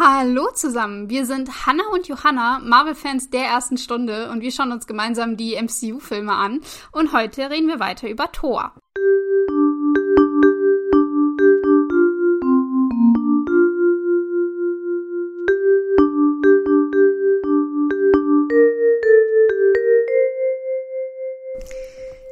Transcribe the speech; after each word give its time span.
Hallo 0.00 0.48
zusammen, 0.54 1.10
wir 1.10 1.26
sind 1.26 1.66
Hannah 1.66 1.88
und 1.92 2.06
Johanna, 2.06 2.60
Marvel-Fans 2.60 3.30
der 3.30 3.46
ersten 3.46 3.76
Stunde 3.78 4.30
und 4.30 4.42
wir 4.42 4.52
schauen 4.52 4.70
uns 4.70 4.86
gemeinsam 4.86 5.36
die 5.36 5.60
MCU-Filme 5.60 6.32
an 6.32 6.60
und 6.92 7.12
heute 7.12 7.50
reden 7.50 7.66
wir 7.66 7.80
weiter 7.80 8.08
über 8.08 8.30
Thor. 8.30 8.72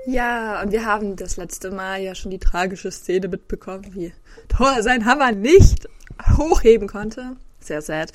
Ja, 0.07 0.62
und 0.62 0.71
wir 0.71 0.85
haben 0.85 1.17
das 1.17 1.37
letzte 1.37 1.73
Mal 1.73 2.01
ja 2.01 2.14
schon 2.14 2.30
die 2.30 2.39
tragische 2.39 2.93
Szene 2.93 3.26
mitbekommen, 3.26 3.93
wie 3.93 4.12
Thor 4.46 4.85
sein 4.85 5.04
Hammer 5.04 5.32
nicht 5.32 5.89
hochheben 6.36 6.86
konnte. 6.86 7.36
Sehr 7.66 7.82
sad. 7.82 8.12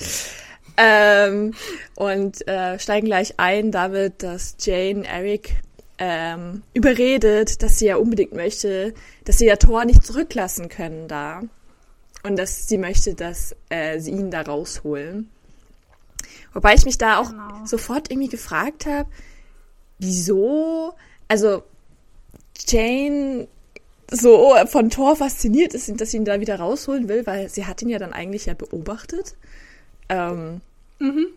Ähm, 0.77 1.53
und 1.95 2.47
äh, 2.47 2.79
steigen 2.79 3.07
gleich 3.07 3.33
ein 3.37 3.71
damit, 3.71 4.23
dass 4.23 4.55
Jane 4.61 5.05
Eric 5.05 5.57
ähm, 5.97 6.63
überredet, 6.73 7.61
dass 7.61 7.77
sie 7.77 7.87
ja 7.87 7.97
unbedingt 7.97 8.33
möchte, 8.33 8.93
dass 9.25 9.39
sie 9.39 9.47
ja 9.47 9.57
Thor 9.57 9.83
nicht 9.83 10.05
zurücklassen 10.05 10.69
können 10.69 11.09
da. 11.09 11.41
Und 12.23 12.37
dass 12.37 12.67
sie 12.69 12.77
möchte, 12.77 13.13
dass 13.13 13.55
äh, 13.69 13.99
sie 13.99 14.11
ihn 14.11 14.31
da 14.31 14.41
rausholen. 14.41 15.29
Wobei 16.53 16.73
ich 16.73 16.85
mich 16.85 16.97
da 16.97 17.17
auch 17.17 17.31
genau. 17.31 17.65
sofort 17.65 18.09
irgendwie 18.09 18.29
gefragt 18.29 18.85
habe, 18.85 19.09
wieso, 19.99 20.93
also 21.27 21.63
Jane 22.67 23.49
so 24.11 24.55
von 24.67 24.89
Thor 24.89 25.15
fasziniert 25.15 25.73
ist, 25.73 25.89
dass 25.99 26.11
sie 26.11 26.17
ihn 26.17 26.25
da 26.25 26.39
wieder 26.39 26.59
rausholen 26.59 27.07
will, 27.07 27.25
weil 27.25 27.49
sie 27.49 27.65
hat 27.65 27.81
ihn 27.81 27.89
ja 27.89 27.97
dann 27.97 28.13
eigentlich 28.13 28.45
ja 28.45 28.53
beobachtet. 28.53 29.35
Ähm, 30.09 30.61
mhm. 30.99 31.27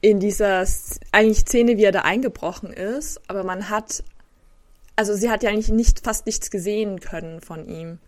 In 0.00 0.18
dieser 0.18 0.64
eigentlich 1.12 1.40
Szene, 1.40 1.76
wie 1.76 1.84
er 1.84 1.92
da 1.92 2.02
eingebrochen 2.02 2.72
ist, 2.72 3.20
aber 3.28 3.44
man 3.44 3.68
hat, 3.68 4.02
also 4.96 5.14
sie 5.14 5.30
hat 5.30 5.42
ja 5.42 5.50
eigentlich 5.50 5.68
nicht 5.68 6.00
fast 6.00 6.26
nichts 6.26 6.50
gesehen 6.50 7.00
können 7.00 7.40
von 7.40 7.66
ihm, 7.66 7.98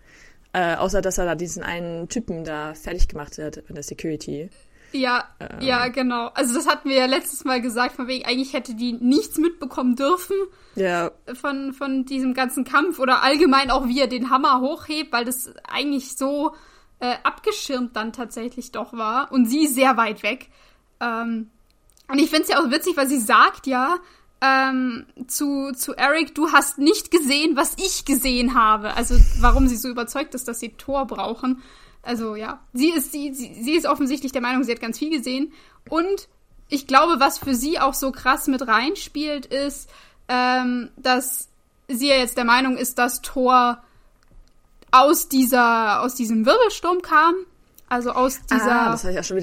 äh, 0.55 0.75
außer 0.77 1.03
dass 1.03 1.19
er 1.19 1.27
da 1.27 1.35
diesen 1.35 1.63
einen 1.63 2.09
Typen 2.09 2.45
da 2.45 2.75
fertig 2.75 3.09
gemacht 3.09 3.37
hat 3.39 3.59
in 3.59 3.75
der 3.75 3.85
Security. 3.85 4.49
Ja, 4.93 5.25
ähm. 5.41 5.61
ja, 5.61 5.89
genau. 5.89 6.29
Also 6.35 6.55
das 6.55 6.67
hatten 6.67 6.89
wir 6.89 6.97
ja 6.97 7.07
letztes 7.07 7.45
Mal 7.45 7.61
gesagt, 7.61 7.95
von 7.95 8.07
wegen, 8.07 8.25
eigentlich 8.25 8.53
hätte 8.53 8.75
die 8.75 8.93
nichts 8.93 9.39
mitbekommen 9.39 9.97
dürfen 9.97 10.37
ja. 10.75 11.11
von, 11.35 11.73
von 11.73 12.05
diesem 12.05 12.35
ganzen 12.35 12.65
Kampf 12.65 12.99
oder 12.99 13.23
allgemein 13.23 13.71
auch, 13.71 13.87
wie 13.89 14.01
er 14.01 14.07
den 14.07 14.31
Hammer 14.31 14.61
hochhebt, 14.61 15.13
weil 15.13 15.25
das 15.25 15.53
eigentlich 15.69 16.17
so 16.17 16.55
äh, 17.01 17.15
abgeschirmt 17.23 17.97
dann 17.97 18.13
tatsächlich 18.13 18.73
doch 18.73 18.93
war 18.93 19.31
und 19.33 19.47
sie 19.47 19.67
sehr 19.67 19.97
weit 19.97 20.23
weg. 20.23 20.49
Ähm, 21.01 21.51
und 22.11 22.19
ich 22.19 22.31
finde 22.31 22.45
es 22.45 22.49
ja 22.49 22.61
auch 22.61 22.71
witzig, 22.71 22.97
weil 22.97 23.09
sie 23.09 23.21
sagt 23.21 23.67
ja 23.67 23.97
ähm, 24.41 25.07
zu, 25.27 25.73
zu 25.73 25.95
Eric, 25.95 26.35
du 26.35 26.53
hast 26.53 26.79
nicht 26.79 27.11
gesehen, 27.11 27.57
was 27.57 27.75
ich 27.77 28.05
gesehen 28.05 28.55
habe. 28.55 28.95
Also 28.95 29.17
warum 29.41 29.69
sie 29.69 29.77
so 29.77 29.89
überzeugt 29.89 30.35
ist, 30.35 30.49
dass 30.49 30.61
sie 30.61 30.71
Tor 30.71 31.07
brauchen. 31.07 31.63
Also 32.03 32.37
ja, 32.37 32.61
sie 32.73 32.91
ist, 32.91 33.13
sie, 33.13 33.33
sie 33.35 33.73
ist 33.73 33.87
offensichtlich 33.87 34.33
der 34.33 34.43
Meinung, 34.43 34.65
sie 34.65 34.73
hat 34.73 34.81
ganz 34.81 34.99
viel 34.99 35.11
gesehen. 35.11 35.53
Und 35.89 36.29
ich 36.69 36.87
glaube, 36.87 37.21
was 37.21 37.39
für 37.39 37.55
sie 37.55 37.79
auch 37.79 37.95
so 37.95 38.13
krass 38.13 38.47
mit 38.47 38.67
reinspielt, 38.67 39.47
ist, 39.47 39.89
ähm, 40.29 40.91
dass 40.97 41.49
sie 41.89 42.09
ja 42.09 42.17
jetzt 42.17 42.37
der 42.37 42.45
Meinung 42.45 42.77
ist, 42.77 42.99
dass 42.99 43.23
Thor 43.23 43.83
aus 44.91 45.29
dieser, 45.29 46.03
aus 46.03 46.15
diesem 46.15 46.47
Wirbelsturm 46.47 47.03
kam. 47.03 47.35
Also 47.91 48.11
aus 48.11 48.41
dieser 48.51 48.93
ah, 48.93 48.99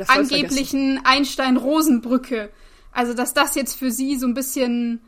angeblichen 0.08 1.02
Einstein-Rosen-Brücke. 1.04 2.52
Also, 2.92 3.16
dass 3.16 3.34
das 3.34 3.56
jetzt 3.56 3.76
für 3.76 3.90
sie 3.90 4.18
so 4.18 4.28
ein 4.28 4.36
bisschen, 4.36 5.02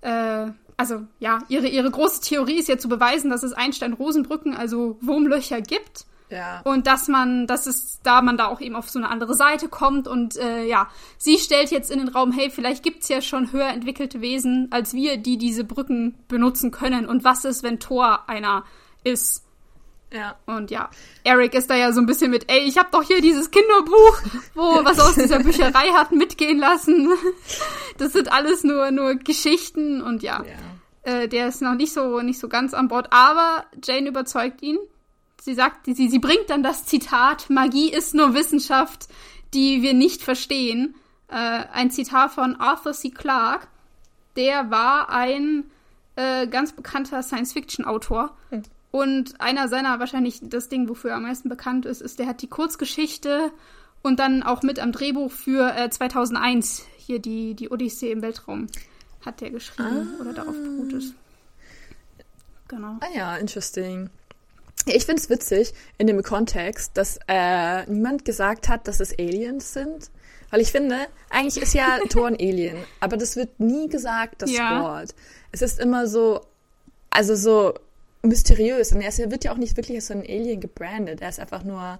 äh, 0.00 0.46
also 0.76 1.02
ja, 1.20 1.38
ihre, 1.48 1.68
ihre 1.68 1.90
große 1.90 2.22
Theorie 2.22 2.58
ist 2.58 2.68
ja 2.68 2.76
zu 2.76 2.88
beweisen, 2.88 3.30
dass 3.30 3.44
es 3.44 3.52
Einstein-Rosenbrücken, 3.52 4.54
also 4.56 4.98
Wurmlöcher 5.00 5.60
gibt. 5.60 6.06
Ja. 6.30 6.60
Und 6.64 6.86
dass 6.86 7.08
man, 7.08 7.46
dass 7.46 7.66
es 7.66 8.00
da 8.02 8.22
man 8.22 8.36
da 8.36 8.46
auch 8.46 8.60
eben 8.60 8.76
auf 8.76 8.88
so 8.88 8.98
eine 8.98 9.08
andere 9.08 9.34
Seite 9.34 9.68
kommt 9.68 10.06
und 10.06 10.36
äh, 10.36 10.64
ja, 10.64 10.88
sie 11.18 11.38
stellt 11.38 11.70
jetzt 11.70 11.90
in 11.90 11.98
den 11.98 12.08
Raum, 12.08 12.32
hey, 12.32 12.50
vielleicht 12.50 12.82
gibt's 12.82 13.08
ja 13.08 13.20
schon 13.20 13.52
höher 13.52 13.68
entwickelte 13.68 14.20
Wesen 14.20 14.68
als 14.70 14.94
wir, 14.94 15.16
die 15.16 15.38
diese 15.38 15.64
Brücken 15.64 16.16
benutzen 16.28 16.70
können. 16.70 17.06
Und 17.06 17.24
was 17.24 17.44
ist, 17.44 17.62
wenn 17.62 17.80
Thor 17.80 18.28
einer 18.28 18.64
ist? 19.02 19.44
Ja. 20.12 20.36
Und 20.46 20.70
ja, 20.70 20.90
Eric 21.24 21.54
ist 21.54 21.70
da 21.70 21.76
ja 21.76 21.92
so 21.92 22.00
ein 22.00 22.06
bisschen 22.06 22.30
mit, 22.30 22.50
ey, 22.50 22.60
ich 22.60 22.78
hab 22.78 22.90
doch 22.90 23.02
hier 23.02 23.20
dieses 23.20 23.50
Kinderbuch, 23.50 24.18
wo 24.54 24.62
was 24.84 24.98
aus 24.98 25.14
dieser 25.14 25.40
Bücherei 25.40 25.88
hat 25.92 26.12
mitgehen 26.12 26.58
lassen. 26.58 27.10
Das 27.98 28.14
sind 28.14 28.32
alles 28.32 28.64
nur 28.64 28.90
nur 28.92 29.16
Geschichten 29.16 30.00
und 30.00 30.22
ja. 30.22 30.42
ja. 30.42 31.12
Äh, 31.12 31.28
der 31.28 31.48
ist 31.48 31.60
noch 31.60 31.74
nicht 31.74 31.92
so 31.92 32.22
nicht 32.22 32.38
so 32.38 32.48
ganz 32.48 32.72
an 32.72 32.88
Bord, 32.88 33.08
aber 33.10 33.66
Jane 33.84 34.08
überzeugt 34.08 34.62
ihn 34.62 34.78
sie 35.40 35.54
sagt, 35.54 35.86
sie, 35.86 36.08
sie 36.08 36.18
bringt 36.18 36.48
dann 36.48 36.62
das 36.62 36.86
Zitat, 36.86 37.50
Magie 37.50 37.90
ist 37.90 38.14
nur 38.14 38.34
Wissenschaft, 38.34 39.08
die 39.54 39.82
wir 39.82 39.94
nicht 39.94 40.22
verstehen. 40.22 40.94
Äh, 41.28 41.34
ein 41.34 41.90
Zitat 41.90 42.32
von 42.32 42.56
Arthur 42.56 42.92
C. 42.92 43.10
Clarke. 43.10 43.66
Der 44.36 44.70
war 44.70 45.10
ein 45.10 45.64
äh, 46.16 46.46
ganz 46.46 46.72
bekannter 46.72 47.22
Science-Fiction-Autor. 47.22 48.36
Hm. 48.50 48.62
Und 48.92 49.40
einer 49.40 49.68
seiner, 49.68 50.00
wahrscheinlich 50.00 50.40
das 50.42 50.68
Ding, 50.68 50.88
wofür 50.88 51.10
er 51.10 51.16
am 51.16 51.22
meisten 51.22 51.48
bekannt 51.48 51.86
ist, 51.86 52.00
ist, 52.00 52.18
der 52.18 52.26
hat 52.26 52.42
die 52.42 52.48
Kurzgeschichte 52.48 53.52
und 54.02 54.18
dann 54.18 54.42
auch 54.42 54.62
mit 54.62 54.80
am 54.80 54.92
Drehbuch 54.92 55.30
für 55.30 55.76
äh, 55.76 55.90
2001, 55.90 56.86
hier 56.96 57.20
die, 57.20 57.54
die 57.54 57.70
Odyssee 57.70 58.10
im 58.10 58.22
Weltraum, 58.22 58.66
hat 59.24 59.40
der 59.40 59.50
geschrieben 59.50 60.16
ah. 60.16 60.20
oder 60.20 60.32
darauf 60.32 60.54
beruht 60.54 60.92
es. 60.92 61.14
Genau. 62.68 62.96
Ah 63.00 63.14
ja, 63.14 63.36
interesting. 63.36 64.10
Ich 64.86 65.06
finde 65.06 65.22
es 65.22 65.30
witzig 65.30 65.72
in 65.98 66.06
dem 66.06 66.22
Kontext, 66.22 66.96
dass 66.96 67.18
äh, 67.28 67.84
niemand 67.86 68.24
gesagt 68.24 68.68
hat, 68.68 68.88
dass 68.88 69.00
es 69.00 69.18
Aliens 69.18 69.72
sind. 69.72 70.10
Weil 70.50 70.60
ich 70.60 70.72
finde, 70.72 71.06
eigentlich 71.28 71.62
ist 71.62 71.74
ja 71.74 71.98
Thor 72.08 72.26
ein 72.26 72.34
Alien, 72.34 72.76
aber 72.98 73.16
das 73.16 73.36
wird 73.36 73.60
nie 73.60 73.88
gesagt, 73.88 74.42
das 74.42 74.50
ja. 74.50 74.82
Wort. 74.82 75.14
Es 75.52 75.62
ist 75.62 75.78
immer 75.78 76.08
so, 76.08 76.40
also 77.10 77.36
so 77.36 77.74
mysteriös. 78.22 78.92
Und 78.92 79.00
er 79.00 79.30
wird 79.30 79.44
ja 79.44 79.52
auch 79.52 79.56
nicht 79.56 79.76
wirklich 79.76 79.96
als 79.96 80.08
so 80.08 80.14
ein 80.14 80.22
Alien 80.22 80.60
gebrandet. 80.60 81.20
Er 81.20 81.28
ist 81.28 81.40
einfach 81.40 81.62
nur 81.62 81.98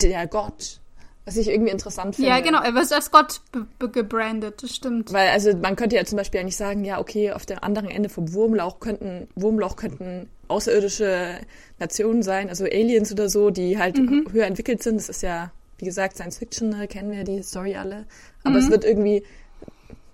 der 0.00 0.26
Gott. 0.26 0.80
Was 1.26 1.38
ich 1.38 1.48
irgendwie 1.48 1.72
interessant 1.72 2.16
finde. 2.16 2.30
Ja, 2.30 2.40
genau, 2.40 2.60
er 2.60 2.74
wird 2.74 2.92
als 2.92 3.10
Gott 3.10 3.40
gebrandet, 3.78 4.62
das 4.62 4.74
stimmt. 4.74 5.10
Weil, 5.10 5.30
also 5.30 5.56
man 5.56 5.74
könnte 5.74 5.96
ja 5.96 6.04
zum 6.04 6.18
Beispiel 6.18 6.40
eigentlich 6.40 6.58
sagen, 6.58 6.84
ja, 6.84 7.00
okay, 7.00 7.32
auf 7.32 7.46
dem 7.46 7.58
anderen 7.60 7.88
Ende 7.88 8.10
vom 8.10 8.34
Wurmlauch 8.34 8.78
könnten, 8.78 9.26
Wurmloch 9.34 9.76
könnten 9.76 10.28
außerirdische 10.54 11.40
Nationen 11.78 12.22
sein, 12.22 12.48
also 12.48 12.64
Aliens 12.64 13.12
oder 13.12 13.28
so, 13.28 13.50
die 13.50 13.78
halt 13.78 13.98
mhm. 13.98 14.26
höher 14.32 14.46
entwickelt 14.46 14.82
sind. 14.82 14.96
Das 14.96 15.08
ist 15.08 15.22
ja, 15.22 15.50
wie 15.78 15.84
gesagt, 15.84 16.16
Science 16.16 16.38
Fiction, 16.38 16.70
ne, 16.70 16.86
kennen 16.88 17.10
wir 17.10 17.24
die 17.24 17.42
Story 17.42 17.76
alle. 17.76 18.06
Aber 18.42 18.54
mhm. 18.54 18.64
es 18.64 18.70
wird 18.70 18.84
irgendwie 18.84 19.24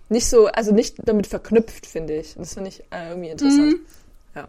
nicht 0.09 0.27
so, 0.27 0.47
also 0.47 0.73
nicht 0.73 0.97
damit 1.05 1.27
verknüpft, 1.27 1.87
finde 1.87 2.17
ich. 2.17 2.37
Und 2.37 2.43
das 2.43 2.55
finde 2.55 2.71
ich 2.71 2.81
äh, 2.91 3.11
irgendwie 3.11 3.31
interessant. 3.31 3.73
Mhm. 3.73 3.81
Ja. 4.35 4.49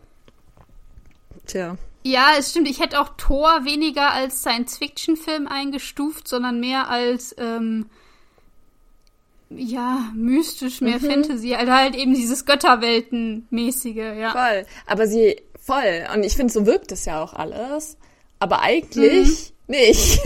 Tja. 1.45 1.77
Ja, 2.03 2.29
es 2.39 2.49
stimmt. 2.49 2.67
Ich 2.67 2.79
hätte 2.79 2.99
auch 2.99 3.09
Thor 3.17 3.63
weniger 3.63 4.11
als 4.11 4.41
Science-Fiction-Film 4.41 5.47
eingestuft, 5.47 6.27
sondern 6.27 6.59
mehr 6.59 6.89
als 6.89 7.35
ähm, 7.37 7.85
ja 9.49 10.11
mystisch, 10.15 10.81
mehr 10.81 10.99
mhm. 10.99 11.05
Fantasy, 11.05 11.53
also 11.53 11.71
halt 11.71 11.95
eben 11.95 12.13
dieses 12.13 12.45
Götterwelten-mäßige, 12.45 14.17
ja. 14.17 14.31
Voll. 14.31 14.65
Aber 14.87 15.07
sie 15.07 15.41
voll. 15.61 16.07
Und 16.13 16.23
ich 16.23 16.35
finde, 16.35 16.51
so 16.51 16.65
wirkt 16.65 16.91
es 16.91 17.05
ja 17.05 17.23
auch 17.23 17.33
alles. 17.33 17.97
Aber 18.39 18.61
eigentlich 18.61 19.53
mhm. 19.67 19.75
nicht. 19.75 20.19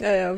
ja, 0.00 0.14
ja. 0.14 0.36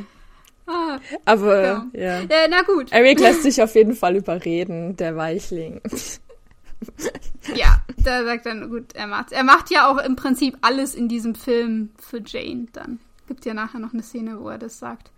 Ah, 0.67 0.99
Aber 1.27 1.63
ja. 1.63 1.87
ja. 1.93 2.21
ja. 2.21 2.47
Na 2.49 2.63
gut. 2.63 2.91
Eric 2.93 3.21
lässt 3.21 3.43
sich 3.43 3.63
auf 3.63 3.75
jeden 3.75 3.95
Fall 3.95 4.17
überreden, 4.17 4.97
der 4.97 5.17
Weichling. 5.17 5.81
ja, 7.55 7.83
da 7.99 8.25
sagt 8.25 8.47
dann, 8.47 8.71
gut, 8.71 8.95
er 8.95 9.07
macht's. 9.07 9.33
Er 9.33 9.45
macht 9.45 9.71
ja 9.71 9.91
auch 9.91 9.99
im 9.99 10.17
Prinzip 10.17 10.57
alles 10.63 10.95
in 10.95 11.09
diesem 11.09 11.35
Film 11.35 11.91
für 11.99 12.23
Jane 12.25 12.69
dann. 12.73 13.01
Gibt 13.27 13.45
ja 13.45 13.55
nachher 13.55 13.81
noch 13.81 13.93
eine 13.93 14.03
Szene, 14.03 14.41
wo 14.41 14.49
er 14.49 14.59
das 14.59 14.79
sagt. 14.79 15.11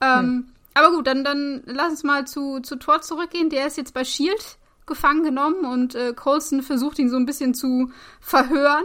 Ähm, 0.00 0.18
hm. 0.18 0.48
Aber 0.74 0.94
gut, 0.94 1.06
dann, 1.06 1.24
dann 1.24 1.62
lass 1.66 1.90
uns 1.90 2.04
mal 2.04 2.26
zu, 2.26 2.60
zu 2.60 2.76
Thor 2.76 3.02
zurückgehen. 3.02 3.50
Der 3.50 3.66
ist 3.66 3.76
jetzt 3.76 3.94
bei 3.94 4.04
Shield 4.04 4.57
gefangen 4.88 5.22
genommen 5.22 5.64
und 5.64 5.94
äh, 5.94 6.12
Colson 6.14 6.62
versucht 6.62 6.98
ihn 6.98 7.10
so 7.10 7.16
ein 7.16 7.26
bisschen 7.26 7.54
zu 7.54 7.90
verhören. 8.20 8.84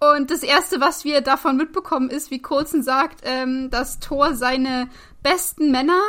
Und 0.00 0.30
das 0.30 0.42
Erste, 0.42 0.80
was 0.80 1.04
wir 1.04 1.20
davon 1.20 1.56
mitbekommen, 1.56 2.08
ist, 2.08 2.30
wie 2.30 2.40
Colson 2.40 2.82
sagt, 2.82 3.20
ähm, 3.24 3.68
dass 3.70 3.98
Thor 3.98 4.34
seine 4.34 4.88
besten 5.22 5.70
Männer 5.70 6.00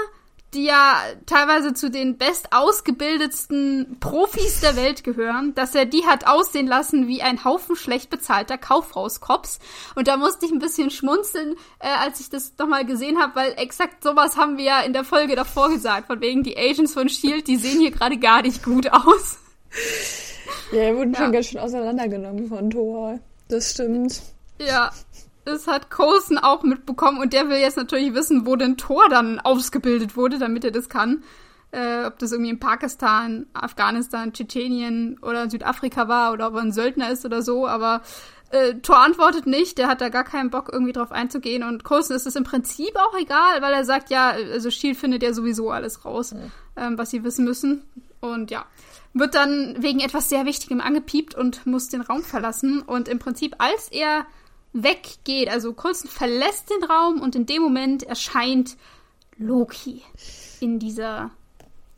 die 0.54 0.66
ja 0.66 0.98
teilweise 1.26 1.74
zu 1.74 1.90
den 1.90 2.18
bestausgebildetsten 2.18 3.98
Profis 4.00 4.60
der 4.60 4.76
Welt 4.76 5.04
gehören, 5.04 5.56
dass 5.56 5.76
er 5.76 5.86
die 5.86 6.06
hat 6.06 6.28
aussehen 6.28 6.68
lassen 6.68 7.08
wie 7.08 7.22
ein 7.22 7.46
Haufen 7.46 7.76
schlecht 7.76 8.10
bezahlter 8.10 8.58
Kaufhauskops. 8.58 9.60
Und 9.96 10.08
da 10.08 10.18
musste 10.18 10.46
ich 10.46 10.52
ein 10.52 10.60
bisschen 10.60 10.90
schmunzeln, 10.90 11.56
äh, 11.80 11.88
als 11.88 12.20
ich 12.20 12.30
das 12.30 12.54
nochmal 12.58 12.86
gesehen 12.86 13.20
habe, 13.20 13.36
weil 13.36 13.54
exakt 13.58 14.04
sowas 14.04 14.36
haben 14.36 14.58
wir 14.58 14.66
ja 14.66 14.82
in 14.82 14.94
der 14.94 15.06
Folge 15.06 15.36
davor 15.36 15.70
gesagt, 15.70 16.08
von 16.08 16.20
wegen 16.20 16.44
die 16.44 16.58
Agents 16.58 16.94
von 16.94 17.08
Shield, 17.08 17.48
die 17.48 17.58
sehen 17.58 17.80
hier 17.80 17.92
gerade 17.92 18.18
gar 18.18 18.42
nicht 18.42 18.64
gut 18.64 18.92
aus. 18.92 19.38
Ja, 20.72 20.80
er 20.80 20.96
wurden 20.96 21.14
ja. 21.14 21.20
schon 21.20 21.32
ganz 21.32 21.46
schön 21.48 21.60
auseinandergenommen 21.60 22.48
von 22.48 22.70
Thor. 22.70 23.20
Das 23.48 23.72
stimmt. 23.72 24.22
Ja, 24.60 24.92
das 25.46 25.68
hat 25.68 25.90
Coulson 25.90 26.38
auch 26.38 26.64
mitbekommen 26.64 27.20
und 27.20 27.34
der 27.34 27.50
will 27.50 27.58
jetzt 27.58 27.78
natürlich 27.78 28.14
wissen, 28.14 28.46
wo 28.46 28.56
denn 28.56 28.78
Thor 28.78 29.10
dann 29.10 29.40
ausgebildet 29.40 30.16
wurde, 30.16 30.40
damit 30.40 30.64
er 30.64 30.72
das 30.72 30.90
kann. 30.90 31.24
Äh, 31.72 32.06
ob 32.06 32.20
das 32.20 32.34
irgendwie 32.34 32.52
in 32.52 32.60
Pakistan, 32.60 33.46
Afghanistan, 33.54 34.34
Tschetschenien 34.34 35.18
oder 35.22 35.50
Südafrika 35.50 36.10
war 36.10 36.34
oder 36.34 36.48
ob 36.48 36.56
er 36.56 36.62
ein 36.62 36.74
Söldner 36.74 37.10
ist 37.10 37.26
oder 37.26 37.42
so, 37.42 37.66
aber 37.66 38.02
äh, 38.50 38.76
Thor 38.82 39.00
antwortet 39.00 39.48
nicht, 39.48 39.78
der 39.78 39.88
hat 39.88 40.02
da 40.02 40.10
gar 40.10 40.26
keinen 40.26 40.50
Bock 40.50 40.70
irgendwie 40.72 40.92
drauf 40.92 41.14
einzugehen 41.14 41.64
und 41.64 41.86
Coulson 41.86 42.18
ist 42.18 42.28
es 42.28 42.36
im 42.36 42.44
Prinzip 42.44 42.94
auch 42.98 43.18
egal, 43.18 43.62
weil 43.62 43.74
er 43.74 43.86
sagt, 43.86 44.10
ja, 44.10 44.32
also 44.32 44.70
Shield 44.70 44.98
findet 44.98 45.24
ja 45.24 45.34
sowieso 45.34 45.72
alles 45.72 46.04
raus, 46.04 46.34
mhm. 46.34 46.52
ähm, 46.76 46.98
was 46.98 47.12
sie 47.12 47.24
wissen 47.24 47.46
müssen 47.46 47.84
und 48.20 48.52
ja, 48.52 48.66
wird 49.14 49.36
dann 49.36 49.78
wegen 49.80 50.02
etwas 50.02 50.28
sehr 50.28 50.46
Wichtigem 50.46 50.82
angepiept 50.82 51.36
und 51.36 51.66
muss 51.66 51.88
den 51.88 52.02
Raum 52.02 52.24
verlassen 52.24 52.82
und 52.82 53.08
im 53.08 53.20
Prinzip 53.20 53.56
als 53.60 53.88
er 53.90 54.26
weggeht. 54.74 55.50
Also 55.50 55.74
Coulson 55.74 56.10
verlässt 56.10 56.70
den 56.70 56.84
Raum 56.84 57.22
und 57.22 57.36
in 57.36 57.46
dem 57.46 57.62
Moment 57.62 58.04
erscheint 58.04 58.78
Loki 59.38 60.02
in 60.60 60.80
dieser 60.80 61.32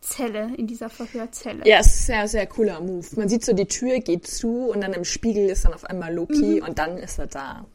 Zelle, 0.02 0.54
in 0.58 0.68
dieser 0.68 0.90
Verhörzelle. 0.90 1.64
Ja, 1.66 1.80
es 1.80 1.88
ist 1.88 2.10
ein 2.10 2.28
sehr, 2.28 2.28
sehr 2.28 2.48
cooler 2.48 2.80
Move. 2.82 3.08
Man 3.16 3.30
sieht 3.30 3.46
so, 3.46 3.54
die 3.54 3.68
Tür 3.68 4.00
geht 4.00 4.28
zu 4.28 4.70
und 4.70 4.82
dann 4.82 4.94
im 4.94 5.06
Spiegel 5.06 5.50
ist 5.50 5.66
dann 5.66 5.74
auf 5.74 5.86
einmal 5.86 6.14
Loki 6.14 6.60
mhm. 6.60 6.68
und 6.68 6.78
dann 6.78 6.98
ist 6.98 7.20
er 7.20 7.28
da. 7.28 7.66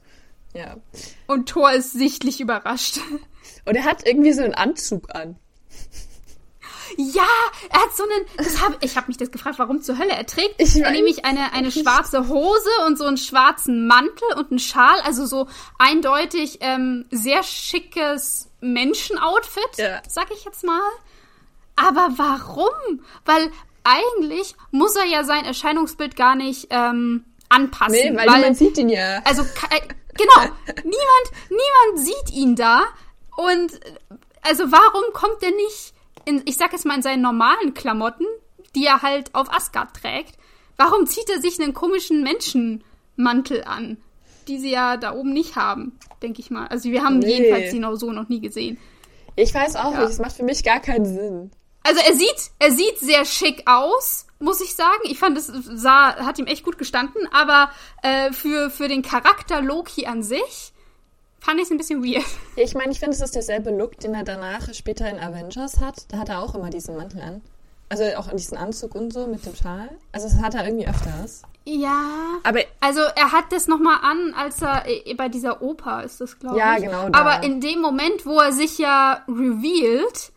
Ja. 0.55 0.77
Und 1.27 1.49
Thor 1.49 1.73
ist 1.73 1.93
sichtlich 1.93 2.41
überrascht. 2.41 2.99
Und 3.65 3.77
er 3.77 3.85
hat 3.85 4.07
irgendwie 4.07 4.33
so 4.33 4.43
einen 4.43 4.55
Anzug 4.55 5.15
an. 5.15 5.37
Ja, 6.97 7.27
er 7.71 7.83
hat 7.83 7.97
so 7.97 8.03
einen. 8.05 8.27
Das 8.37 8.63
hab, 8.63 8.83
ich 8.83 8.97
habe 8.97 9.09
mich 9.09 9.17
das 9.17 9.31
gefragt, 9.31 9.59
warum 9.59 9.83
zur 9.83 9.99
Hölle 9.99 10.13
er 10.13 10.27
trägt. 10.27 10.55
Ich 10.59 10.77
er 10.77 10.91
nämlich 10.91 11.25
eine 11.25 11.53
eine 11.53 11.71
schwarze 11.71 12.29
Hose 12.29 12.71
und 12.87 12.99
so 12.99 13.05
einen 13.05 13.17
schwarzen 13.17 13.87
Mantel 13.87 14.29
und 14.37 14.51
einen 14.51 14.59
Schal, 14.59 15.01
also 15.01 15.27
so 15.27 15.49
eindeutig 15.79 16.59
ähm, 16.61 17.07
sehr 17.11 17.43
schickes 17.43 18.49
Menschenoutfit, 18.61 19.79
ja. 19.79 20.03
sag 20.09 20.31
ich 20.33 20.45
jetzt 20.45 20.65
mal. 20.65 20.81
Aber 21.77 22.11
warum? 22.17 23.03
Weil 23.25 23.51
eigentlich 23.85 24.55
muss 24.71 24.97
er 24.97 25.05
ja 25.05 25.25
sein 25.25 25.45
Erscheinungsbild 25.45 26.17
gar 26.17 26.35
nicht 26.35 26.69
ähm, 26.71 27.25
anpassen. 27.49 27.93
Nee, 27.93 28.17
weil, 28.17 28.29
weil 28.29 28.41
man 28.41 28.55
sieht 28.55 28.77
ihn 28.79 28.89
ja. 28.89 29.21
Also 29.25 29.43
äh, 29.43 29.81
genau, 30.15 30.53
niemand 30.83 31.31
niemand 31.49 32.07
sieht 32.07 32.35
ihn 32.35 32.57
da 32.57 32.83
und 33.37 33.81
also 34.43 34.65
warum 34.71 35.13
kommt 35.13 35.43
er 35.43 35.51
nicht 35.51 35.95
in, 36.29 36.43
ich 36.45 36.57
sag 36.57 36.73
jetzt 36.73 36.85
mal, 36.85 36.95
in 36.95 37.03
seinen 37.03 37.23
normalen 37.23 37.75
Klamotten, 37.75 38.27
die 38.75 38.85
er 38.85 39.03
halt 39.03 39.35
auf 39.35 39.53
Asgard 39.53 39.95
trägt, 39.95 40.35
warum 40.77 41.07
zieht 41.07 41.31
er 41.31 41.41
sich 41.41 41.61
einen 41.61 41.73
komischen 41.73 42.23
Menschenmantel 42.23 43.65
an, 43.65 43.97
die 44.47 44.59
sie 44.59 44.71
ja 44.71 44.99
da 44.99 45.15
oben 45.15 45.33
nicht 45.33 45.57
haben, 45.57 45.99
denke 46.23 46.41
ich 46.41 46.51
mal. 46.51 46.69
Also 46.69 46.91
wir 46.91 47.03
haben 47.03 47.19
nee. 47.21 47.39
jedenfalls 47.39 47.73
genau 47.73 47.95
so 47.95 48.13
noch 48.13 48.29
nie 48.29 48.41
gesehen. 48.41 48.79
Ich 49.37 49.55
weiß 49.55 49.77
auch 49.77 49.93
ja. 49.93 50.01
nicht, 50.01 50.11
es 50.11 50.19
macht 50.19 50.37
für 50.37 50.43
mich 50.43 50.63
gar 50.63 50.81
keinen 50.81 51.07
Sinn. 51.07 51.51
Also 51.83 52.01
er 52.07 52.15
sieht, 52.15 52.51
er 52.59 52.73
sieht 52.73 52.99
sehr 52.99 53.25
schick 53.25 53.63
aus, 53.67 54.27
muss 54.39 54.61
ich 54.61 54.75
sagen. 54.75 55.03
Ich 55.05 55.19
fand, 55.19 55.39
es 55.39 55.47
sah, 55.47 56.17
hat 56.17 56.39
ihm 56.39 56.47
echt 56.47 56.65
gut 56.65 56.77
gestanden, 56.77 57.27
aber 57.33 57.71
äh, 58.03 58.33
für, 58.33 58.69
für 58.69 58.89
den 58.89 59.01
Charakter 59.01 59.63
Loki 59.63 60.05
an 60.05 60.23
sich 60.23 60.73
fand 61.41 61.59
ich 61.59 61.65
es 61.65 61.71
ein 61.71 61.79
bisschen 61.79 62.05
weird. 62.05 62.25
Ja, 62.57 62.65
ich 62.65 62.75
meine, 62.75 62.93
ich 62.93 63.01
finde, 63.01 63.15
es 63.15 63.23
ist 63.23 63.35
derselbe 63.35 63.71
Look, 63.71 63.99
den 63.99 64.15
er 64.15 64.25
danach 64.25 64.73
später 64.75 65.09
in 65.09 65.19
Avengers 65.19 65.81
hat. 65.81 66.07
Da 66.13 66.19
hat 66.19 66.29
er 66.29 66.43
auch 66.43 66.55
immer 66.55 66.71
diesen 66.71 66.97
Mantel 66.97 67.21
an. 67.21 67.43
Also 67.91 68.05
auch 68.17 68.29
in 68.29 68.37
diesen 68.37 68.59
Anzug 68.59 68.95
und 68.95 69.13
so 69.13 69.27
mit 69.27 69.45
dem 69.47 69.55
Schal. 69.55 69.89
Also 70.13 70.29
das 70.29 70.39
hat 70.41 70.55
er 70.55 70.67
irgendwie 70.67 70.87
öfters. 70.87 71.43
Ja. 71.65 72.39
Aber 72.45 72.61
also 72.81 73.01
er 73.01 73.33
hat 73.33 73.51
das 73.51 73.67
noch 73.67 73.79
mal 73.79 73.97
an, 74.03 74.35
als 74.35 74.61
er 74.61 74.85
äh, 74.87 75.15
bei 75.15 75.29
dieser 75.29 75.63
Oper 75.63 76.05
ist 76.05 76.21
das, 76.21 76.39
glaube 76.39 76.59
ja, 76.59 76.77
ich. 76.77 76.85
Ja, 76.85 76.91
genau. 76.91 77.09
Da. 77.09 77.19
Aber 77.19 77.43
in 77.45 77.61
dem 77.61 77.81
Moment, 77.81 78.27
wo 78.27 78.39
er 78.39 78.53
sich 78.53 78.79
ja 78.79 79.25
revealed, 79.29 80.33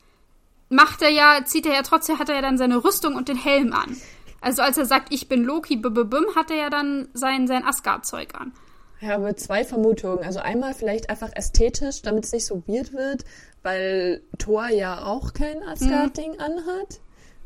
macht 0.70 1.02
er 1.02 1.10
ja, 1.10 1.44
zieht 1.46 1.66
er 1.66 1.74
ja 1.74 1.82
trotzdem, 1.84 2.20
hat 2.20 2.30
er 2.30 2.36
ja 2.36 2.42
dann 2.42 2.58
seine 2.58 2.84
Rüstung 2.84 3.16
und 3.16 3.28
den 3.28 3.38
Helm 3.38 3.74
an. 3.74 3.98
Also 4.40 4.62
als 4.62 4.78
er 4.78 4.86
sagt, 4.86 5.14
ich 5.14 5.28
bin 5.30 5.44
Loki, 5.44 5.76
b 5.76 5.90
-b 5.90 6.04
-bim, 6.04 6.36
hat 6.36 6.50
er 6.50 6.58
ja 6.58 6.70
dann 6.70 7.10
sein, 7.14 7.48
sein 7.48 7.66
Asgard-Zeug 7.66 8.30
an. 8.34 8.54
Ich 9.02 9.08
habe 9.08 9.36
zwei 9.36 9.64
Vermutungen. 9.64 10.24
Also 10.24 10.40
einmal 10.40 10.76
vielleicht 10.76 11.10
einfach 11.10 11.32
ästhetisch, 11.34 12.04
damit 12.04 12.26
es 12.26 12.34
nicht 12.34 12.46
so 12.46 12.62
weird 12.68 12.94
wird, 12.94 13.26
weil 13.64 14.22
Thor 14.38 14.70
ja 14.70 15.06
auch 15.06 15.34
kein 15.34 15.64
Asgard-Ding 15.64 16.34
mhm. 16.34 16.40
anhat. 16.40 17.02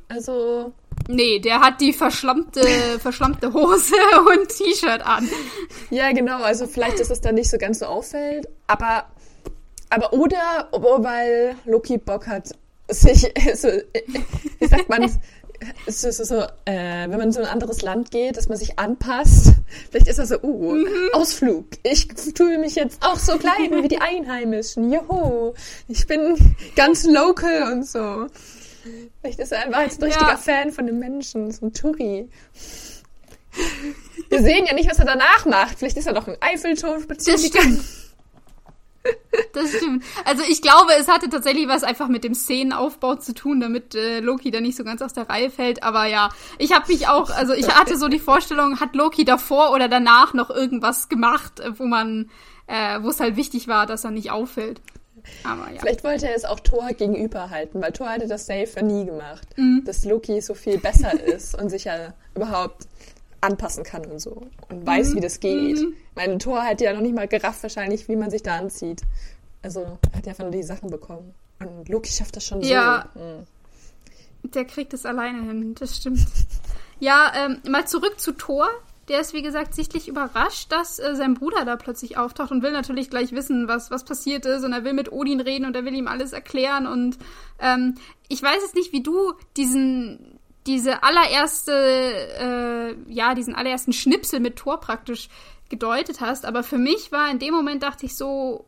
Also. 0.09 0.73
Nee, 1.07 1.39
der 1.39 1.61
hat 1.61 1.79
die 1.79 1.93
verschlammte, 1.93 2.61
verschlammte 2.99 3.53
Hose 3.53 3.95
und 4.33 4.49
T-Shirt 4.49 5.01
an. 5.05 5.29
Ja, 5.89 6.11
genau. 6.11 6.43
Also 6.43 6.67
vielleicht, 6.67 6.99
dass 6.99 7.09
es 7.09 7.21
dann 7.21 7.35
nicht 7.35 7.49
so 7.49 7.57
ganz 7.57 7.79
so 7.79 7.85
auffällt. 7.85 8.47
Aber, 8.67 9.05
aber 9.89 10.11
oder, 10.11 10.69
weil 10.71 11.55
Loki 11.63 11.97
Bock 11.97 12.27
hat, 12.27 12.49
sich, 12.89 13.31
so, 13.55 13.69
wie 14.59 14.67
sagt 14.67 14.89
man, 14.89 15.09
es 15.85 16.03
ist 16.03 16.17
so, 16.17 16.41
äh, 16.65 17.03
wenn 17.03 17.11
man 17.11 17.21
in 17.21 17.31
so 17.31 17.41
ein 17.41 17.47
anderes 17.47 17.81
Land 17.81 18.11
geht, 18.11 18.37
dass 18.37 18.49
man 18.49 18.57
sich 18.57 18.79
anpasst. 18.79 19.53
Vielleicht 19.89 20.07
ist 20.07 20.19
er 20.19 20.25
so, 20.25 20.39
uh, 20.41 20.75
mhm. 20.75 20.87
Ausflug. 21.13 21.65
Ich 21.83 22.07
tue 22.07 22.57
mich 22.57 22.75
jetzt 22.75 23.03
auch 23.03 23.17
so 23.17 23.37
kleiden 23.37 23.83
wie 23.83 23.87
die 23.87 23.97
Einheimischen. 24.01 24.91
Juhu. 24.91 25.53
Ich 25.87 26.07
bin 26.07 26.55
ganz 26.75 27.05
local 27.05 27.71
und 27.71 27.87
so. 27.87 28.27
Vielleicht 29.21 29.39
ist 29.39 29.51
er 29.51 29.65
einfach 29.65 29.81
jetzt 29.81 29.99
ein 30.01 30.05
richtiger 30.05 30.31
ja. 30.31 30.37
Fan 30.37 30.71
von 30.71 30.85
den 30.85 30.99
Menschen, 30.99 31.51
so 31.51 31.65
ein 31.65 31.73
Touri. 31.73 32.29
Wir 34.29 34.41
sehen 34.41 34.65
ja 34.65 34.73
nicht, 34.73 34.89
was 34.89 34.99
er 34.99 35.05
danach 35.05 35.45
macht. 35.45 35.79
Vielleicht 35.79 35.97
ist 35.97 36.07
er 36.07 36.13
doch 36.13 36.27
ein 36.27 36.37
Eiffelturm 36.41 37.01
spazieren. 37.01 37.83
Das 39.53 39.69
stimmt. 39.69 40.03
Also 40.25 40.43
ich 40.47 40.61
glaube, 40.61 40.91
es 40.99 41.07
hatte 41.07 41.29
tatsächlich 41.29 41.67
was 41.67 41.83
einfach 41.83 42.07
mit 42.07 42.23
dem 42.23 42.33
Szenenaufbau 42.33 43.15
zu 43.15 43.33
tun, 43.33 43.59
damit 43.59 43.95
äh, 43.95 44.19
Loki 44.19 44.51
da 44.51 44.61
nicht 44.61 44.75
so 44.75 44.83
ganz 44.83 45.01
aus 45.01 45.13
der 45.13 45.29
Reihe 45.29 45.49
fällt. 45.49 45.83
Aber 45.83 46.05
ja, 46.05 46.29
ich 46.57 46.73
habe 46.73 46.91
mich 46.91 47.07
auch, 47.07 47.29
also 47.29 47.53
ich 47.53 47.67
hatte 47.67 47.97
so 47.97 48.07
die 48.07 48.19
Vorstellung, 48.19 48.79
hat 48.79 48.95
Loki 48.95 49.25
davor 49.25 49.71
oder 49.71 49.87
danach 49.87 50.33
noch 50.33 50.49
irgendwas 50.49 51.09
gemacht, 51.09 51.59
äh, 51.59 51.77
wo 51.79 51.85
man, 51.85 52.29
äh, 52.67 53.01
wo 53.01 53.09
es 53.09 53.19
halt 53.19 53.35
wichtig 53.35 53.67
war, 53.67 53.85
dass 53.85 54.03
er 54.03 54.11
nicht 54.11 54.31
auffällt. 54.31 54.81
Aber 55.43 55.71
ja. 55.71 55.79
Vielleicht 55.79 56.03
wollte 56.03 56.27
er 56.27 56.35
es 56.35 56.45
auch 56.45 56.59
Thor 56.59 56.87
gegenüber 56.89 57.49
halten, 57.49 57.81
weil 57.81 57.91
Thor 57.91 58.09
hatte 58.09 58.27
das 58.27 58.45
safe 58.45 58.83
nie 58.83 59.05
gemacht, 59.05 59.47
mhm. 59.55 59.83
dass 59.85 60.05
Loki 60.05 60.41
so 60.41 60.53
viel 60.53 60.77
besser 60.77 61.13
ist 61.25 61.59
und 61.59 61.69
sich 61.69 61.85
ja 61.85 62.13
überhaupt 62.35 62.87
anpassen 63.45 63.83
kann 63.83 64.05
und 64.05 64.19
so 64.19 64.41
und 64.69 64.85
weiß, 64.85 65.11
mhm. 65.11 65.15
wie 65.15 65.21
das 65.21 65.39
geht. 65.39 65.77
Mhm. 65.77 65.93
Mein 66.15 66.39
Tor 66.39 66.63
hat 66.63 66.81
ja 66.81 66.93
noch 66.93 67.01
nicht 67.01 67.15
mal 67.15 67.27
gerafft 67.27 67.63
wahrscheinlich, 67.63 68.07
wie 68.07 68.15
man 68.15 68.31
sich 68.31 68.43
da 68.43 68.57
anzieht. 68.57 69.01
Also 69.61 69.97
er 70.11 70.17
hat 70.17 70.25
ja 70.25 70.33
von 70.33 70.51
die 70.51 70.63
Sachen 70.63 70.89
bekommen. 70.89 71.33
Und 71.59 71.89
Loki 71.89 72.11
schafft 72.11 72.35
das 72.35 72.45
schon 72.45 72.61
ja. 72.61 73.09
so. 73.13 73.19
Mhm. 73.19 74.51
Der 74.51 74.65
kriegt 74.65 74.93
es 74.93 75.05
alleine 75.05 75.41
hin, 75.41 75.75
das 75.75 75.97
stimmt. 75.97 76.19
ja, 76.99 77.31
ähm, 77.35 77.61
mal 77.67 77.87
zurück 77.87 78.19
zu 78.19 78.33
Thor. 78.33 78.69
Der 79.07 79.21
ist, 79.21 79.33
wie 79.33 79.43
gesagt, 79.43 79.75
sichtlich 79.75 80.07
überrascht, 80.07 80.71
dass 80.71 80.97
äh, 80.97 81.15
sein 81.15 81.35
Bruder 81.35 81.63
da 81.63 81.75
plötzlich 81.75 82.17
auftaucht 82.17 82.51
und 82.51 82.63
will 82.63 82.71
natürlich 82.71 83.09
gleich 83.11 83.31
wissen, 83.33 83.67
was, 83.67 83.91
was 83.91 84.03
passiert 84.03 84.45
ist. 84.45 84.63
Und 84.63 84.73
er 84.73 84.83
will 84.83 84.93
mit 84.93 85.11
Odin 85.11 85.41
reden 85.41 85.65
und 85.65 85.75
er 85.75 85.85
will 85.85 85.93
ihm 85.93 86.07
alles 86.07 86.33
erklären. 86.33 86.87
Und 86.87 87.17
ähm, 87.59 87.95
ich 88.27 88.41
weiß 88.41 88.61
jetzt 88.61 88.75
nicht, 88.75 88.93
wie 88.93 89.03
du 89.03 89.33
diesen, 89.57 90.34
diese 90.67 91.03
allererste, 91.03 91.71
äh, 91.71 93.13
ja, 93.13 93.35
diesen 93.35 93.55
allerersten 93.55 93.93
Schnipsel 93.93 94.39
mit 94.39 94.55
Thor 94.55 94.79
praktisch 94.79 95.29
gedeutet 95.69 96.21
hast. 96.21 96.45
Aber 96.45 96.63
für 96.63 96.77
mich 96.77 97.11
war 97.11 97.29
in 97.29 97.39
dem 97.39 97.53
Moment, 97.53 97.83
dachte 97.83 98.05
ich 98.05 98.15
so, 98.15 98.65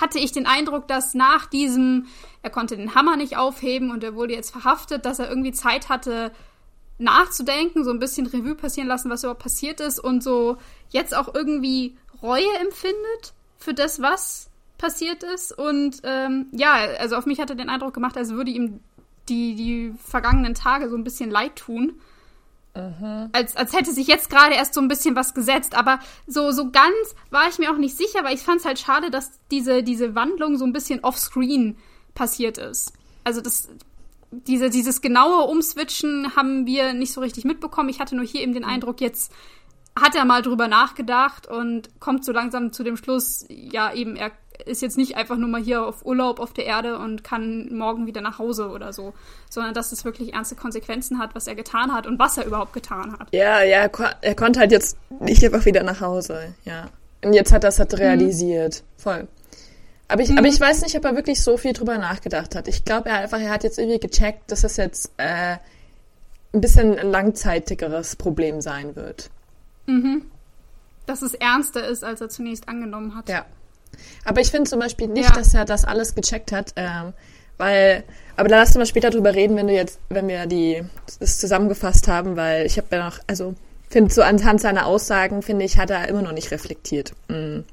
hatte 0.00 0.18
ich 0.18 0.32
den 0.32 0.46
Eindruck, 0.46 0.88
dass 0.88 1.14
nach 1.14 1.46
diesem, 1.46 2.06
er 2.42 2.50
konnte 2.50 2.76
den 2.76 2.94
Hammer 2.94 3.16
nicht 3.16 3.36
aufheben 3.36 3.90
und 3.90 4.04
er 4.04 4.14
wurde 4.14 4.34
jetzt 4.34 4.50
verhaftet, 4.50 5.04
dass 5.04 5.18
er 5.18 5.28
irgendwie 5.28 5.52
Zeit 5.52 5.88
hatte, 5.88 6.32
nachzudenken, 6.98 7.84
so 7.84 7.90
ein 7.90 7.98
bisschen 7.98 8.26
Revue 8.26 8.54
passieren 8.54 8.88
lassen, 8.88 9.10
was 9.10 9.22
überhaupt 9.22 9.42
passiert 9.42 9.80
ist 9.80 9.98
und 9.98 10.22
so 10.22 10.56
jetzt 10.90 11.14
auch 11.14 11.34
irgendwie 11.34 11.96
Reue 12.22 12.54
empfindet 12.60 13.34
für 13.58 13.74
das, 13.74 14.00
was 14.00 14.48
passiert 14.78 15.22
ist. 15.22 15.52
Und 15.52 16.00
ähm, 16.04 16.46
ja, 16.52 16.72
also 16.98 17.16
auf 17.16 17.26
mich 17.26 17.40
hat 17.40 17.50
er 17.50 17.56
den 17.56 17.68
Eindruck 17.68 17.94
gemacht, 17.94 18.16
als 18.16 18.30
würde 18.30 18.50
ihm 18.50 18.80
die, 19.28 19.54
die 19.54 19.94
vergangenen 19.98 20.54
Tage 20.54 20.88
so 20.88 20.96
ein 20.96 21.04
bisschen 21.04 21.30
leid 21.30 21.56
tun. 21.56 21.94
Mhm. 22.74 23.30
Als, 23.32 23.56
als 23.56 23.72
hätte 23.72 23.92
sich 23.92 24.06
jetzt 24.06 24.28
gerade 24.28 24.54
erst 24.54 24.74
so 24.74 24.80
ein 24.80 24.88
bisschen 24.88 25.16
was 25.16 25.34
gesetzt. 25.34 25.76
Aber 25.76 25.98
so, 26.26 26.52
so 26.52 26.70
ganz 26.70 27.14
war 27.30 27.48
ich 27.48 27.58
mir 27.58 27.72
auch 27.72 27.78
nicht 27.78 27.96
sicher, 27.96 28.22
weil 28.22 28.34
ich 28.34 28.42
fand 28.42 28.60
es 28.60 28.66
halt 28.66 28.78
schade, 28.78 29.10
dass 29.10 29.32
diese, 29.50 29.82
diese 29.82 30.14
Wandlung 30.14 30.58
so 30.58 30.64
ein 30.64 30.72
bisschen 30.72 31.02
offscreen 31.02 31.76
passiert 32.14 32.58
ist. 32.58 32.92
also 33.24 33.40
das, 33.40 33.68
diese, 34.30 34.70
dieses 34.70 35.00
genaue 35.00 35.44
Umswitchen 35.44 36.34
haben 36.36 36.66
wir 36.66 36.92
nicht 36.92 37.12
so 37.12 37.20
richtig 37.20 37.44
mitbekommen. 37.44 37.88
Ich 37.88 38.00
hatte 38.00 38.16
nur 38.16 38.24
hier 38.24 38.42
eben 38.42 38.54
den 38.54 38.64
Eindruck, 38.64 39.00
jetzt 39.00 39.32
hat 39.98 40.14
er 40.14 40.24
mal 40.24 40.42
drüber 40.42 40.68
nachgedacht 40.68 41.46
und 41.46 41.88
kommt 42.00 42.24
so 42.24 42.32
langsam 42.32 42.72
zu 42.72 42.84
dem 42.84 42.96
Schluss, 42.96 43.46
ja, 43.48 43.92
eben, 43.94 44.16
er 44.16 44.30
ist 44.64 44.82
jetzt 44.82 44.96
nicht 44.96 45.16
einfach 45.16 45.36
nur 45.36 45.48
mal 45.48 45.62
hier 45.62 45.84
auf 45.84 46.04
Urlaub 46.04 46.40
auf 46.40 46.52
der 46.52 46.66
Erde 46.66 46.98
und 46.98 47.22
kann 47.24 47.74
morgen 47.74 48.06
wieder 48.06 48.20
nach 48.20 48.38
Hause 48.38 48.70
oder 48.70 48.92
so, 48.92 49.14
sondern 49.50 49.74
dass 49.74 49.92
es 49.92 50.04
wirklich 50.04 50.34
ernste 50.34 50.56
Konsequenzen 50.56 51.18
hat, 51.18 51.34
was 51.34 51.46
er 51.46 51.54
getan 51.54 51.92
hat 51.92 52.06
und 52.06 52.18
was 52.18 52.38
er 52.38 52.46
überhaupt 52.46 52.72
getan 52.72 53.16
hat. 53.18 53.28
Ja, 53.32 53.62
ja, 53.62 53.80
er, 53.80 53.88
ko 53.88 54.04
er 54.20 54.34
konnte 54.34 54.60
halt 54.60 54.72
jetzt 54.72 54.96
nicht 55.20 55.44
einfach 55.44 55.64
wieder 55.64 55.82
nach 55.82 56.00
Hause, 56.00 56.54
ja. 56.64 56.88
Und 57.24 57.32
jetzt 57.32 57.52
hat 57.52 57.64
er 57.64 57.68
es 57.68 57.78
halt 57.78 57.98
realisiert. 57.98 58.82
Mhm. 58.82 59.00
Voll. 59.02 59.28
Aber 60.08 60.22
ich, 60.22 60.30
mhm. 60.30 60.38
aber 60.38 60.46
ich 60.46 60.60
weiß 60.60 60.82
nicht, 60.82 60.96
ob 60.96 61.04
er 61.04 61.16
wirklich 61.16 61.42
so 61.42 61.56
viel 61.56 61.72
drüber 61.72 61.98
nachgedacht 61.98 62.54
hat. 62.54 62.68
Ich 62.68 62.84
glaube, 62.84 63.08
er 63.08 63.16
einfach, 63.18 63.40
er 63.40 63.50
hat 63.50 63.64
jetzt 63.64 63.78
irgendwie 63.78 63.98
gecheckt, 63.98 64.50
dass 64.50 64.64
es 64.64 64.76
jetzt 64.76 65.10
äh, 65.16 65.56
ein 66.52 66.60
bisschen 66.60 66.98
ein 66.98 67.10
langzeitigeres 67.10 68.16
Problem 68.16 68.60
sein 68.60 68.94
wird. 68.96 69.30
Mhm. 69.86 70.22
Dass 71.06 71.22
es 71.22 71.34
ernster 71.34 71.86
ist, 71.86 72.04
als 72.04 72.20
er 72.20 72.28
zunächst 72.28 72.68
angenommen 72.68 73.14
hat. 73.14 73.28
Ja. 73.28 73.44
Aber 74.24 74.40
ich 74.40 74.50
finde 74.50 74.68
zum 74.68 74.80
Beispiel 74.80 75.08
nicht, 75.08 75.28
ja. 75.28 75.34
dass 75.34 75.54
er 75.54 75.64
das 75.64 75.84
alles 75.84 76.14
gecheckt 76.14 76.52
hat, 76.52 76.72
ähm, 76.76 77.12
weil, 77.58 78.04
aber 78.36 78.48
da 78.48 78.56
lassen 78.56 78.78
wir 78.78 78.86
später 78.86 79.10
drüber 79.10 79.34
reden, 79.34 79.56
wenn 79.56 79.66
du 79.66 79.72
jetzt, 79.72 79.98
wenn 80.08 80.28
wir 80.28 80.46
die 80.46 80.82
das 81.18 81.38
zusammengefasst 81.38 82.08
haben, 82.08 82.36
weil 82.36 82.66
ich 82.66 82.76
habe 82.76 82.88
ja 82.90 83.06
noch, 83.06 83.18
also 83.26 83.54
finde 83.88 84.12
so 84.12 84.22
anhand 84.22 84.60
seiner 84.60 84.86
Aussagen, 84.86 85.42
finde 85.42 85.64
ich, 85.64 85.78
hat 85.78 85.90
er 85.90 86.08
immer 86.08 86.22
noch 86.22 86.32
nicht 86.32 86.50
reflektiert. 86.50 87.12
Mhm. 87.28 87.64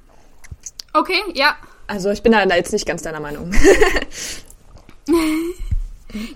Okay, 0.93 1.21
ja. 1.33 1.55
Also 1.87 2.11
ich 2.11 2.23
bin 2.23 2.31
da 2.31 2.43
jetzt 2.43 2.71
nicht 2.71 2.85
ganz 2.85 3.01
deiner 3.01 3.19
Meinung. 3.19 3.51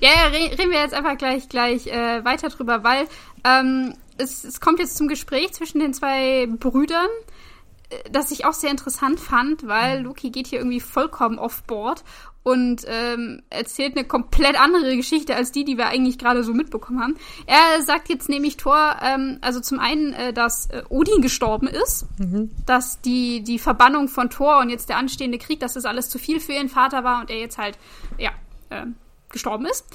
ja, 0.02 0.10
ja, 0.10 0.28
reden 0.28 0.72
wir 0.72 0.82
jetzt 0.82 0.94
einfach 0.94 1.18
gleich 1.18 1.48
gleich 1.48 1.88
äh, 1.88 2.26
weiter 2.26 2.50
drüber, 2.50 2.84
weil 2.84 3.08
ähm, 3.46 3.94
es, 4.18 4.44
es 4.44 4.60
kommt 4.60 4.80
jetzt 4.80 4.98
zum 4.98 5.08
Gespräch 5.08 5.54
zwischen 5.54 5.80
den 5.80 5.94
zwei 5.94 6.48
Brüdern, 6.48 7.08
das 8.12 8.32
ich 8.32 8.46
auch 8.46 8.54
sehr 8.54 8.72
interessant 8.72 9.20
fand, 9.20 9.68
weil 9.68 10.02
Loki 10.02 10.30
geht 10.30 10.48
hier 10.48 10.60
irgendwie 10.60 10.82
vollkommen 10.82 11.40
off-board 11.40 12.04
und 12.44 12.84
ähm, 12.88 13.44
erzählt 13.50 13.98
eine 13.98 14.08
komplett 14.08 14.60
andere 14.60 14.96
Geschichte 14.96 15.36
als 15.36 15.52
die, 15.52 15.66
die 15.66 15.78
wir 15.78 15.88
eigentlich 15.88 16.18
gerade 16.18 16.44
so 16.44 16.54
mitbekommen 16.54 17.02
haben. 17.02 17.18
Er 17.46 17.82
sagt 17.84 18.08
jetzt 18.08 18.30
nämlich 18.30 18.56
Thor, 18.56 18.96
ähm, 19.02 19.38
also 19.42 19.60
zum 19.60 19.80
einen, 19.80 20.14
äh, 20.14 20.32
dass 20.32 20.70
äh, 20.70 20.84
Odin 20.90 21.22
gestorben 21.22 21.68
ist, 21.68 22.06
mhm. 22.20 22.52
dass 22.66 23.02
die, 23.02 23.42
die 23.42 23.60
Verbannung 23.60 24.08
von 24.08 24.30
Thor 24.30 24.60
und 24.60 24.70
jetzt 24.70 24.88
der 24.88 24.98
anstehende 24.98 25.40
Krieg, 25.40 25.60
dass 25.60 25.74
das 25.74 25.84
alles 25.86 26.10
zu 26.10 26.20
viel 26.20 26.40
für 26.40 26.54
ihren 26.54 26.70
Vater 26.70 27.04
war 27.04 27.20
und 27.20 27.30
er 27.30 27.40
jetzt 27.40 27.58
halt, 27.58 27.78
ja, 28.18 28.32
äh, 28.70 28.86
gestorben 29.30 29.66
ist. 29.66 29.86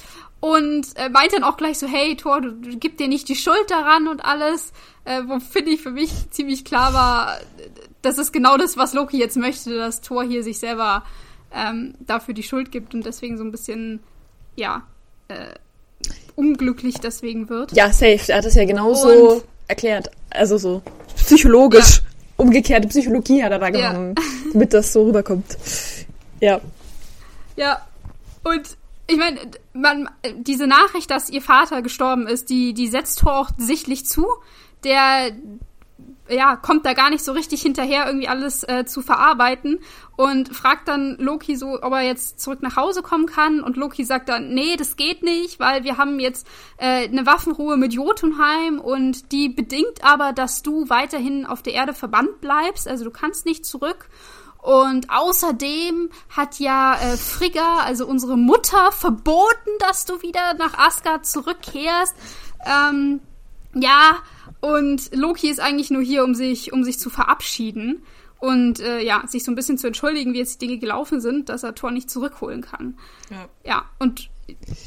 Und 0.43 0.87
äh, 0.97 1.07
meint 1.07 1.31
dann 1.31 1.45
auch 1.45 1.55
gleich 1.55 1.79
so, 1.79 1.87
hey 1.87 2.17
Thor, 2.17 2.41
du, 2.41 2.51
du 2.51 2.77
gib 2.77 2.97
dir 2.97 3.07
nicht 3.07 3.29
die 3.29 3.35
Schuld 3.37 3.63
daran 3.69 4.09
und 4.09 4.25
alles. 4.25 4.73
Äh, 5.05 5.21
wo 5.25 5.39
finde 5.39 5.71
ich 5.71 5.81
für 5.81 5.91
mich 5.91 6.11
ziemlich 6.31 6.65
klar 6.65 6.93
war, 6.93 7.37
das 8.01 8.17
ist 8.17 8.33
genau 8.33 8.57
das, 8.57 8.75
was 8.75 8.93
Loki 8.93 9.17
jetzt 9.17 9.37
möchte, 9.37 9.73
dass 9.77 10.01
Thor 10.01 10.21
hier 10.21 10.43
sich 10.43 10.59
selber 10.59 11.05
ähm, 11.55 11.95
dafür 12.01 12.33
die 12.33 12.43
Schuld 12.43 12.73
gibt 12.73 12.93
und 12.93 13.05
deswegen 13.05 13.37
so 13.37 13.45
ein 13.45 13.51
bisschen, 13.51 14.01
ja, 14.57 14.83
äh, 15.29 15.53
unglücklich 16.35 16.95
deswegen 16.95 17.47
wird. 17.47 17.71
Ja, 17.71 17.93
safe. 17.93 18.19
Er 18.27 18.39
hat 18.39 18.45
es 18.45 18.55
ja 18.55 18.65
genauso 18.65 19.35
und, 19.35 19.43
erklärt. 19.69 20.11
Also 20.29 20.57
so 20.57 20.81
psychologisch. 21.15 21.99
Ja. 21.99 22.03
Umgekehrte 22.35 22.89
Psychologie 22.89 23.41
hat 23.41 23.53
er 23.53 23.59
da 23.59 23.69
genommen, 23.69 24.15
ja. 24.17 24.23
damit 24.51 24.73
das 24.73 24.91
so 24.91 25.05
rüberkommt. 25.05 25.57
Ja. 26.41 26.59
Ja. 27.55 27.87
Und 28.43 28.75
ich 29.07 29.17
meine, 29.17 29.39
man, 29.73 30.09
diese 30.37 30.67
Nachricht, 30.67 31.11
dass 31.11 31.29
ihr 31.29 31.41
Vater 31.41 31.81
gestorben 31.81 32.27
ist, 32.27 32.49
die, 32.49 32.73
die 32.73 32.87
setzt 32.87 33.19
Thor 33.19 33.37
auch 33.37 33.49
sichtlich 33.57 34.05
zu. 34.05 34.27
Der, 34.83 35.31
ja, 36.29 36.55
kommt 36.55 36.85
da 36.85 36.93
gar 36.93 37.09
nicht 37.09 37.23
so 37.23 37.33
richtig 37.33 37.61
hinterher, 37.61 38.05
irgendwie 38.07 38.29
alles 38.29 38.63
äh, 38.63 38.85
zu 38.85 39.01
verarbeiten 39.01 39.79
und 40.15 40.55
fragt 40.55 40.87
dann 40.87 41.17
Loki 41.17 41.55
so, 41.57 41.81
ob 41.81 41.91
er 41.91 42.01
jetzt 42.01 42.39
zurück 42.39 42.61
nach 42.61 42.77
Hause 42.77 43.01
kommen 43.01 43.25
kann. 43.25 43.61
Und 43.61 43.75
Loki 43.75 44.05
sagt 44.05 44.29
dann, 44.29 44.53
nee, 44.53 44.77
das 44.77 44.95
geht 44.95 45.21
nicht, 45.21 45.59
weil 45.59 45.83
wir 45.83 45.97
haben 45.97 46.19
jetzt 46.19 46.47
äh, 46.77 47.07
eine 47.07 47.25
Waffenruhe 47.25 47.75
mit 47.75 47.93
Jotunheim 47.93 48.79
und 48.79 49.31
die 49.33 49.49
bedingt 49.49 50.03
aber, 50.03 50.31
dass 50.31 50.63
du 50.63 50.89
weiterhin 50.89 51.45
auf 51.45 51.61
der 51.61 51.73
Erde 51.73 51.93
verbannt 51.93 52.39
bleibst. 52.39 52.87
Also 52.87 53.03
du 53.03 53.11
kannst 53.11 53.45
nicht 53.45 53.65
zurück. 53.65 54.07
Und 54.63 55.09
außerdem 55.09 56.09
hat 56.29 56.57
ja 56.57 56.95
äh, 56.95 57.17
Frigga, 57.17 57.79
also 57.79 58.07
unsere 58.07 58.37
Mutter, 58.37 58.93
verboten, 58.93 59.71
dass 59.79 60.05
du 60.05 60.21
wieder 60.21 60.53
nach 60.53 60.77
Asgard 60.77 61.25
zurückkehrst. 61.25 62.15
Ähm, 62.65 63.19
ja, 63.73 64.19
und 64.61 65.13
Loki 65.13 65.49
ist 65.49 65.59
eigentlich 65.59 65.89
nur 65.89 66.01
hier, 66.01 66.23
um 66.23 66.33
sich, 66.33 66.71
um 66.71 66.85
sich 66.85 66.97
zu 66.97 67.09
verabschieden 67.09 68.05
und 68.39 68.79
äh, 68.79 69.01
ja, 69.01 69.27
sich 69.27 69.43
so 69.43 69.51
ein 69.51 69.55
bisschen 69.55 69.77
zu 69.77 69.87
entschuldigen, 69.87 70.33
wie 70.33 70.37
jetzt 70.37 70.61
die 70.61 70.67
Dinge 70.67 70.79
gelaufen 70.79 71.19
sind, 71.19 71.49
dass 71.49 71.63
er 71.63 71.75
Thor 71.75 71.91
nicht 71.91 72.09
zurückholen 72.09 72.61
kann. 72.61 72.97
Ja, 73.29 73.49
ja 73.65 73.85
und 73.99 74.29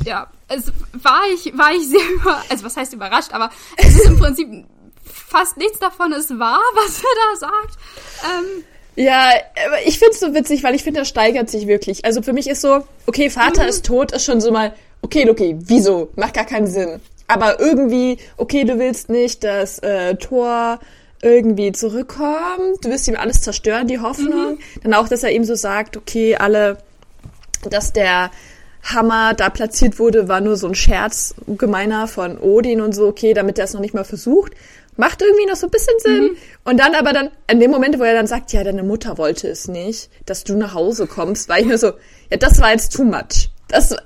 ja, 0.06 0.30
es 0.48 0.72
war 0.94 1.20
ich, 1.34 1.56
war 1.58 1.74
ich 1.74 1.86
sehr 1.86 2.08
über, 2.14 2.42
also 2.48 2.64
was 2.64 2.78
heißt 2.78 2.94
überrascht, 2.94 3.34
aber 3.34 3.50
es 3.76 3.94
ist 3.94 4.06
im 4.06 4.18
Prinzip 4.18 4.64
fast 5.04 5.58
nichts 5.58 5.78
davon 5.80 6.12
ist 6.12 6.38
wahr, 6.38 6.60
was 6.74 6.98
er 6.98 7.04
da 7.30 7.36
sagt. 7.36 7.78
Ähm, 8.24 8.64
ja, 8.96 9.30
aber 9.66 9.86
ich 9.86 9.98
find's 9.98 10.20
so 10.20 10.34
witzig, 10.34 10.62
weil 10.64 10.74
ich 10.74 10.82
finde, 10.82 11.00
er 11.00 11.04
steigert 11.04 11.50
sich 11.50 11.66
wirklich. 11.66 12.04
Also 12.04 12.22
für 12.22 12.32
mich 12.32 12.48
ist 12.48 12.62
so, 12.62 12.80
okay, 13.06 13.30
Vater 13.30 13.64
mhm. 13.64 13.68
ist 13.68 13.84
tot, 13.84 14.12
ist 14.12 14.24
schon 14.24 14.40
so 14.40 14.50
mal, 14.50 14.72
okay, 15.02 15.28
okay, 15.28 15.56
wieso? 15.58 16.08
Macht 16.16 16.34
gar 16.34 16.46
keinen 16.46 16.66
Sinn. 16.66 17.00
Aber 17.28 17.60
irgendwie, 17.60 18.18
okay, 18.36 18.64
du 18.64 18.78
willst 18.78 19.10
nicht, 19.10 19.44
dass 19.44 19.78
äh, 19.80 20.14
Thor 20.16 20.80
irgendwie 21.22 21.72
zurückkommt, 21.72 22.84
du 22.84 22.90
wirst 22.90 23.08
ihm 23.08 23.16
alles 23.16 23.40
zerstören, 23.42 23.86
die 23.86 24.00
Hoffnung. 24.00 24.52
Mhm. 24.52 24.58
Dann 24.82 24.94
auch, 24.94 25.08
dass 25.08 25.22
er 25.22 25.32
ihm 25.32 25.44
so 25.44 25.54
sagt, 25.54 25.96
okay, 25.96 26.36
alle, 26.36 26.78
dass 27.68 27.92
der 27.92 28.30
Hammer 28.82 29.34
da 29.34 29.50
platziert 29.50 29.98
wurde, 29.98 30.28
war 30.28 30.40
nur 30.40 30.56
so 30.56 30.68
ein 30.68 30.74
Scherz 30.74 31.34
gemeiner 31.46 32.06
von 32.06 32.38
Odin 32.38 32.80
und 32.80 32.94
so, 32.94 33.08
okay, 33.08 33.34
damit 33.34 33.58
er 33.58 33.64
es 33.64 33.74
noch 33.74 33.80
nicht 33.80 33.94
mal 33.94 34.04
versucht. 34.04 34.52
Macht 34.96 35.20
irgendwie 35.20 35.46
noch 35.46 35.56
so 35.56 35.66
ein 35.66 35.70
bisschen 35.70 35.94
Sinn. 35.98 36.22
Mhm. 36.22 36.36
Und 36.64 36.80
dann 36.80 36.94
aber 36.94 37.12
dann, 37.12 37.30
in 37.50 37.60
dem 37.60 37.70
Moment, 37.70 37.98
wo 37.98 38.02
er 38.02 38.14
dann 38.14 38.26
sagt, 38.26 38.52
ja, 38.52 38.64
deine 38.64 38.82
Mutter 38.82 39.18
wollte 39.18 39.48
es 39.48 39.68
nicht, 39.68 40.10
dass 40.24 40.44
du 40.44 40.56
nach 40.56 40.74
Hause 40.74 41.06
kommst, 41.06 41.48
war 41.48 41.58
ich 41.58 41.66
mir 41.66 41.78
so, 41.78 41.92
ja, 42.30 42.36
das 42.38 42.60
war 42.60 42.72
jetzt 42.72 42.94
too 42.94 43.04
much. 43.04 43.50
Das, 43.68 43.92
äh, 43.92 43.96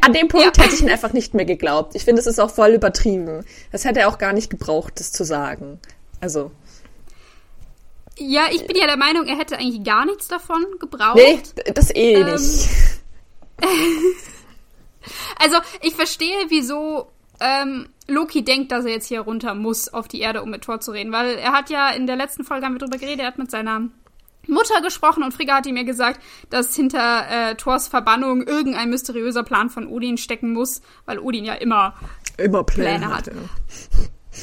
an 0.00 0.12
dem 0.12 0.28
Punkt 0.28 0.56
ja. 0.56 0.64
hätte 0.64 0.74
ich 0.74 0.80
ihn 0.80 0.90
einfach 0.90 1.12
nicht 1.12 1.34
mehr 1.34 1.44
geglaubt. 1.44 1.94
Ich 1.94 2.04
finde, 2.04 2.20
es 2.20 2.26
ist 2.26 2.40
auch 2.40 2.50
voll 2.50 2.70
übertrieben. 2.70 3.44
Das 3.70 3.84
hätte 3.84 4.00
er 4.00 4.08
auch 4.08 4.18
gar 4.18 4.32
nicht 4.32 4.50
gebraucht, 4.50 4.94
das 4.98 5.12
zu 5.12 5.24
sagen. 5.24 5.78
Also. 6.20 6.50
Ja, 8.18 8.46
ich 8.50 8.66
bin 8.66 8.76
ja 8.76 8.86
der 8.86 8.96
Meinung, 8.96 9.26
er 9.26 9.38
hätte 9.38 9.58
eigentlich 9.58 9.84
gar 9.84 10.04
nichts 10.04 10.28
davon 10.28 10.64
gebraucht. 10.78 11.16
Nee, 11.16 11.40
das 11.74 11.94
eh 11.94 12.14
ähm, 12.14 12.32
nicht. 12.32 12.68
also, 15.38 15.56
ich 15.82 15.94
verstehe, 15.94 16.46
wieso 16.48 17.10
ähm, 17.40 17.88
Loki 18.06 18.44
denkt, 18.44 18.72
dass 18.72 18.84
er 18.84 18.92
jetzt 18.92 19.06
hier 19.06 19.20
runter 19.20 19.54
muss 19.54 19.92
auf 19.92 20.08
die 20.08 20.20
Erde, 20.20 20.42
um 20.42 20.50
mit 20.50 20.62
Thor 20.62 20.80
zu 20.80 20.92
reden. 20.92 21.12
Weil 21.12 21.36
er 21.36 21.52
hat 21.52 21.70
ja 21.70 21.90
in 21.90 22.06
der 22.06 22.16
letzten 22.16 22.44
Folge 22.44 22.66
haben 22.66 22.74
wir 22.74 22.78
drüber 22.78 22.98
geredet, 22.98 23.20
er 23.20 23.28
hat 23.28 23.38
mit 23.38 23.50
seiner 23.50 23.88
Mutter 24.46 24.80
gesprochen 24.82 25.22
und 25.22 25.32
Frigga 25.32 25.56
hat 25.56 25.66
ihm 25.66 25.76
ja 25.76 25.82
gesagt, 25.82 26.20
dass 26.50 26.74
hinter 26.74 27.26
äh, 27.30 27.54
Thors 27.54 27.88
Verbannung 27.88 28.42
irgendein 28.42 28.90
mysteriöser 28.90 29.42
Plan 29.42 29.70
von 29.70 29.86
Odin 29.86 30.18
stecken 30.18 30.52
muss, 30.52 30.82
weil 31.06 31.18
Odin 31.18 31.44
ja 31.44 31.54
immer, 31.54 31.94
immer 32.36 32.64
Pläne, 32.64 32.98
Pläne 32.98 33.16
hat. 33.16 33.30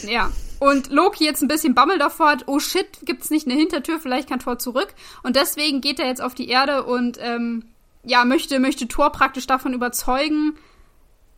Ja. 0.03 0.09
ja. 0.09 0.31
Und 0.59 0.89
Loki 0.91 1.23
jetzt 1.23 1.41
ein 1.41 1.47
bisschen 1.47 1.75
Bammel 1.75 1.99
davor 1.99 2.29
hat, 2.29 2.43
oh 2.47 2.59
shit, 2.59 2.87
gibt's 3.03 3.29
nicht 3.29 3.47
eine 3.47 3.55
Hintertür, 3.55 3.99
vielleicht 3.99 4.29
kann 4.29 4.39
Thor 4.39 4.57
zurück. 4.57 4.93
Und 5.23 5.35
deswegen 5.35 5.81
geht 5.81 5.99
er 5.99 6.07
jetzt 6.07 6.21
auf 6.21 6.33
die 6.33 6.49
Erde 6.49 6.83
und 6.83 7.19
ähm, 7.21 7.65
ja, 8.03 8.25
möchte, 8.25 8.59
möchte 8.59 8.87
Thor 8.87 9.11
praktisch 9.11 9.45
davon 9.45 9.73
überzeugen, 9.73 10.57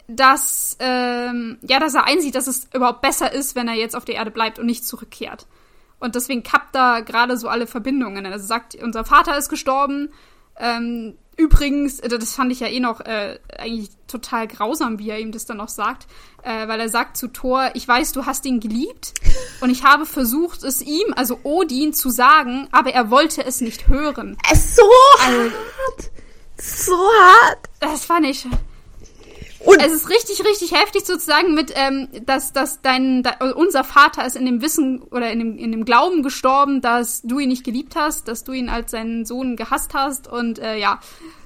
dass, 0.10 0.76
ähm, 0.80 1.60
ja, 1.62 1.80
dass 1.80 1.94
er 1.94 2.06
einsieht, 2.06 2.36
dass 2.36 2.48
es 2.48 2.68
überhaupt 2.74 3.02
besser 3.02 3.32
ist, 3.32 3.56
wenn 3.56 3.68
er 3.68 3.76
jetzt 3.76 3.96
auf 3.96 4.06
der 4.06 4.16
Erde 4.16 4.32
bleibt 4.32 4.58
und 4.58 4.66
nicht 4.66 4.86
zurückkehrt. 4.86 5.46
Und 6.00 6.16
deswegen 6.16 6.44
kappt 6.44 6.74
da 6.74 7.02
gerade 7.02 7.38
so 7.38 7.48
alle 7.48 7.68
Verbindungen. 7.68 8.26
Also 8.26 8.46
sagt, 8.46 8.76
unser 8.76 9.06
Vater 9.06 9.38
ist 9.38 9.50
gestorben. 9.50 10.10
Ähm, 10.58 11.18
übrigens, 11.38 12.00
äh, 12.00 12.10
das 12.10 12.34
fand 12.34 12.52
ich 12.52 12.62
ja 12.62 12.68
eh 12.68 12.80
noch 12.80 13.02
äh, 13.02 13.38
eigentlich 13.58 13.90
total 14.08 14.48
grausam, 14.48 14.98
wie 14.98 15.10
er 15.10 15.20
ihm 15.20 15.32
das 15.32 15.46
dann 15.46 15.58
noch 15.58 15.70
sagt. 15.70 16.08
Äh, 16.42 16.68
weil 16.68 16.80
er 16.80 16.90
sagt 16.90 17.18
zu 17.18 17.28
Thor, 17.28 17.72
ich 17.76 17.88
weiß, 17.88 18.14
du 18.14 18.26
hast 18.26 18.46
ihn 18.46 18.60
geliebt. 18.60 19.14
Und 19.62 19.70
ich 19.70 19.84
habe 19.84 20.06
versucht, 20.06 20.64
es 20.64 20.82
ihm, 20.82 21.14
also 21.16 21.40
Odin, 21.44 21.94
zu 21.94 22.10
sagen, 22.10 22.68
aber 22.72 22.94
er 22.94 23.12
wollte 23.12 23.46
es 23.46 23.62
nicht 23.62 23.88
hören. 23.88 24.38
Es 24.52 24.60
ist 24.60 24.76
so 24.78 24.84
also, 25.22 25.40
hart. 25.42 26.12
So 26.58 26.96
hart. 26.96 27.70
Das 27.80 28.06
fand 28.06 28.26
ich. 28.26 28.48
Und 29.70 29.82
es 29.82 29.92
ist 29.92 30.10
richtig, 30.10 30.44
richtig 30.46 30.72
heftig 30.72 31.06
sozusagen 31.06 31.54
mit, 31.54 31.74
ähm, 31.76 32.08
dass, 32.26 32.54
dass 32.54 32.82
dein, 32.82 33.24
da, 33.24 33.36
unser 33.56 33.84
Vater 33.84 34.26
ist 34.26 34.36
in 34.36 34.46
dem 34.46 34.62
Wissen 34.62 35.02
oder 35.02 35.32
in 35.32 35.40
dem, 35.40 35.58
in 35.58 35.72
dem 35.72 35.86
Glauben 35.86 36.24
gestorben, 36.24 36.82
dass 36.82 37.22
du 37.22 37.40
ihn 37.40 37.50
nicht 37.50 37.64
geliebt 37.64 37.96
hast, 37.96 38.28
dass 38.28 38.44
du 38.44 38.52
ihn 38.52 38.70
als 38.70 38.92
seinen 38.92 39.26
Sohn 39.26 39.56
gehasst 39.56 39.94
hast 39.94 40.28
und 40.28 40.60
äh, 40.60 40.78
ja, 40.78 41.00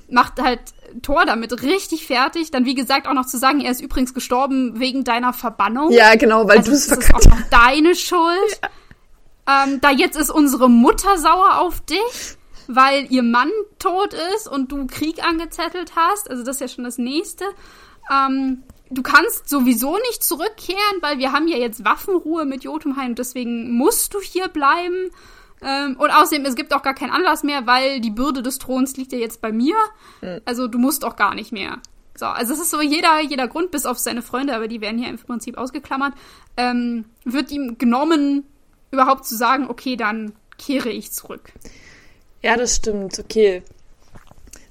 macht 0.10 0.42
halt 0.42 0.62
Thor 1.02 1.26
damit 1.26 1.64
richtig 1.64 2.06
fertig. 2.08 2.52
Dann, 2.52 2.66
wie 2.66 2.76
gesagt, 2.76 3.08
auch 3.08 3.14
noch 3.14 3.26
zu 3.26 3.38
sagen, 3.38 3.60
er 3.62 3.72
ist 3.72 3.82
übrigens 3.82 4.14
gestorben 4.14 4.80
wegen 4.80 5.04
deiner 5.04 5.34
Verbannung. 5.34 5.92
Ja, 5.92 6.16
genau, 6.16 6.48
weil 6.48 6.60
also, 6.60 6.72
du 6.72 6.78
es 6.78 6.88
das 6.88 7.00
ist 7.00 7.14
auch 7.14 7.26
noch 7.26 7.42
deine 7.50 7.96
Schuld. 7.96 8.60
Ja. 8.62 9.66
Ähm, 9.66 9.82
da 9.82 9.92
jetzt 9.92 10.16
ist 10.16 10.30
unsere 10.30 10.70
Mutter 10.70 11.18
sauer 11.18 11.60
auf 11.60 11.82
dich, 11.82 12.38
weil 12.68 13.08
ihr 13.10 13.24
Mann 13.24 13.52
tot 13.80 14.14
ist 14.36 14.48
und 14.48 14.72
du 14.72 14.88
Krieg 14.88 15.26
angezettelt 15.26 15.94
hast. 15.96 16.30
Also 16.30 16.44
das 16.44 16.58
ist 16.58 16.62
ja 16.62 16.68
schon 16.70 16.86
das 16.86 16.98
Nächste. 16.98 17.46
Ähm, 18.12 18.64
du 18.90 19.02
kannst 19.02 19.50
sowieso 19.50 19.98
nicht 20.10 20.24
zurückkehren, 20.24 21.02
weil 21.02 21.18
wir 21.18 21.32
haben 21.32 21.48
ja 21.48 21.58
jetzt 21.58 21.86
Waffenruhe 21.86 22.46
mit 22.46 22.64
Jotunheim, 22.64 23.16
deswegen 23.16 23.76
musst 23.78 24.14
du 24.14 24.22
hier 24.22 24.48
bleiben. 24.48 25.12
Ähm, 25.62 25.96
und 25.98 26.10
außerdem, 26.10 26.46
es 26.46 26.56
gibt 26.56 26.74
auch 26.74 26.82
gar 26.84 26.94
keinen 26.94 27.12
Anlass 27.12 27.44
mehr, 27.44 27.66
weil 27.66 28.02
die 28.02 28.12
Bürde 28.12 28.44
des 28.44 28.60
Throns 28.60 28.98
liegt 28.98 29.14
ja 29.14 29.18
jetzt 29.18 29.42
bei 29.42 29.52
mir. 29.52 29.76
Mhm. 30.22 30.42
Also 30.46 30.68
du 30.68 30.78
musst 30.78 31.06
auch 31.06 31.16
gar 31.16 31.36
nicht 31.36 31.52
mehr. 31.52 31.80
So, 32.16 32.26
also 32.28 32.54
es 32.54 32.60
ist 32.60 32.72
so 32.72 32.82
jeder, 32.82 33.22
jeder 33.22 33.48
Grund, 33.48 33.72
bis 33.72 33.86
auf 33.86 33.98
seine 33.98 34.22
Freunde, 34.22 34.56
aber 34.56 34.68
die 34.68 34.82
werden 34.82 35.00
hier 35.00 35.10
im 35.10 35.18
Prinzip 35.18 35.58
ausgeklammert, 35.58 36.14
ähm, 36.58 37.06
wird 37.24 37.52
ihm 37.52 37.78
genommen, 37.80 38.46
überhaupt 38.92 39.26
zu 39.26 39.36
sagen, 39.36 39.68
okay, 39.68 39.96
dann 39.96 40.34
kehre 40.60 40.90
ich 40.90 41.12
zurück. 41.12 41.52
Ja, 42.44 42.56
das 42.56 42.76
stimmt, 42.76 43.18
okay. 43.20 43.64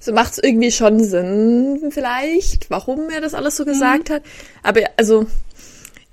So 0.03 0.11
macht 0.11 0.33
es 0.33 0.39
irgendwie 0.39 0.71
schon 0.71 1.01
Sinn, 1.01 1.89
vielleicht, 1.91 2.69
warum 2.69 3.09
er 3.09 3.21
das 3.21 3.33
alles 3.33 3.55
so 3.55 3.63
gesagt 3.63 4.09
mhm. 4.09 4.15
hat. 4.15 4.23
Aber 4.61 4.81
also, 4.97 5.27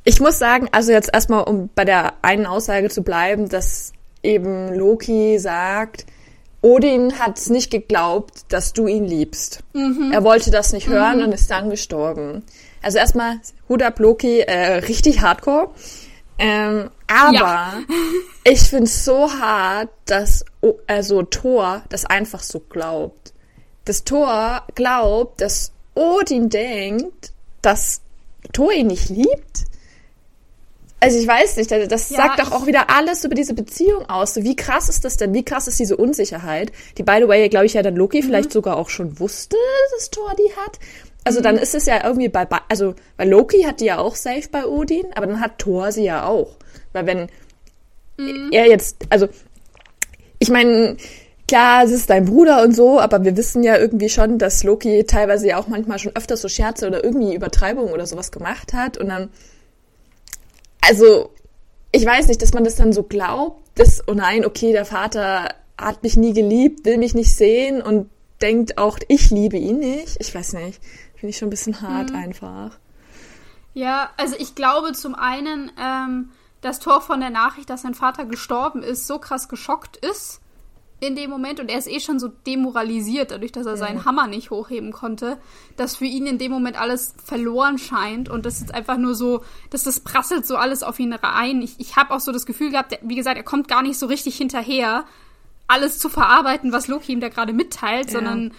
ich 0.04 0.20
muss 0.20 0.38
sagen, 0.38 0.68
also 0.70 0.92
jetzt 0.92 1.10
erstmal, 1.12 1.42
um 1.42 1.70
bei 1.74 1.84
der 1.84 2.12
einen 2.22 2.46
Aussage 2.46 2.88
zu 2.88 3.02
bleiben, 3.02 3.48
dass 3.48 3.92
eben 4.22 4.72
Loki 4.72 5.40
sagt, 5.40 6.06
Odin 6.62 7.18
hat 7.18 7.40
nicht 7.48 7.72
geglaubt, 7.72 8.44
dass 8.50 8.72
du 8.74 8.86
ihn 8.86 9.06
liebst. 9.06 9.64
Mhm. 9.72 10.12
Er 10.12 10.22
wollte 10.22 10.52
das 10.52 10.72
nicht 10.72 10.86
hören 10.86 11.18
mhm. 11.18 11.24
und 11.24 11.32
ist 11.32 11.50
dann 11.50 11.68
gestorben. 11.68 12.44
Also 12.82 12.98
erstmal 12.98 13.40
Hut 13.68 13.82
ab 13.82 13.98
Loki, 13.98 14.38
äh, 14.38 14.74
richtig 14.74 15.20
hardcore. 15.20 15.70
Ähm, 16.38 16.90
aber 17.08 17.34
ja. 17.34 17.72
ich 18.44 18.60
find's 18.60 19.04
so 19.04 19.32
hart, 19.32 19.90
dass 20.04 20.44
also 20.86 21.22
Thor 21.24 21.82
das 21.88 22.04
einfach 22.04 22.40
so 22.40 22.60
glaubt. 22.60 23.32
Das 23.84 24.04
Thor 24.04 24.62
glaubt, 24.74 25.40
dass 25.40 25.72
Odin 25.94 26.48
denkt, 26.48 27.32
dass 27.62 28.00
Thor 28.52 28.72
ihn 28.72 28.88
nicht 28.88 29.08
liebt 29.08 29.70
also 31.00 31.18
ich 31.18 31.26
weiß 31.26 31.56
nicht, 31.56 31.70
das 31.70 32.10
ja, 32.10 32.16
sagt 32.16 32.40
doch 32.40 32.52
auch 32.52 32.66
wieder 32.66 32.90
alles 32.90 33.24
über 33.24 33.34
diese 33.34 33.54
Beziehung 33.54 34.08
aus. 34.10 34.36
wie 34.36 34.54
krass 34.54 34.90
ist 34.90 35.04
das 35.04 35.16
denn? 35.16 35.32
Wie 35.32 35.44
krass 35.44 35.66
ist 35.66 35.80
diese 35.80 35.96
Unsicherheit, 35.96 36.72
die 36.98 37.02
by 37.02 37.16
the 37.20 37.28
way, 37.28 37.48
glaube 37.48 37.64
ich 37.66 37.72
ja 37.72 37.82
dann 37.82 37.96
Loki 37.96 38.20
mhm. 38.20 38.26
vielleicht 38.26 38.52
sogar 38.52 38.76
auch 38.76 38.90
schon 38.90 39.18
wusste, 39.18 39.56
dass 39.94 40.10
Thor 40.10 40.30
die 40.38 40.54
hat. 40.56 40.78
Also 41.24 41.40
mhm. 41.40 41.44
dann 41.44 41.56
ist 41.56 41.74
es 41.74 41.86
ja 41.86 42.04
irgendwie 42.04 42.28
bei, 42.28 42.46
also 42.68 42.94
weil 43.16 43.30
Loki 43.30 43.62
hat 43.62 43.80
die 43.80 43.86
ja 43.86 43.98
auch 43.98 44.14
safe 44.14 44.48
bei 44.52 44.66
Odin, 44.66 45.06
aber 45.14 45.26
dann 45.26 45.40
hat 45.40 45.58
Thor 45.58 45.90
sie 45.90 46.04
ja 46.04 46.26
auch, 46.26 46.56
weil 46.92 47.06
wenn 47.06 47.28
mhm. 48.18 48.50
er 48.52 48.68
jetzt, 48.68 48.98
also 49.08 49.28
ich 50.38 50.50
meine, 50.50 50.98
klar, 51.50 51.84
es 51.84 51.90
ist 51.90 52.08
dein 52.08 52.26
Bruder 52.26 52.62
und 52.62 52.74
so, 52.74 53.00
aber 53.00 53.24
wir 53.24 53.36
wissen 53.36 53.62
ja 53.64 53.76
irgendwie 53.76 54.08
schon, 54.08 54.38
dass 54.38 54.62
Loki 54.62 55.04
teilweise 55.04 55.48
ja 55.48 55.58
auch 55.58 55.66
manchmal 55.66 55.98
schon 55.98 56.14
öfter 56.14 56.36
so 56.36 56.48
Scherze 56.48 56.86
oder 56.86 57.02
irgendwie 57.02 57.34
Übertreibungen 57.34 57.92
oder 57.92 58.06
sowas 58.06 58.30
gemacht 58.30 58.72
hat 58.72 58.98
und 58.98 59.08
dann 59.08 59.30
also 60.80 61.32
ich 61.92 62.06
weiß 62.06 62.28
nicht, 62.28 62.40
dass 62.40 62.54
man 62.54 62.62
das 62.62 62.76
dann 62.76 62.92
so 62.92 63.02
glaubt, 63.02 63.60
dass, 63.76 64.06
oh 64.06 64.14
nein, 64.14 64.44
okay, 64.44 64.72
der 64.72 64.84
Vater 64.84 65.48
hat 65.76 66.02
mich 66.04 66.16
nie 66.16 66.32
geliebt, 66.32 66.84
will 66.84 66.98
mich 66.98 67.14
nicht 67.14 67.34
sehen 67.34 67.82
und 67.82 68.08
denkt 68.40 68.78
auch, 68.78 68.98
ich 69.08 69.30
liebe 69.30 69.56
ihn 69.56 69.80
nicht. 69.80 70.16
Ich 70.20 70.32
weiß 70.32 70.52
nicht. 70.52 70.80
Finde 71.16 71.30
ich 71.30 71.38
schon 71.38 71.48
ein 71.48 71.50
bisschen 71.50 71.80
hart 71.80 72.10
mhm. 72.10 72.16
einfach. 72.16 72.78
Ja, 73.74 74.10
also 74.16 74.36
ich 74.38 74.54
glaube 74.54 74.92
zum 74.92 75.16
einen, 75.16 75.72
ähm, 75.80 76.30
dass 76.60 76.78
Thor 76.78 77.00
von 77.00 77.20
der 77.20 77.30
Nachricht, 77.30 77.70
dass 77.70 77.82
sein 77.82 77.94
Vater 77.94 78.24
gestorben 78.24 78.82
ist, 78.84 79.06
so 79.06 79.18
krass 79.18 79.48
geschockt 79.48 79.96
ist, 79.96 80.40
in 81.00 81.16
dem 81.16 81.30
Moment 81.30 81.60
und 81.60 81.70
er 81.70 81.78
ist 81.78 81.88
eh 81.88 81.98
schon 81.98 82.20
so 82.20 82.28
demoralisiert, 82.28 83.30
dadurch, 83.30 83.52
dass 83.52 83.66
er 83.66 83.72
ja. 83.72 83.78
seinen 83.78 84.04
Hammer 84.04 84.26
nicht 84.26 84.50
hochheben 84.50 84.92
konnte, 84.92 85.38
dass 85.76 85.96
für 85.96 86.04
ihn 86.04 86.26
in 86.26 86.36
dem 86.36 86.52
Moment 86.52 86.78
alles 86.78 87.14
verloren 87.24 87.78
scheint 87.78 88.28
und 88.28 88.44
das 88.44 88.60
ist 88.60 88.74
einfach 88.74 88.98
nur 88.98 89.14
so, 89.14 89.42
dass 89.70 89.82
das 89.82 90.00
prasselt 90.00 90.46
so 90.46 90.56
alles 90.56 90.82
auf 90.82 91.00
ihn 91.00 91.14
rein. 91.14 91.62
Ich, 91.62 91.76
ich 91.78 91.96
habe 91.96 92.14
auch 92.14 92.20
so 92.20 92.32
das 92.32 92.44
Gefühl 92.44 92.70
gehabt, 92.70 92.98
wie 93.02 93.16
gesagt, 93.16 93.38
er 93.38 93.42
kommt 93.42 93.66
gar 93.66 93.82
nicht 93.82 93.98
so 93.98 94.06
richtig 94.06 94.36
hinterher, 94.36 95.04
alles 95.66 95.98
zu 95.98 96.08
verarbeiten, 96.08 96.72
was 96.72 96.86
Loki 96.86 97.12
ihm 97.12 97.20
da 97.20 97.28
gerade 97.28 97.52
mitteilt, 97.52 98.06
ja. 98.06 98.12
sondern 98.12 98.52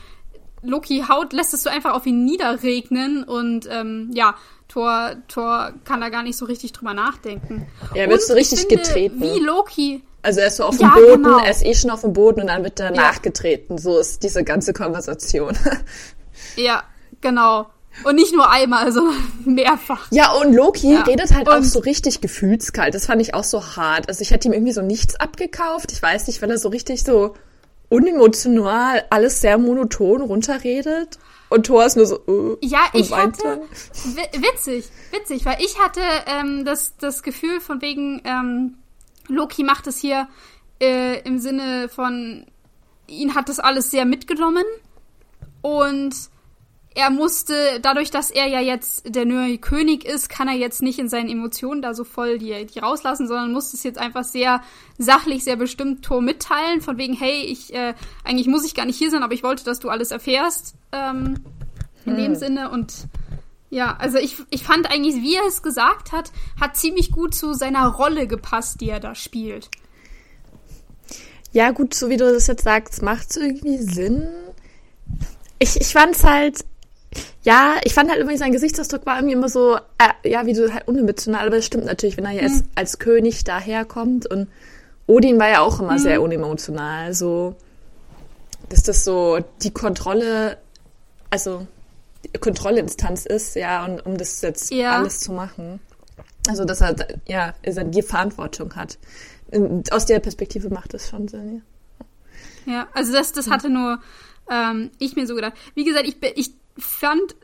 Loki 0.64 1.04
haut, 1.08 1.34
lässt 1.34 1.54
es 1.54 1.64
so 1.64 1.70
einfach 1.70 1.94
auf 1.94 2.06
ihn 2.06 2.26
niederregnen 2.26 3.24
und 3.24 3.68
ähm, 3.70 4.10
ja, 4.14 4.36
Thor, 4.68 5.16
Thor 5.28 5.74
kann 5.84 6.02
da 6.02 6.10
gar 6.10 6.24
nicht 6.24 6.38
so 6.38 6.46
richtig 6.46 6.72
drüber 6.72 6.94
nachdenken. 6.94 7.68
Er 7.94 8.10
wird 8.10 8.22
so 8.22 8.34
richtig 8.34 8.62
finde, 8.62 8.78
getreten. 8.78 9.22
Wie 9.22 9.40
Loki, 9.40 10.02
also 10.22 10.40
er 10.40 10.48
ist 10.48 10.58
so 10.58 10.66
auf 10.66 10.78
dem 10.78 10.88
ja, 10.88 10.94
Boden, 10.96 11.24
genau. 11.24 11.40
er 11.40 11.52
ist 11.52 11.66
eh 11.66 11.74
schon 11.74 11.90
auf 11.90 12.02
dem 12.02 12.14
Boden 12.14 12.42
und 12.42 12.48
dann 12.48 12.64
wird 12.64 12.80
er 12.80 12.94
ja. 12.94 13.02
nachgetreten. 13.02 13.78
So 13.78 14.00
ist 14.00 14.24
diese 14.24 14.44
ganze 14.44 14.74
Konversation. 14.74 15.58
ja, 16.56 16.84
genau. 17.22 17.68
Und 18.04 18.16
nicht 18.16 18.34
nur 18.34 18.50
einmal, 18.50 18.92
sondern 18.92 19.16
mehrfach. 19.46 20.08
Ja, 20.12 20.32
und 20.34 20.54
Loki 20.54 20.94
ja. 20.94 21.02
redet 21.02 21.34
halt 21.34 21.48
und 21.48 21.56
auch 21.56 21.64
so 21.64 21.80
richtig 21.80 22.22
gefühlskalt. 22.22 22.94
Das 22.96 23.08
fand 23.08 23.22
ich 23.22 23.34
auch 23.34 23.44
so 23.44 23.76
hart. 23.76 24.08
Also 24.08 24.22
ich 24.22 24.32
hätte 24.32 24.48
ihm 24.48 24.54
irgendwie 24.54 24.74
so 24.74 24.82
nichts 24.82 25.16
abgekauft. 25.16 25.92
Ich 25.92 26.02
weiß 26.02 26.28
nicht, 26.28 26.42
weil 26.42 26.52
er 26.52 26.58
so 26.58 26.70
richtig 26.70 27.04
so 27.04 27.36
unemotional 27.90 29.04
alles 29.10 29.42
sehr 29.42 29.58
monoton 29.58 30.22
runterredet. 30.22 31.20
Und 31.50 31.66
Thor 31.66 31.86
ist 31.86 31.98
nur 31.98 32.06
so, 32.06 32.22
uh, 32.28 32.56
Ja, 32.62 32.80
ich 32.94 33.14
hatte, 33.14 33.62
witzig, 34.40 34.86
witzig, 35.12 35.46
weil 35.46 35.58
ich 35.60 35.78
hatte 35.80 36.00
ähm, 36.26 36.64
das, 36.64 36.96
das 36.96 37.24
Gefühl 37.24 37.60
von 37.60 37.82
wegen, 37.82 38.22
ähm, 38.24 38.78
Loki 39.32 39.64
macht 39.64 39.88
es 39.88 39.98
hier 39.98 40.28
äh, 40.80 41.22
im 41.22 41.40
Sinne 41.40 41.90
von, 41.90 42.46
ihn 43.08 43.36
hat 43.36 43.50
das 43.50 43.60
alles 43.60 43.92
sehr 43.92 44.06
mitgenommen 44.06 44.66
und 45.62 46.14
er 46.94 47.10
musste, 47.10 47.80
dadurch, 47.82 48.12
dass 48.12 48.32
er 48.32 48.48
ja 48.48 48.60
jetzt 48.60 49.16
der 49.16 49.26
neue 49.26 49.58
König 49.60 50.04
ist, 50.04 50.28
kann 50.28 50.50
er 50.50 50.56
jetzt 50.56 50.82
nicht 50.82 51.00
in 51.00 51.08
seinen 51.08 51.30
Emotionen 51.30 51.82
da 51.82 51.94
so 51.94 52.04
voll 52.04 52.38
die, 52.38 52.66
die 52.66 52.80
rauslassen, 52.80 53.28
sondern 53.28 53.54
muss 53.54 53.74
es 53.74 53.84
jetzt 53.84 53.98
einfach 53.98 54.26
sehr 54.26 54.62
sachlich, 54.98 55.46
sehr 55.46 55.56
bestimmt 55.56 56.04
Tor 56.04 56.22
mitteilen, 56.22 56.82
von 56.82 56.98
wegen, 56.98 57.14
hey, 57.14 57.44
ich, 57.46 57.74
äh, 57.74 57.94
eigentlich 58.26 58.48
muss 58.48 58.66
ich 58.66 58.76
gar 58.76 58.86
nicht 58.86 58.98
hier 58.98 59.10
sein, 59.10 59.24
aber 59.24 59.34
ich 59.34 59.44
wollte, 59.44 59.64
dass 59.64 59.80
du 59.80 59.90
alles 59.90 60.12
erfährst, 60.12 60.76
ähm, 60.92 61.36
in 62.06 62.18
hm. 62.18 62.24
dem 62.24 62.36
Sinne 62.36 62.70
und 62.70 63.08
ja, 63.72 63.96
also 63.98 64.18
ich, 64.18 64.36
ich 64.50 64.64
fand 64.64 64.92
eigentlich, 64.92 65.16
wie 65.24 65.36
er 65.36 65.48
es 65.48 65.64
gesagt 65.64 66.12
hat, 66.12 66.32
hat 66.60 66.76
ziemlich 66.76 67.10
gut 67.10 67.34
zu 67.34 67.54
seiner 67.54 67.88
Rolle 67.88 68.28
gepasst, 68.28 68.82
die 68.82 68.90
er 68.90 69.00
da 69.00 69.16
spielt. 69.16 69.70
Ja, 71.54 71.72
gut, 71.72 71.94
so 71.94 72.10
wie 72.10 72.18
du 72.18 72.32
das 72.32 72.48
jetzt 72.48 72.66
sagst, 72.66 73.02
macht 73.02 73.32
es 73.32 73.38
irgendwie 73.38 73.78
Sinn. 73.78 74.28
Ich, 75.58 75.80
ich 75.80 75.88
fand 75.88 76.16
es 76.16 76.24
halt, 76.26 76.66
ja, 77.44 77.76
ich 77.86 77.94
fand 77.94 78.10
halt 78.10 78.20
irgendwie 78.20 78.38
sein 78.38 78.52
Gesichtsausdruck 78.52 79.06
war 79.06 79.16
irgendwie 79.16 79.36
immer 79.36 79.50
so, 79.50 79.78
äh, 79.78 80.30
ja, 80.30 80.46
wie 80.46 80.54
du 80.54 80.74
halt 80.74 80.90
unemotional, 80.90 81.48
aber 81.48 81.58
es 81.58 81.66
stimmt 81.66 81.86
natürlich, 81.86 82.18
wenn 82.18 82.26
er 82.26 82.32
jetzt 82.32 82.64
mhm. 82.64 82.70
als, 82.76 82.94
als 82.94 83.00
König 83.00 83.46
daherkommt 83.46 84.28
und 84.28 84.50
Odin 85.08 85.40
war 85.40 85.50
ja 85.50 85.62
auch 85.62 85.80
immer 85.80 85.94
mhm. 85.94 86.00
sehr 86.00 86.22
unemotional, 86.22 87.14
so, 87.14 87.56
dass 88.68 88.84
das 88.84 89.06
so 89.06 89.40
die 89.62 89.72
Kontrolle, 89.72 90.58
also 91.30 91.68
Kontrollinstanz 92.40 93.26
ist, 93.26 93.56
ja, 93.56 93.86
und 93.86 94.06
um 94.06 94.18
das 94.18 94.42
jetzt 94.42 94.72
ja. 94.72 94.98
alles 94.98 95.20
zu 95.20 95.32
machen. 95.32 95.80
Also, 96.48 96.66
dass 96.66 96.82
er, 96.82 96.96
ja, 97.28 97.54
die 97.66 98.02
Verantwortung 98.02 98.76
hat. 98.76 98.98
Aus 99.92 100.06
der 100.06 100.20
Perspektive 100.20 100.70
macht 100.70 100.94
das 100.94 101.10
schon 101.10 101.28
Sinn, 101.28 101.58
ja. 101.58 101.62
Ja, 102.66 102.88
also 102.94 103.12
das, 103.12 103.34
das 103.34 103.50
hatte 103.50 103.70
nur 103.70 104.00
ähm, 104.50 104.92
ich 105.00 105.16
mir 105.16 105.26
so 105.26 105.36
gedacht. 105.36 105.54
Wie 105.74 105.84
gesagt, 105.84 106.08
ich, 106.08 106.18
ich 106.36 106.52
fand 106.78 107.36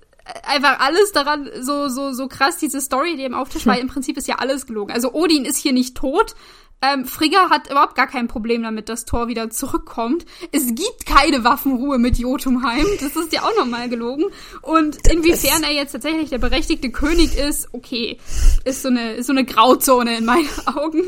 einfach 0.44 0.80
alles 0.80 1.12
daran 1.12 1.50
so, 1.62 1.90
so, 1.90 2.12
so 2.14 2.28
krass, 2.28 2.58
diese 2.58 2.82
Story, 2.82 3.16
die 3.16 3.24
im 3.24 3.34
Auftisch 3.34 3.66
war, 3.66 3.80
im 3.80 3.88
Prinzip 3.88 4.18
ist 4.18 4.28
ja 4.28 4.36
alles 4.36 4.66
gelogen. 4.66 4.92
Also 4.92 5.14
Odin 5.14 5.46
ist 5.46 5.58
hier 5.58 5.74
nicht 5.74 5.96
tot, 5.96 6.36
ähm, 6.82 7.06
Frigga 7.06 7.50
hat 7.50 7.72
überhaupt 7.72 7.96
gar 7.96 8.08
kein 8.08 8.28
Problem 8.28 8.62
damit, 8.62 8.88
dass 8.90 9.06
Thor 9.06 9.28
wieder 9.28 9.50
zurückkommt. 9.50 10.26
Es 10.52 10.68
gibt 10.68 11.06
keine 11.06 11.44
Waffenruhe 11.44 11.98
mit 11.98 12.18
Jotunheim. 12.18 12.86
Das 13.02 13.16
ist 13.16 13.34
ja 13.34 13.44
auch 13.44 13.56
nochmal 13.58 13.90
gelogen. 13.90 14.26
Und 14.62 14.98
inwiefern 15.12 15.64
er 15.64 15.74
jetzt 15.74 15.94
tatsächlich 15.94 16.30
der 16.30 16.38
berechtigte 16.38 16.92
König 16.92 17.36
ist, 17.36 17.70
okay, 17.74 18.20
ist 18.64 18.84
so 18.84 18.90
eine, 18.90 19.14
ist 19.14 19.28
so 19.28 19.34
eine 19.34 19.46
Grauzone 19.46 20.18
in 20.18 20.26
meinen 20.26 20.50
Augen. 20.68 21.04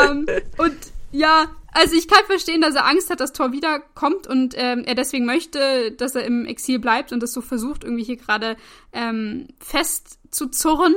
ähm, 0.00 0.26
und 0.56 0.76
ja, 1.10 1.46
also 1.72 1.96
ich 1.96 2.06
kann 2.06 2.24
verstehen, 2.26 2.60
dass 2.60 2.74
er 2.74 2.86
Angst 2.86 3.10
hat, 3.10 3.20
dass 3.20 3.32
Thor 3.32 3.52
wiederkommt 3.52 4.26
und 4.26 4.54
ähm, 4.56 4.84
er 4.84 4.94
deswegen 4.94 5.26
möchte, 5.26 5.92
dass 5.92 6.14
er 6.14 6.24
im 6.24 6.46
Exil 6.46 6.78
bleibt 6.78 7.12
und 7.12 7.22
das 7.22 7.32
so 7.32 7.40
versucht, 7.40 7.82
irgendwie 7.82 8.04
hier 8.04 8.16
gerade 8.16 8.56
ähm, 8.92 9.48
festzuzurren. 9.58 10.94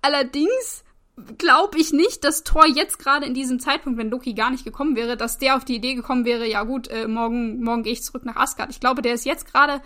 Allerdings 0.00 0.84
glaube 1.38 1.78
ich 1.78 1.92
nicht, 1.92 2.24
dass 2.24 2.42
Thor 2.42 2.66
jetzt 2.66 2.98
gerade 2.98 3.26
in 3.26 3.34
diesem 3.34 3.60
Zeitpunkt, 3.60 3.98
wenn 3.98 4.10
Loki 4.10 4.32
gar 4.32 4.50
nicht 4.50 4.64
gekommen 4.64 4.96
wäre, 4.96 5.16
dass 5.16 5.38
der 5.38 5.56
auf 5.56 5.64
die 5.64 5.76
Idee 5.76 5.94
gekommen 5.94 6.24
wäre, 6.24 6.46
ja 6.48 6.62
gut, 6.62 6.88
äh, 6.88 7.06
morgen, 7.06 7.62
morgen 7.62 7.82
gehe 7.82 7.92
ich 7.92 8.02
zurück 8.02 8.24
nach 8.24 8.36
Asgard. 8.36 8.70
Ich 8.70 8.80
glaube, 8.80 9.02
der 9.02 9.14
ist 9.14 9.26
jetzt 9.26 9.52
gerade 9.52 9.82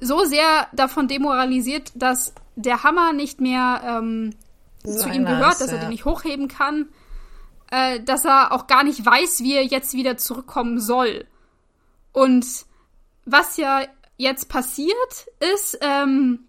so 0.00 0.24
sehr 0.24 0.66
davon 0.72 1.08
demoralisiert, 1.08 1.92
dass 1.94 2.34
der 2.54 2.82
Hammer 2.82 3.12
nicht 3.12 3.40
mehr 3.40 3.82
ähm, 3.84 4.34
so 4.82 5.04
zu 5.04 5.08
ihm 5.10 5.24
gehört, 5.24 5.60
dass 5.60 5.72
er 5.72 5.78
den 5.78 5.90
nicht 5.90 6.04
hochheben 6.04 6.48
kann, 6.48 6.88
äh, 7.70 8.00
dass 8.00 8.24
er 8.24 8.52
auch 8.52 8.66
gar 8.66 8.84
nicht 8.84 9.04
weiß, 9.04 9.40
wie 9.42 9.54
er 9.54 9.64
jetzt 9.64 9.94
wieder 9.94 10.16
zurückkommen 10.16 10.80
soll. 10.80 11.26
Und 12.12 12.46
was 13.24 13.56
ja 13.56 13.82
jetzt 14.16 14.48
passiert, 14.48 15.26
ist 15.54 15.78
ähm, 15.82 16.45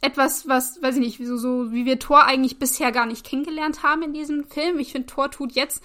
etwas, 0.00 0.48
was, 0.48 0.80
weiß 0.82 0.96
ich 0.96 1.18
nicht, 1.18 1.26
so, 1.26 1.36
so 1.36 1.72
wie 1.72 1.84
wir 1.84 1.98
Thor 1.98 2.24
eigentlich 2.24 2.58
bisher 2.58 2.92
gar 2.92 3.06
nicht 3.06 3.24
kennengelernt 3.26 3.82
haben 3.82 4.02
in 4.02 4.12
diesem 4.12 4.44
Film. 4.44 4.78
Ich 4.78 4.92
finde, 4.92 5.06
Thor 5.06 5.30
tut 5.30 5.52
jetzt 5.52 5.82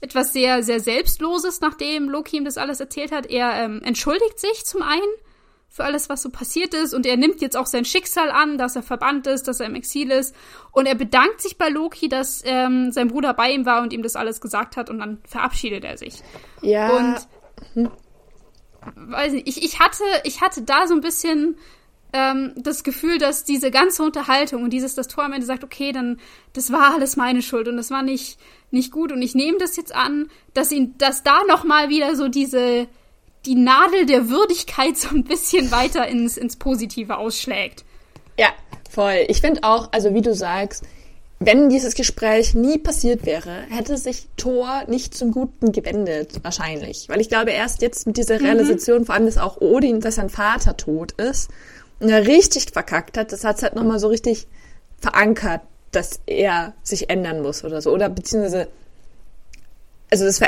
etwas 0.00 0.32
sehr, 0.32 0.62
sehr 0.62 0.80
Selbstloses, 0.80 1.60
nachdem 1.60 2.08
Loki 2.08 2.36
ihm 2.36 2.44
das 2.44 2.58
alles 2.58 2.80
erzählt 2.80 3.12
hat. 3.12 3.26
Er 3.26 3.54
ähm, 3.54 3.80
entschuldigt 3.82 4.38
sich 4.38 4.64
zum 4.64 4.82
einen 4.82 5.02
für 5.74 5.84
alles, 5.84 6.08
was 6.08 6.22
so 6.22 6.30
passiert 6.30 6.72
ist. 6.72 6.94
Und 6.94 7.06
er 7.06 7.16
nimmt 7.16 7.40
jetzt 7.40 7.56
auch 7.56 7.66
sein 7.66 7.84
Schicksal 7.84 8.30
an, 8.30 8.58
dass 8.58 8.76
er 8.76 8.82
verbannt 8.82 9.26
ist, 9.26 9.48
dass 9.48 9.58
er 9.58 9.66
im 9.66 9.74
Exil 9.74 10.10
ist. 10.10 10.34
Und 10.70 10.86
er 10.86 10.94
bedankt 10.94 11.40
sich 11.40 11.58
bei 11.58 11.68
Loki, 11.68 12.08
dass 12.08 12.42
ähm, 12.44 12.92
sein 12.92 13.08
Bruder 13.08 13.34
bei 13.34 13.50
ihm 13.50 13.66
war 13.66 13.82
und 13.82 13.92
ihm 13.92 14.02
das 14.02 14.14
alles 14.14 14.40
gesagt 14.40 14.76
hat. 14.76 14.90
Und 14.90 14.98
dann 14.98 15.20
verabschiedet 15.26 15.82
er 15.82 15.96
sich. 15.96 16.22
Ja. 16.60 16.96
Und 16.96 17.16
hm. 17.72 17.90
weiß 18.94 19.32
nicht, 19.32 19.48
ich, 19.48 19.64
ich 19.64 19.80
hatte, 19.80 20.04
ich 20.22 20.40
hatte 20.42 20.62
da 20.62 20.86
so 20.86 20.94
ein 20.94 21.00
bisschen 21.00 21.56
ähm, 22.14 22.52
das 22.56 22.84
Gefühl, 22.84 23.18
dass 23.18 23.42
diese 23.42 23.72
ganze 23.72 24.04
Unterhaltung 24.04 24.62
und 24.62 24.70
dieses, 24.70 24.94
das 24.94 25.08
Tor 25.08 25.24
am 25.24 25.32
Ende 25.32 25.44
sagt, 25.44 25.64
okay, 25.64 25.90
dann, 25.90 26.20
das 26.52 26.70
war 26.70 26.94
alles 26.94 27.16
meine 27.16 27.42
Schuld 27.42 27.66
und 27.66 27.76
das 27.76 27.90
war 27.90 28.04
nicht, 28.04 28.38
nicht 28.70 28.92
gut 28.92 29.10
und 29.10 29.20
ich 29.20 29.34
nehme 29.34 29.58
das 29.58 29.76
jetzt 29.76 29.92
an, 29.92 30.30
dass 30.54 30.70
ihn, 30.70 30.94
dass 30.96 31.24
da 31.24 31.42
nochmal 31.48 31.88
wieder 31.88 32.14
so 32.14 32.28
diese, 32.28 32.86
die 33.46 33.56
Nadel 33.56 34.06
der 34.06 34.28
Würdigkeit 34.28 34.96
so 34.96 35.08
ein 35.08 35.24
bisschen 35.24 35.72
weiter 35.72 36.06
ins, 36.06 36.36
ins 36.36 36.54
Positive 36.54 37.18
ausschlägt. 37.18 37.84
Ja, 38.38 38.50
voll. 38.88 39.24
Ich 39.26 39.40
finde 39.40 39.64
auch, 39.64 39.92
also 39.92 40.14
wie 40.14 40.22
du 40.22 40.34
sagst, 40.34 40.84
wenn 41.40 41.68
dieses 41.68 41.96
Gespräch 41.96 42.54
nie 42.54 42.78
passiert 42.78 43.26
wäre, 43.26 43.62
hätte 43.68 43.96
sich 43.96 44.28
Thor 44.36 44.84
nicht 44.86 45.14
zum 45.14 45.32
Guten 45.32 45.72
gewendet, 45.72 46.42
wahrscheinlich. 46.42 47.08
Weil 47.08 47.20
ich 47.20 47.28
glaube, 47.28 47.50
erst 47.50 47.82
jetzt 47.82 48.06
mit 48.06 48.16
dieser 48.16 48.38
mhm. 48.38 48.46
Realisation, 48.46 49.00
mhm. 49.00 49.06
vor 49.06 49.16
allem, 49.16 49.26
dass 49.26 49.36
auch 49.36 49.60
Odin, 49.60 50.00
dass 50.00 50.14
sein 50.14 50.30
Vater 50.30 50.76
tot 50.76 51.12
ist, 51.12 51.50
richtig 52.10 52.70
verkackt 52.72 53.16
hat, 53.16 53.32
das 53.32 53.44
hat 53.44 53.56
es 53.56 53.62
halt 53.62 53.74
nochmal 53.74 53.98
so 53.98 54.08
richtig 54.08 54.46
verankert, 55.00 55.62
dass 55.90 56.20
er 56.26 56.74
sich 56.82 57.10
ändern 57.10 57.42
muss 57.42 57.64
oder 57.64 57.80
so. 57.80 57.92
Oder 57.92 58.08
beziehungsweise, 58.08 58.68
also 60.10 60.24
das 60.24 60.40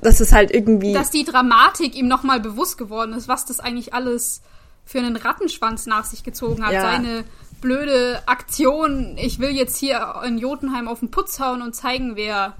das 0.00 0.20
ist 0.20 0.32
halt 0.32 0.52
irgendwie. 0.52 0.92
Dass 0.92 1.10
die 1.10 1.24
Dramatik 1.24 1.94
ihm 1.94 2.08
nochmal 2.08 2.40
bewusst 2.40 2.78
geworden 2.78 3.12
ist, 3.14 3.28
was 3.28 3.44
das 3.44 3.60
eigentlich 3.60 3.94
alles 3.94 4.42
für 4.84 4.98
einen 4.98 5.16
Rattenschwanz 5.16 5.86
nach 5.86 6.04
sich 6.04 6.24
gezogen 6.24 6.64
hat. 6.64 6.72
Ja. 6.72 6.82
Seine 6.82 7.24
blöde 7.60 8.22
Aktion, 8.26 9.16
ich 9.18 9.38
will 9.38 9.50
jetzt 9.50 9.76
hier 9.76 10.14
in 10.26 10.38
Jotunheim 10.38 10.88
auf 10.88 11.00
den 11.00 11.10
Putz 11.10 11.38
hauen 11.38 11.62
und 11.62 11.74
zeigen, 11.74 12.16
wer 12.16 12.54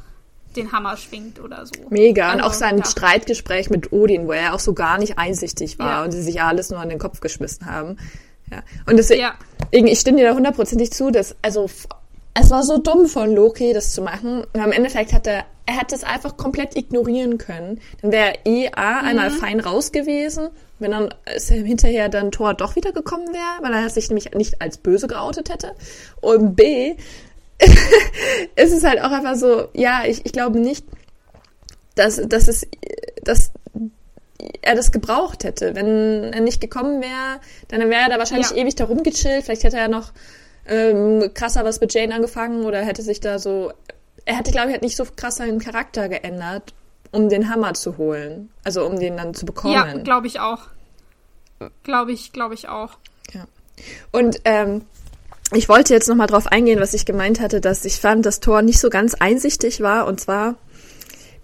den 0.56 0.72
Hammer 0.72 0.96
schwingt 0.96 1.40
oder 1.40 1.66
so. 1.66 1.72
Mega. 1.90 2.26
Also, 2.26 2.38
und 2.38 2.44
auch 2.44 2.52
sein 2.52 2.78
ja. 2.78 2.84
Streitgespräch 2.84 3.70
mit 3.70 3.92
Odin, 3.92 4.26
wo 4.26 4.32
er 4.32 4.54
auch 4.54 4.60
so 4.60 4.72
gar 4.72 4.98
nicht 4.98 5.18
einsichtig 5.18 5.78
war 5.78 5.90
ja. 5.90 6.04
und 6.04 6.12
sie 6.12 6.22
sich 6.22 6.42
alles 6.42 6.70
nur 6.70 6.80
an 6.80 6.88
den 6.88 6.98
Kopf 6.98 7.20
geschmissen 7.20 7.66
haben. 7.66 7.96
Ja. 8.50 8.62
Und 8.86 8.96
deswegen, 8.96 9.22
ja. 9.22 9.34
ich 9.70 10.00
stimme 10.00 10.18
dir 10.18 10.28
da 10.28 10.34
hundertprozentig 10.34 10.92
zu, 10.92 11.10
dass, 11.10 11.36
also, 11.42 11.68
es 12.34 12.50
war 12.50 12.62
so 12.62 12.78
dumm 12.78 13.06
von 13.06 13.34
Loki, 13.34 13.72
das 13.72 13.92
zu 13.92 14.02
machen. 14.02 14.44
Und 14.52 14.60
am 14.60 14.72
Endeffekt 14.72 15.12
hat 15.12 15.26
er 15.26 15.44
er 15.66 15.78
hätte 15.78 15.94
es 15.94 16.04
einfach 16.04 16.36
komplett 16.36 16.76
ignorieren 16.76 17.38
können. 17.38 17.80
Dann 18.00 18.12
wäre 18.12 18.34
eh 18.44 18.68
A 18.72 19.00
einmal 19.00 19.30
mhm. 19.30 19.34
fein 19.34 19.60
raus 19.60 19.92
gewesen, 19.92 20.48
wenn 20.78 20.90
dann 20.90 21.14
hinterher 21.48 22.08
dann 22.08 22.32
Thor 22.32 22.54
doch 22.54 22.74
wieder 22.74 22.92
gekommen 22.92 23.28
wäre, 23.28 23.62
weil 23.62 23.72
er 23.72 23.88
sich 23.88 24.08
nämlich 24.08 24.32
nicht 24.32 24.60
als 24.60 24.78
böse 24.78 25.06
geoutet 25.06 25.50
hätte. 25.50 25.74
Und 26.20 26.56
B, 26.56 26.96
ist 28.57 28.72
es 28.72 28.85
halt 28.85 29.01
auch 29.01 29.11
einfach 29.11 29.37
so, 29.37 29.68
ja, 29.75 30.03
ich, 30.05 30.25
ich 30.25 30.33
glaube 30.33 30.59
nicht, 30.59 30.85
dass, 31.94 32.20
dass, 32.27 32.48
es, 32.48 32.66
dass 33.22 33.53
er 34.62 34.75
das 34.75 34.92
gebraucht 34.92 35.44
hätte. 35.44 35.75
Wenn 35.75 36.33
er 36.33 36.40
nicht 36.40 36.61
gekommen 36.61 37.03
wäre, 37.03 37.40
dann 37.68 37.81
wäre 37.90 38.03
er 38.03 38.09
da 38.09 38.18
wahrscheinlich 38.18 38.51
ja. 38.51 38.57
ewig 38.57 38.75
da 38.75 38.85
rumgechillt. 38.85 39.44
Vielleicht 39.44 39.64
hätte 39.64 39.77
er 39.77 39.88
noch 39.88 40.12
ähm, 40.66 41.31
krasser 41.35 41.64
was 41.64 41.81
mit 41.81 41.92
Jane 41.92 42.14
angefangen 42.14 42.64
oder 42.64 42.81
hätte 42.81 43.03
sich 43.03 43.20
da 43.20 43.38
so 43.38 43.72
er 44.25 44.37
hätte, 44.37 44.53
glaube 44.53 44.68
ich, 44.68 44.72
halt 44.75 44.83
nicht 44.83 44.96
so 44.96 45.05
krass 45.05 45.37
seinen 45.37 45.59
Charakter 45.59 46.09
geändert, 46.09 46.75
um 47.11 47.29
den 47.29 47.51
Hammer 47.51 47.75
zu 47.75 47.98
holen. 47.98 48.51
Also 48.64 48.87
um 48.87 48.98
den 48.98 49.16
dann 49.16 49.35
zu 49.35 49.46
bekommen. 49.46 49.75
Ja, 49.75 49.94
glaube 49.98 50.27
ich 50.27 50.40
auch. 50.40 50.68
Glaube 51.83 52.12
ich, 52.12 52.33
glaube 52.33 52.55
ich 52.55 52.68
auch. 52.68 52.98
Ja. 53.33 53.46
Und 54.11 54.40
ähm, 54.44 54.83
ich 55.54 55.68
wollte 55.68 55.94
jetzt 55.94 56.08
nochmal 56.08 56.26
drauf 56.26 56.46
eingehen, 56.46 56.80
was 56.80 56.94
ich 56.94 57.04
gemeint 57.04 57.40
hatte, 57.40 57.60
dass 57.60 57.84
ich 57.84 57.96
fand, 57.96 58.26
dass 58.26 58.40
Thor 58.40 58.62
nicht 58.62 58.78
so 58.78 58.90
ganz 58.90 59.14
einsichtig 59.14 59.80
war. 59.80 60.06
Und 60.06 60.20
zwar 60.20 60.56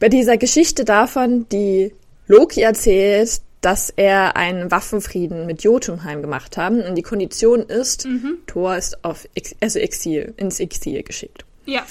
bei 0.00 0.08
dieser 0.08 0.36
Geschichte 0.36 0.84
davon, 0.84 1.48
die 1.50 1.92
Loki 2.26 2.62
erzählt, 2.62 3.40
dass 3.60 3.90
er 3.90 4.36
einen 4.36 4.70
Waffenfrieden 4.70 5.46
mit 5.46 5.62
Jotunheim 5.62 6.22
gemacht 6.22 6.56
haben. 6.56 6.80
Und 6.82 6.94
die 6.94 7.02
Kondition 7.02 7.62
ist, 7.62 8.06
mhm. 8.06 8.38
Thor 8.46 8.76
ist 8.76 9.04
auf 9.04 9.28
Ex 9.34 9.54
also 9.60 9.78
Exil, 9.78 10.34
ins 10.36 10.60
Exil 10.60 11.02
geschickt. 11.02 11.44
Ja. 11.66 11.84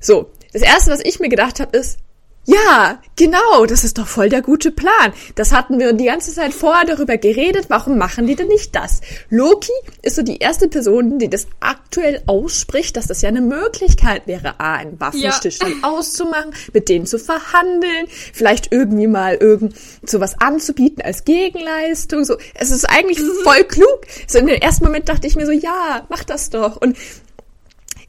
So, 0.00 0.30
das 0.52 0.62
erste, 0.62 0.90
was 0.90 1.00
ich 1.00 1.20
mir 1.20 1.28
gedacht 1.28 1.60
habe, 1.60 1.76
ist, 1.76 1.98
ja, 2.44 3.00
genau, 3.14 3.66
das 3.66 3.84
ist 3.84 3.98
doch 3.98 4.08
voll 4.08 4.28
der 4.28 4.42
gute 4.42 4.72
Plan. 4.72 5.12
Das 5.36 5.52
hatten 5.52 5.78
wir 5.78 5.92
die 5.92 6.06
ganze 6.06 6.32
Zeit 6.32 6.52
vorher 6.52 6.84
darüber 6.84 7.16
geredet. 7.16 7.66
Warum 7.68 7.98
machen 7.98 8.26
die 8.26 8.34
denn 8.34 8.48
nicht 8.48 8.74
das? 8.74 9.00
Loki 9.30 9.70
ist 10.02 10.16
so 10.16 10.22
die 10.22 10.38
erste 10.38 10.66
Person, 10.66 11.20
die 11.20 11.30
das 11.30 11.46
aktuell 11.60 12.20
ausspricht, 12.26 12.96
dass 12.96 13.06
das 13.06 13.22
ja 13.22 13.28
eine 13.28 13.42
Möglichkeit 13.42 14.26
wäre, 14.26 14.58
A, 14.58 14.74
einen 14.74 14.98
Waffenstillstand 14.98 15.82
ja. 15.82 15.88
auszumachen, 15.88 16.52
mit 16.72 16.88
denen 16.88 17.06
zu 17.06 17.20
verhandeln, 17.20 18.06
vielleicht 18.32 18.72
irgendwie 18.72 19.06
mal 19.06 19.36
irgend 19.36 19.76
so 20.04 20.18
was 20.18 20.40
anzubieten 20.40 21.00
als 21.00 21.24
Gegenleistung. 21.24 22.24
So, 22.24 22.38
es 22.54 22.72
ist 22.72 22.86
eigentlich 22.86 23.20
voll 23.44 23.62
klug. 23.62 24.00
So 24.26 24.38
in 24.38 24.48
dem 24.48 24.60
ersten 24.60 24.84
Moment 24.84 25.08
dachte 25.08 25.28
ich 25.28 25.36
mir 25.36 25.46
so, 25.46 25.52
ja, 25.52 26.06
mach 26.08 26.24
das 26.24 26.50
doch. 26.50 26.76
Und 26.80 26.96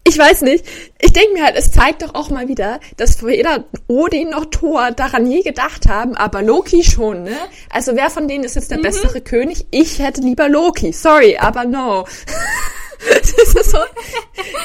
ich 0.05 0.17
weiß 0.17 0.41
nicht. 0.41 0.65
Ich 0.99 1.13
denke 1.13 1.33
mir 1.33 1.43
halt, 1.43 1.55
es 1.55 1.71
zeigt 1.71 2.01
doch 2.01 2.13
auch 2.13 2.29
mal 2.29 2.47
wieder, 2.47 2.79
dass 2.97 3.23
weder 3.23 3.65
Odin 3.87 4.31
noch 4.31 4.45
Thor 4.45 4.91
daran 4.91 5.25
je 5.29 5.41
gedacht 5.41 5.87
haben, 5.87 6.15
aber 6.15 6.41
Loki 6.41 6.83
schon, 6.83 7.23
ne? 7.23 7.37
Also 7.69 7.95
wer 7.95 8.09
von 8.09 8.27
denen 8.27 8.43
ist 8.43 8.55
jetzt 8.55 8.71
der 8.71 8.79
mhm. 8.79 8.83
bessere 8.83 9.21
König? 9.21 9.65
Ich 9.71 9.99
hätte 9.99 10.21
lieber 10.21 10.49
Loki. 10.49 10.91
Sorry, 10.91 11.37
aber 11.37 11.63
no. 11.63 12.05
so, 13.63 13.77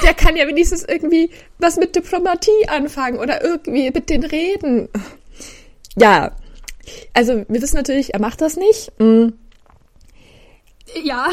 der 0.02 0.14
kann 0.14 0.36
ja 0.36 0.46
wenigstens 0.46 0.84
irgendwie 0.84 1.30
was 1.58 1.76
mit 1.76 1.94
Diplomatie 1.94 2.68
anfangen 2.68 3.18
oder 3.18 3.42
irgendwie 3.42 3.90
mit 3.90 4.10
den 4.10 4.24
Reden. 4.24 4.88
Ja. 5.96 6.32
Also 7.14 7.44
wir 7.48 7.62
wissen 7.62 7.76
natürlich, 7.76 8.14
er 8.14 8.20
macht 8.20 8.40
das 8.40 8.56
nicht. 8.56 8.92
Mhm. 8.98 9.34
Ja. 11.02 11.28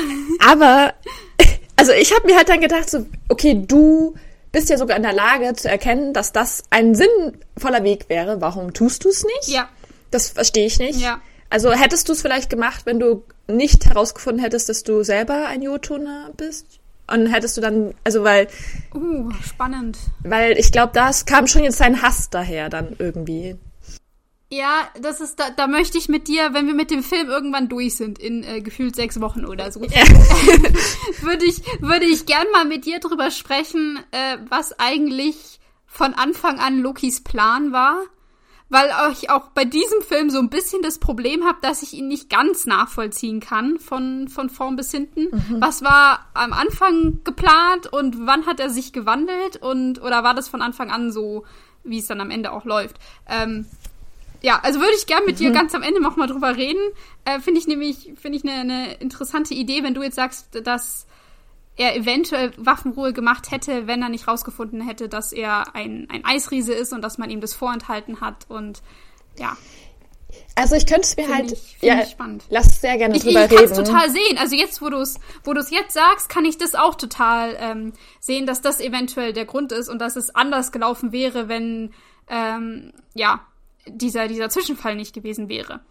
Aber 0.47 0.93
also 1.75 1.91
ich 1.91 2.13
habe 2.13 2.25
mir 2.27 2.38
halt 2.38 2.49
dann 2.49 2.61
gedacht, 2.61 2.89
so, 2.89 3.05
okay, 3.29 3.63
du 3.67 4.15
bist 4.51 4.69
ja 4.69 4.77
sogar 4.77 4.95
in 4.97 5.03
der 5.03 5.13
Lage 5.13 5.53
zu 5.53 5.69
erkennen, 5.69 6.13
dass 6.13 6.31
das 6.31 6.63
ein 6.69 6.95
sinnvoller 6.95 7.83
Weg 7.83 8.07
wäre. 8.07 8.39
Warum 8.41 8.73
tust 8.73 9.03
du 9.03 9.09
es 9.09 9.23
nicht? 9.23 9.47
Ja. 9.47 9.67
Das 10.11 10.29
verstehe 10.29 10.65
ich 10.65 10.79
nicht. 10.79 10.99
Ja. 10.99 11.21
Also 11.49 11.71
hättest 11.73 12.07
du 12.07 12.13
es 12.13 12.21
vielleicht 12.21 12.49
gemacht, 12.49 12.85
wenn 12.85 12.99
du 12.99 13.23
nicht 13.47 13.85
herausgefunden 13.85 14.41
hättest, 14.41 14.69
dass 14.69 14.83
du 14.83 15.03
selber 15.03 15.47
ein 15.47 15.61
Jotuna 15.61 16.31
bist? 16.38 16.79
Und 17.07 17.27
hättest 17.27 17.55
du 17.57 17.61
dann, 17.61 17.93
also 18.03 18.23
weil. 18.23 18.47
Uh, 18.95 19.29
spannend. 19.43 19.97
Weil 20.23 20.57
ich 20.57 20.71
glaube, 20.71 20.91
das 20.93 21.25
kam 21.25 21.45
schon 21.45 21.63
jetzt 21.63 21.77
sein 21.77 22.01
Hass 22.01 22.29
daher 22.31 22.69
dann 22.69 22.95
irgendwie. 22.97 23.57
Ja, 24.49 24.88
das 25.01 25.21
ist, 25.21 25.39
da, 25.39 25.49
da 25.49 25.65
möchte 25.67 25.97
ich 25.97 26.08
mit 26.08 26.27
dir, 26.27 26.53
wenn 26.53 26.67
wir 26.67 26.75
mit 26.75 26.91
dem 26.91 27.01
Film 27.01 27.29
irgendwann 27.29 27.67
durch 27.67 27.95
sind, 27.95 28.19
in 28.19 28.43
äh, 28.43 28.62
gefühlt 28.62 28.95
sechs 28.95 29.19
Wochen 29.19 29.43
oder 29.43 29.71
so, 29.71 29.84
ja. 29.84 29.89
würde 31.21 31.45
ich, 31.45 31.62
würde 31.81 32.05
ich 32.05 32.27
gern 32.27 32.45
mal 32.53 32.65
mit 32.65 32.86
dir 32.86 32.99
drüber 32.99 33.31
sprechen, 33.31 33.99
äh, 34.12 34.38
was 34.49 34.79
eigentlich 34.79 35.60
von 35.88 36.13
Anfang 36.13 36.60
an 36.60 36.79
Lokis 36.79 37.23
Plan 37.23 37.71
war. 37.71 37.97
Weil 38.67 38.89
ich 39.12 39.29
auch 39.29 39.49
bei 39.49 39.63
diesem 39.63 40.01
Film 40.01 40.31
so 40.31 40.39
ein 40.39 40.49
bisschen 40.49 40.81
das 40.81 40.97
Problem 40.97 41.45
habe, 41.45 41.60
dass 41.62 41.84
ich 41.84 41.93
ihn 41.93 42.08
nicht 42.08 42.31
ganz 42.31 42.65
nachvollziehen 42.65 43.39
kann, 43.39 43.77
von, 43.77 44.27
von 44.27 44.49
vorn 44.49 44.75
bis 44.75 44.89
hinten. 44.89 45.27
Mhm. 45.31 45.62
Was 45.62 45.84
war 45.84 46.25
am 46.34 46.51
Anfang 46.51 47.19
geplant 47.23 47.86
und 47.93 48.25
wann 48.25 48.47
hat 48.47 48.60
er 48.60 48.71
sich 48.71 48.91
gewandelt 48.91 49.58
und, 49.58 50.01
oder 50.01 50.23
war 50.23 50.34
das 50.34 50.49
von 50.49 50.63
Anfang 50.63 50.89
an 50.89 51.12
so, 51.12 51.45
wie 51.84 51.99
es 51.99 52.08
dann 52.08 52.19
am 52.19 52.31
Ende 52.31 52.51
auch 52.51 52.65
läuft? 52.65 52.97
Ähm, 53.29 53.67
ja, 54.45 54.60
also 54.62 54.79
würde 54.79 54.93
ich 54.95 55.08
gern 55.08 55.25
mit 55.25 55.39
mhm. 55.39 55.45
dir 55.45 55.51
ganz 55.51 55.73
am 55.73 55.81
Ende 55.81 55.99
noch 55.99 56.17
mal 56.17 56.27
drüber 56.27 56.55
reden. 56.55 56.79
Äh, 57.25 57.39
finde 57.39 57.60
ich 57.60 57.65
nämlich, 57.65 58.13
finde 58.15 58.38
ich 58.38 58.43
eine, 58.43 58.60
eine 58.60 58.93
interessante 58.93 59.55
Idee, 59.55 59.81
wenn 59.81 59.95
du 59.95 60.03
jetzt 60.03 60.17
sagst, 60.17 60.49
dass 60.63 61.08
er 61.77 61.95
eventuell 61.95 62.53
Waffenruhe 62.58 63.12
gemacht 63.12 63.49
hätte, 63.49 63.88
wenn 63.88 64.03
er 64.03 64.10
nicht 64.10 64.27
rausgefunden 64.27 64.81
hätte, 64.81 65.10
dass 65.10 65.34
er 65.34 65.73
ein, 65.73 66.08
ein 66.12 66.23
Eisriese 66.25 66.73
ist 66.73 66.93
und 66.93 67.01
dass 67.01 67.17
man 67.17 67.31
ihm 67.31 67.41
das 67.41 67.55
vorenthalten 67.55 68.21
hat 68.21 68.45
und 68.47 68.84
ja. 69.39 69.58
Also 70.53 70.75
ich 70.75 70.86
könnte 70.86 71.01
es 71.01 71.17
mir 71.17 71.27
halt, 71.27 71.51
ich, 71.51 71.77
ja, 71.81 72.03
ich 72.03 72.10
spannend. 72.10 72.43
lass 72.49 72.79
sehr 72.81 72.99
gerne 72.99 73.17
Ich, 73.17 73.23
drüber 73.23 73.45
ich 73.45 73.49
kann 73.49 73.65
es 73.65 73.71
reden. 73.71 73.84
total 73.84 74.10
sehen. 74.12 74.38
Also 74.38 74.55
jetzt, 74.55 74.79
wo 74.79 74.89
du 74.89 74.97
es 74.97 75.19
wo 75.43 75.53
du's 75.53 75.71
jetzt 75.71 75.93
sagst, 75.93 76.29
kann 76.29 76.45
ich 76.45 76.60
das 76.60 76.75
auch 76.75 76.93
total 76.93 77.58
ähm, 77.60 77.93
sehen, 78.19 78.45
dass 78.45 78.62
das 78.62 78.79
eventuell 78.79 79.34
der 79.34 79.45
Grund 79.45 79.71
ist 79.71 79.89
und 79.89 79.99
dass 79.99 80.15
es 80.15 80.36
anders 80.36 80.71
gelaufen 80.71 81.12
wäre, 81.12 81.49
wenn 81.49 81.93
ähm, 82.29 82.93
ja 83.15 83.41
dieser 83.88 84.28
dieser 84.28 84.50
Zwischenfall 84.50 84.95
nicht 84.95 85.13
gewesen 85.13 85.50
wäre. 85.50 85.82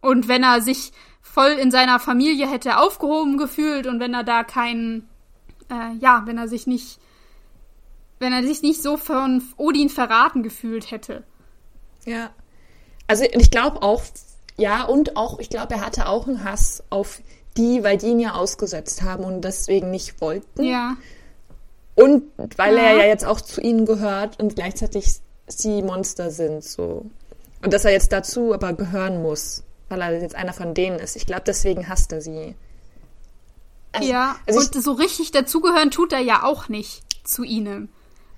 Und 0.00 0.28
wenn 0.28 0.42
er 0.42 0.62
sich 0.62 0.92
voll 1.20 1.50
in 1.52 1.70
seiner 1.70 2.00
Familie 2.00 2.50
hätte 2.50 2.78
aufgehoben 2.78 3.36
gefühlt 3.36 3.86
und 3.86 4.00
wenn 4.00 4.14
er 4.14 4.24
da 4.24 4.44
keinen, 4.44 5.08
äh, 5.70 5.94
ja, 6.00 6.22
wenn 6.24 6.38
er 6.38 6.48
sich 6.48 6.66
nicht, 6.66 6.98
wenn 8.18 8.32
er 8.32 8.42
sich 8.42 8.62
nicht 8.62 8.82
so 8.82 8.96
von 8.96 9.42
Odin 9.56 9.90
verraten 9.90 10.42
gefühlt 10.42 10.90
hätte. 10.90 11.24
Ja. 12.06 12.30
Also 13.06 13.24
ich 13.24 13.50
glaube 13.50 13.82
auch, 13.82 14.02
ja, 14.56 14.84
und 14.84 15.16
auch, 15.16 15.38
ich 15.38 15.50
glaube, 15.50 15.74
er 15.74 15.84
hatte 15.84 16.08
auch 16.08 16.26
einen 16.26 16.44
Hass 16.44 16.82
auf 16.90 17.20
die, 17.56 17.82
weil 17.82 17.98
die 17.98 18.06
ihn 18.08 18.20
ja 18.20 18.32
ausgesetzt 18.34 19.02
haben 19.02 19.24
und 19.24 19.42
deswegen 19.42 19.90
nicht 19.90 20.20
wollten. 20.20 20.62
Ja. 20.64 20.96
Und 21.94 22.24
weil 22.56 22.76
Ja. 22.76 22.82
er 22.82 22.96
ja 22.98 23.04
jetzt 23.06 23.26
auch 23.26 23.40
zu 23.40 23.60
ihnen 23.60 23.84
gehört 23.84 24.40
und 24.40 24.54
gleichzeitig 24.54 25.20
sie 25.52 25.82
Monster 25.82 26.30
sind, 26.30 26.64
so. 26.64 27.06
Und 27.62 27.72
dass 27.72 27.84
er 27.84 27.92
jetzt 27.92 28.12
dazu 28.12 28.54
aber 28.54 28.72
gehören 28.72 29.22
muss, 29.22 29.64
weil 29.88 30.00
er 30.00 30.20
jetzt 30.20 30.34
einer 30.34 30.52
von 30.52 30.74
denen 30.74 30.98
ist. 30.98 31.16
Ich 31.16 31.26
glaube, 31.26 31.42
deswegen 31.46 31.88
hasst 31.88 32.12
er 32.12 32.20
sie. 32.22 32.54
Also- 33.92 34.08
ja, 34.08 34.36
also 34.46 34.60
und 34.60 34.82
so 34.82 34.92
richtig 34.92 35.32
dazugehören 35.32 35.90
tut 35.90 36.12
er 36.12 36.20
ja 36.20 36.42
auch 36.44 36.68
nicht 36.68 37.02
zu 37.26 37.42
ihnen. 37.42 37.88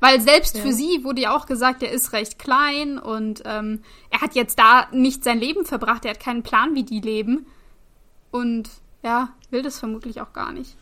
Weil 0.01 0.20
selbst 0.20 0.57
Ja. 0.57 0.62
für 0.62 0.72
sie 0.72 1.05
wurde 1.05 1.20
ja 1.22 1.37
auch 1.37 1.46
gesagt, 1.46 1.83
er 1.83 1.92
ist 1.92 2.12
recht 2.12 2.38
klein 2.38 2.98
und 2.98 3.42
ähm, 3.46 3.83
er 4.11 4.20
hat 4.20 4.35
jetzt 4.35 4.59
da 4.59 4.88
nicht 4.92 5.22
sein 5.22 5.38
Leben 5.38 5.64
verbracht, 5.64 6.05
er 6.05 6.12
hat 6.12 6.20
keinen 6.20 6.42
Plan, 6.42 6.75
wie 6.75 6.83
die 6.83 7.01
leben. 7.01 7.46
Und 8.33 8.68
ja, 9.05 9.29
will 9.51 9.62
das 9.62 9.79
vermutlich 9.79 10.20
auch 10.20 10.33
gar 10.33 10.51
nicht. 10.53 10.77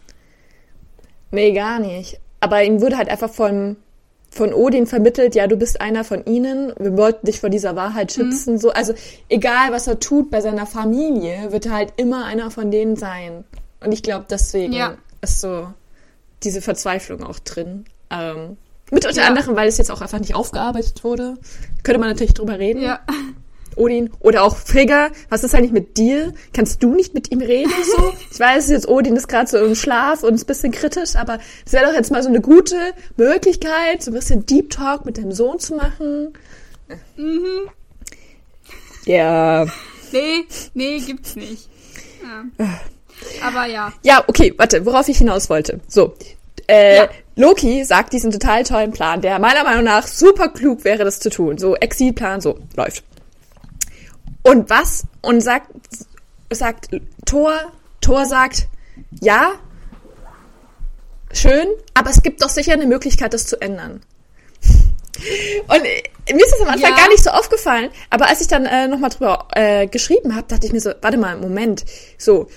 Nee, 1.33 1.53
gar 1.53 1.79
nicht. 1.81 2.19
Aber 2.41 2.63
ihm 2.65 2.81
wurde 2.81 2.97
halt 2.97 3.09
einfach 3.11 3.31
von, 3.31 3.77
von 4.31 4.55
Odin 4.55 4.87
vermittelt, 4.87 5.35
ja, 5.35 5.47
du 5.49 5.57
bist 5.57 5.81
einer 5.81 6.05
von 6.05 6.25
ihnen, 6.25 6.73
wir 6.79 6.97
wollten 6.97 7.27
dich 7.27 7.41
vor 7.41 7.51
dieser 7.51 7.75
Wahrheit 7.77 8.13
schützen. 8.13 8.59
So, 8.59 8.71
also 8.71 8.95
egal, 9.29 9.73
was 9.73 9.87
er 9.89 9.99
tut 9.99 10.31
bei 10.31 10.41
seiner 10.41 10.67
Familie, 10.67 11.51
wird 11.53 11.67
er 11.67 11.73
halt 11.73 11.93
immer 11.97 12.25
einer 12.27 12.51
von 12.51 12.71
denen 12.71 12.95
sein. 12.97 13.45
Und 13.85 13.93
ich 13.93 14.03
glaube, 14.03 14.27
deswegen 14.31 14.73
Ja. 14.73 14.95
ist 15.21 15.41
so 15.41 15.67
diese 16.45 16.63
Verzweiflung 16.63 17.25
auch 17.25 17.39
drin. 17.41 17.85
Ähm, 18.11 18.57
mit 18.93 19.05
unter 19.05 19.21
Ja. 19.21 19.27
anderem, 19.29 19.57
weil 19.57 19.69
es 19.69 19.79
jetzt 19.79 19.91
auch 19.91 20.01
einfach 20.01 20.21
nicht 20.21 20.35
aufgearbeitet 20.35 21.03
wurde. 21.05 21.35
Könnte 21.83 21.99
man 22.01 22.09
natürlich 22.09 22.35
drüber 22.35 22.59
reden. 22.59 22.83
Ja. 22.83 23.01
Odin. 23.77 24.11
Oder 24.21 24.43
auch 24.43 24.57
Frigga, 24.57 25.11
was 25.29 25.45
ist 25.45 25.55
eigentlich 25.55 25.73
mit 25.73 25.97
dir? 25.97 26.33
Kannst 26.53 26.83
du 26.83 26.95
nicht 26.95 27.15
mit 27.15 27.31
ihm 27.33 27.41
reden? 27.41 27.73
So? 27.97 28.13
Ich 28.33 28.39
weiß 28.41 28.71
jetzt, 28.71 28.89
Odin 28.89 29.17
ist 29.17 29.29
gerade 29.29 29.49
so 29.51 29.59
im 29.59 29.75
Schlaf 29.75 30.23
und 30.23 30.35
ist 30.35 30.45
ein 30.45 30.47
bisschen 30.47 30.73
kritisch, 30.73 31.17
aber 31.17 31.39
es 31.67 31.73
wäre 31.73 31.87
doch 31.87 31.93
jetzt 31.95 32.11
mal 32.11 32.23
so 32.23 32.29
eine 32.31 32.41
gute 32.41 32.77
Möglichkeit, 33.17 34.03
so 34.03 34.11
ein 34.11 34.15
bisschen 34.15 34.47
Deep 34.47 34.71
Talk 34.71 35.05
mit 35.05 35.19
deinem 35.19 35.33
Sohn 35.33 35.59
zu 35.59 35.75
machen. 35.75 36.33
Mhm. 37.17 37.69
Ja. 39.05 39.67
Nee, 40.13 40.45
nee, 40.75 40.99
gibt's 41.01 41.37
nicht. 41.37 41.69
Ja. 42.23 42.67
Aber 43.47 43.67
ja. 43.67 43.93
Ja, 44.03 44.25
okay, 44.27 44.55
warte, 44.57 44.85
worauf 44.87 45.09
ich 45.09 45.19
hinaus 45.19 45.51
wollte. 45.51 45.81
So. 45.89 46.15
Äh, 46.67 46.97
Ja. 46.97 47.09
Loki 47.37 47.85
sagt 47.85 48.13
diesen 48.13 48.31
total 48.31 48.65
tollen 48.65 48.91
Plan, 48.93 49.21
der 49.23 49.39
meiner 49.39 49.65
Meinung 49.65 49.85
nach 49.85 50.07
super 50.07 50.49
klug 50.49 50.85
wäre, 50.85 51.05
das 51.05 51.21
zu 51.21 51.31
tun. 51.31 51.57
So, 51.59 51.75
Exilplan, 51.77 52.41
so, 52.41 52.59
läuft. 52.77 53.03
Und 54.43 54.71
was? 54.71 55.05
Und 55.21 55.41
sagt, 55.41 55.71
sagt 56.51 56.89
Thor, 57.27 57.53
Thor 58.01 58.25
sagt, 58.27 58.69
ja, 59.21 59.53
schön, 61.33 61.67
aber 61.95 62.11
es 62.11 62.23
gibt 62.23 62.43
doch 62.43 62.49
sicher 62.49 62.73
eine 62.73 62.87
Möglichkeit, 62.87 63.35
das 63.35 63.47
zu 63.47 63.61
ändern. 63.61 64.03
Und 65.69 65.83
mir 65.83 66.45
ist 66.45 66.53
das 66.53 66.61
am 66.63 66.69
Anfang 66.69 66.91
Ja. 66.91 66.97
gar 66.97 67.09
nicht 67.09 67.23
so 67.23 67.31
aufgefallen, 67.31 67.91
aber 68.09 68.29
als 68.29 68.41
ich 68.41 68.49
dann 68.49 68.65
äh, 68.65 68.89
nochmal 68.89 69.11
drüber 69.11 69.49
äh, 69.53 69.87
geschrieben 69.87 70.35
habe, 70.35 70.47
dachte 70.49 70.67
ich 70.67 70.73
mir 70.73 70.81
so, 70.81 70.93
warte 71.03 71.19
mal, 71.19 71.37
Moment, 71.37 71.85
so, 72.17 72.49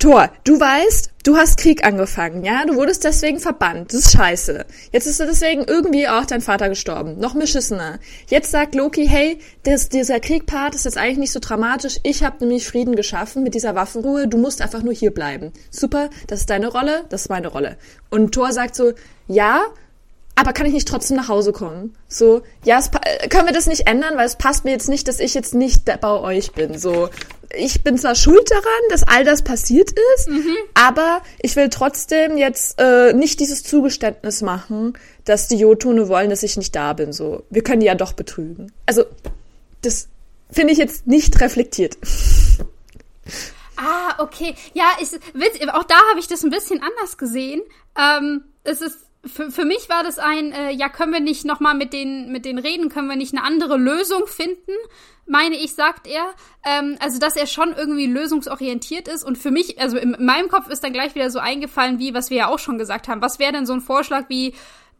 Thor, 0.00 0.30
du 0.44 0.58
weißt, 0.58 1.10
du 1.24 1.36
hast 1.36 1.58
Krieg 1.58 1.84
angefangen, 1.84 2.42
ja? 2.42 2.64
Du 2.64 2.76
wurdest 2.76 3.04
deswegen 3.04 3.38
verbannt. 3.38 3.92
Das 3.92 4.06
ist 4.06 4.12
scheiße. 4.12 4.64
Jetzt 4.92 5.04
ist 5.04 5.20
deswegen 5.20 5.64
irgendwie 5.64 6.08
auch 6.08 6.24
dein 6.24 6.40
Vater 6.40 6.70
gestorben. 6.70 7.18
Noch 7.18 7.34
beschissener. 7.34 7.98
Jetzt 8.28 8.50
sagt 8.50 8.74
Loki, 8.74 9.06
hey, 9.06 9.38
das, 9.64 9.90
dieser 9.90 10.18
Kriegpart 10.18 10.74
ist 10.74 10.86
jetzt 10.86 10.96
eigentlich 10.96 11.18
nicht 11.18 11.32
so 11.32 11.38
dramatisch. 11.38 12.00
Ich 12.02 12.24
habe 12.24 12.38
nämlich 12.40 12.66
Frieden 12.66 12.96
geschaffen 12.96 13.42
mit 13.42 13.52
dieser 13.52 13.74
Waffenruhe. 13.74 14.26
Du 14.26 14.38
musst 14.38 14.62
einfach 14.62 14.82
nur 14.82 14.94
hier 14.94 15.12
bleiben. 15.12 15.52
Super, 15.70 16.08
das 16.28 16.40
ist 16.40 16.50
deine 16.50 16.68
Rolle, 16.68 17.04
das 17.10 17.22
ist 17.22 17.28
meine 17.28 17.48
Rolle. 17.48 17.76
Und 18.08 18.32
Thor 18.32 18.54
sagt 18.54 18.76
so, 18.76 18.94
ja, 19.28 19.64
aber 20.34 20.54
kann 20.54 20.64
ich 20.64 20.72
nicht 20.72 20.88
trotzdem 20.88 21.18
nach 21.18 21.28
Hause 21.28 21.52
kommen? 21.52 21.94
So, 22.08 22.40
ja, 22.64 22.80
äh, 23.02 23.28
können 23.28 23.44
wir 23.44 23.52
das 23.52 23.66
nicht 23.66 23.86
ändern, 23.86 24.16
weil 24.16 24.24
es 24.24 24.36
passt 24.36 24.64
mir 24.64 24.70
jetzt 24.70 24.88
nicht, 24.88 25.08
dass 25.08 25.20
ich 25.20 25.34
jetzt 25.34 25.52
nicht 25.52 25.84
bei 26.00 26.10
euch 26.10 26.52
bin. 26.52 26.78
So, 26.78 27.10
ich 27.54 27.82
bin 27.82 27.98
zwar 27.98 28.14
schuld 28.14 28.50
daran, 28.50 28.82
dass 28.90 29.02
all 29.02 29.24
das 29.24 29.42
passiert 29.42 29.90
ist, 30.16 30.28
aber 30.74 31.22
ich 31.40 31.56
will 31.56 31.68
trotzdem 31.68 32.36
jetzt 32.38 32.80
äh, 32.80 33.12
nicht 33.12 33.40
dieses 33.40 33.62
Zugeständnis 33.62 34.42
machen, 34.42 34.94
dass 35.24 35.48
die 35.48 35.56
Jotune 35.56 36.08
wollen, 36.08 36.30
dass 36.30 36.42
ich 36.42 36.56
nicht 36.56 36.74
da 36.74 36.92
bin. 36.92 37.12
So, 37.12 37.44
wir 37.50 37.62
können 37.62 37.80
die 37.80 37.86
ja 37.86 37.94
doch 37.94 38.12
betrügen. 38.12 38.72
Also, 38.86 39.04
das 39.82 40.08
finde 40.50 40.72
ich 40.72 40.78
jetzt 40.78 41.06
nicht 41.06 41.40
reflektiert. 41.40 41.96
Ah, 43.76 44.14
okay. 44.18 44.54
Ja, 44.74 44.84
witz, 45.32 45.60
auch 45.72 45.84
da 45.84 45.96
habe 46.10 46.20
ich 46.20 46.26
das 46.26 46.42
ein 46.42 46.50
bisschen 46.50 46.82
anders 46.82 47.16
gesehen. 47.16 47.62
Ähm, 47.98 48.44
es 48.62 48.80
ist 48.80 48.98
für, 49.24 49.50
für 49.50 49.64
mich 49.64 49.88
war 49.88 50.02
das 50.02 50.18
ein, 50.18 50.52
äh, 50.52 50.70
ja, 50.70 50.88
können 50.88 51.12
wir 51.12 51.20
nicht 51.20 51.44
nochmal 51.44 51.74
mit 51.74 51.92
den, 51.92 52.32
mit 52.32 52.44
den 52.44 52.58
reden, 52.58 52.88
können 52.88 53.08
wir 53.08 53.16
nicht 53.16 53.34
eine 53.34 53.44
andere 53.44 53.76
Lösung 53.76 54.26
finden, 54.26 54.72
meine 55.26 55.56
ich, 55.56 55.74
sagt 55.74 56.06
er. 56.06 56.24
Ähm, 56.64 56.96
also, 57.00 57.18
dass 57.18 57.36
er 57.36 57.46
schon 57.46 57.74
irgendwie 57.74 58.06
lösungsorientiert 58.06 59.08
ist. 59.08 59.22
Und 59.22 59.36
für 59.36 59.50
mich, 59.50 59.80
also 59.80 59.98
in, 59.98 60.14
in 60.14 60.24
meinem 60.24 60.48
Kopf 60.48 60.68
ist 60.68 60.82
dann 60.82 60.92
gleich 60.92 61.14
wieder 61.14 61.30
so 61.30 61.38
eingefallen, 61.38 61.98
wie, 61.98 62.14
was 62.14 62.30
wir 62.30 62.38
ja 62.38 62.46
auch 62.48 62.58
schon 62.58 62.78
gesagt 62.78 63.08
haben. 63.08 63.22
Was 63.22 63.38
wäre 63.38 63.52
denn 63.52 63.66
so 63.66 63.74
ein 63.74 63.80
Vorschlag 63.80 64.28
wie, 64.28 64.54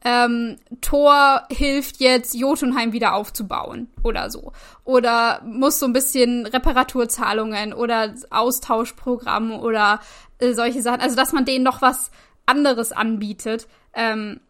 ähm, 0.05 0.57
Thor 0.81 1.43
hilft 1.51 2.01
jetzt, 2.01 2.35
Jotunheim 2.35 2.93
wieder 2.93 3.15
aufzubauen 3.15 3.89
oder 4.03 4.31
so. 4.31 4.53
Oder 4.85 5.43
muss 5.45 5.79
so 5.79 5.87
ein 5.87 5.93
bisschen 5.93 6.47
Reparaturzahlungen 6.47 7.75
oder 7.75 8.15
Austauschprogramm 8.31 9.53
oder 9.53 10.01
äh, 10.39 10.53
solche 10.53 10.83
Sachen. 10.83 11.01
Also, 11.01 11.17
dass 11.17 11.33
man 11.33 11.45
denen 11.45 11.65
noch 11.65 11.83
was 11.83 12.11
anderes 12.51 12.93
anbietet. 12.93 13.67
Ähm, 13.95 14.41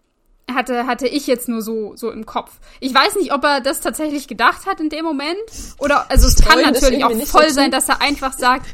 hatte, 0.55 0.87
hatte 0.87 1.07
ich 1.07 1.27
jetzt 1.27 1.49
nur 1.49 1.63
so, 1.63 1.95
so 1.95 2.11
im 2.11 2.27
Kopf. 2.27 2.59
Ich 2.81 2.93
weiß 2.93 3.17
nicht, 3.17 3.33
ob 3.33 3.45
er 3.45 3.61
das 3.61 3.81
tatsächlich 3.81 4.27
gedacht 4.27 4.67
hat 4.67 4.81
in 4.81 4.89
dem 4.89 5.05
Moment. 5.05 5.39
Oder, 5.79 6.11
also 6.11 6.27
es 6.27 6.37
kann 6.37 6.61
natürlich 6.61 7.05
auch 7.05 7.11
voll 7.27 7.43
dazu. 7.43 7.55
sein, 7.55 7.71
dass 7.71 7.89
er 7.89 8.01
einfach 8.01 8.33
sagt, 8.33 8.67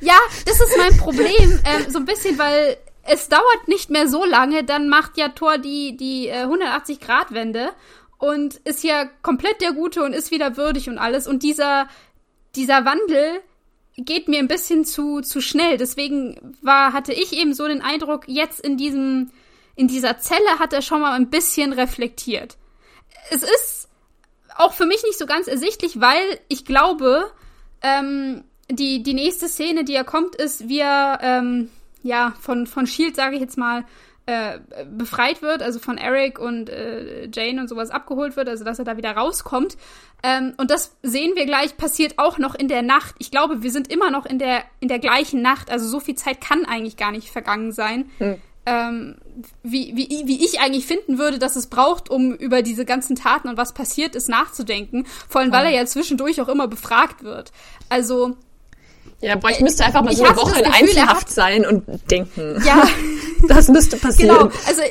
ja, 0.00 0.16
das 0.46 0.60
ist 0.60 0.76
mein 0.78 0.96
Problem. 0.96 1.60
Ähm, 1.64 1.90
so 1.90 1.98
ein 1.98 2.04
bisschen, 2.04 2.38
weil 2.38 2.76
es 3.02 3.28
dauert 3.28 3.68
nicht 3.68 3.90
mehr 3.90 4.08
so 4.08 4.24
lange, 4.24 4.64
dann 4.64 4.88
macht 4.88 5.16
ja 5.16 5.28
Thor 5.28 5.58
die, 5.58 5.96
die 5.96 6.28
äh, 6.28 6.44
180-Grad-Wende 6.44 7.70
und 8.18 8.56
ist 8.64 8.84
ja 8.84 9.06
komplett 9.22 9.60
der 9.60 9.72
Gute 9.72 10.02
und 10.02 10.12
ist 10.12 10.30
wieder 10.30 10.56
würdig 10.56 10.88
und 10.88 10.98
alles. 10.98 11.26
Und 11.26 11.42
dieser, 11.42 11.88
dieser 12.54 12.84
Wandel 12.84 13.40
geht 13.96 14.28
mir 14.28 14.38
ein 14.38 14.48
bisschen 14.48 14.84
zu, 14.84 15.20
zu 15.20 15.40
schnell. 15.40 15.76
Deswegen 15.76 16.56
war, 16.62 16.92
hatte 16.92 17.12
ich 17.12 17.32
eben 17.32 17.54
so 17.54 17.66
den 17.68 17.82
Eindruck, 17.82 18.24
jetzt 18.26 18.60
in 18.60 18.76
diesem, 18.76 19.30
in 19.76 19.88
dieser 19.88 20.18
Zelle 20.18 20.58
hat 20.58 20.72
er 20.72 20.82
schon 20.82 21.00
mal 21.00 21.12
ein 21.12 21.30
bisschen 21.30 21.72
reflektiert. 21.72 22.56
Es 23.30 23.42
ist 23.42 23.88
auch 24.56 24.72
für 24.72 24.86
mich 24.86 25.02
nicht 25.02 25.18
so 25.18 25.26
ganz 25.26 25.46
ersichtlich, 25.46 26.00
weil 26.00 26.22
ich 26.48 26.64
glaube, 26.64 27.30
ähm, 27.82 28.44
die, 28.70 29.02
die 29.02 29.14
nächste 29.14 29.48
Szene, 29.48 29.84
die 29.84 29.92
ja 29.92 30.04
kommt, 30.04 30.36
ist, 30.36 30.68
wie 30.68 30.80
er, 30.80 31.18
ähm, 31.22 31.70
ja, 32.02 32.34
von, 32.40 32.66
von 32.66 32.86
Shield, 32.86 33.16
sage 33.16 33.36
ich 33.36 33.40
jetzt 33.40 33.58
mal, 33.58 33.84
äh, 34.26 34.58
befreit 34.90 35.42
wird, 35.42 35.62
also 35.62 35.78
von 35.78 35.98
Eric 35.98 36.38
und 36.38 36.70
äh, 36.70 37.28
Jane 37.32 37.60
und 37.60 37.68
sowas 37.68 37.90
abgeholt 37.90 38.36
wird, 38.36 38.48
also 38.48 38.64
dass 38.64 38.78
er 38.78 38.84
da 38.84 38.96
wieder 38.96 39.12
rauskommt. 39.12 39.76
Ähm, 40.22 40.54
und 40.56 40.70
das 40.70 40.96
sehen 41.02 41.32
wir 41.36 41.44
gleich, 41.44 41.76
passiert 41.76 42.18
auch 42.18 42.38
noch 42.38 42.54
in 42.54 42.68
der 42.68 42.80
Nacht. 42.82 43.14
Ich 43.18 43.30
glaube, 43.30 43.62
wir 43.62 43.70
sind 43.70 43.92
immer 43.92 44.10
noch 44.10 44.24
in 44.24 44.38
der, 44.38 44.62
in 44.80 44.88
der 44.88 44.98
gleichen 44.98 45.42
Nacht, 45.42 45.70
also 45.70 45.86
so 45.86 46.00
viel 46.00 46.14
Zeit 46.14 46.40
kann 46.40 46.64
eigentlich 46.64 46.96
gar 46.96 47.12
nicht 47.12 47.30
vergangen 47.30 47.72
sein. 47.72 48.10
Hm. 48.18 48.36
Ähm, 48.66 49.16
wie, 49.62 49.92
wie, 49.94 50.22
wie 50.26 50.42
ich 50.42 50.58
eigentlich 50.58 50.86
finden 50.86 51.18
würde, 51.18 51.38
dass 51.38 51.54
es 51.54 51.66
braucht, 51.66 52.08
um 52.08 52.32
über 52.34 52.62
diese 52.62 52.86
ganzen 52.86 53.14
Taten 53.14 53.48
und 53.48 53.58
was 53.58 53.74
passiert 53.74 54.14
ist 54.14 54.30
nachzudenken. 54.30 55.04
Vor 55.28 55.42
allem, 55.42 55.52
weil 55.52 55.66
er 55.66 55.72
ja 55.72 55.84
zwischendurch 55.84 56.40
auch 56.40 56.48
immer 56.48 56.66
befragt 56.66 57.24
wird. 57.24 57.52
Also, 57.90 58.38
Ja, 59.20 59.36
boah, 59.36 59.50
ich 59.50 59.60
müsste 59.60 59.84
einfach 59.84 60.02
mal 60.02 60.16
so 60.16 60.24
eine 60.24 60.34
Woche 60.38 60.60
in 60.60 60.64
Gefühl, 60.64 60.80
Einzelhaft 60.88 61.26
hat- 61.26 61.30
sein 61.30 61.66
und 61.66 61.84
denken. 62.10 62.62
Ja, 62.64 62.88
Das 63.48 63.68
müsste 63.68 63.96
passieren. 63.96 64.36
Genau, 64.36 64.50
also 64.66 64.82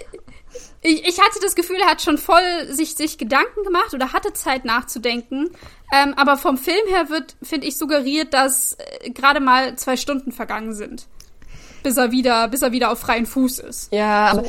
ich, 0.84 1.08
ich 1.08 1.20
hatte 1.20 1.39
das 1.42 1.56
Gefühl, 1.56 1.78
er 1.82 1.89
hat 1.89 2.02
schon 2.02 2.18
voll 2.18 2.68
sich, 2.70 2.96
sich 2.96 3.18
Gedanken 3.18 3.63
gemacht 3.63 3.94
oder 3.94 4.13
hatte 4.13 4.34
Zeit 4.34 4.66
nachzudenken. 4.66 5.50
Ähm, 5.94 6.13
aber 6.18 6.38
vom 6.38 6.58
Film 6.58 6.88
her 6.89 7.10
wird, 7.10 7.36
finde 7.42 7.68
ich, 7.68 7.78
suggeriert, 7.78 8.34
dass 8.34 8.74
äh, 8.74 9.10
gerade 9.12 9.39
mal 9.39 9.76
zwei 9.78 9.96
Stunden 9.96 10.32
vergangen 10.32 10.74
sind. 10.74 11.08
Bis 11.84 11.98
er 11.98 12.12
wieder, 12.12 12.48
bis 12.50 12.62
er 12.62 12.72
wieder 12.72 12.92
auf 12.92 13.00
freien 13.00 13.26
Fuß 13.26 13.60
ist. 13.60 13.94
Ja, 13.94 14.28
aber 14.28 14.44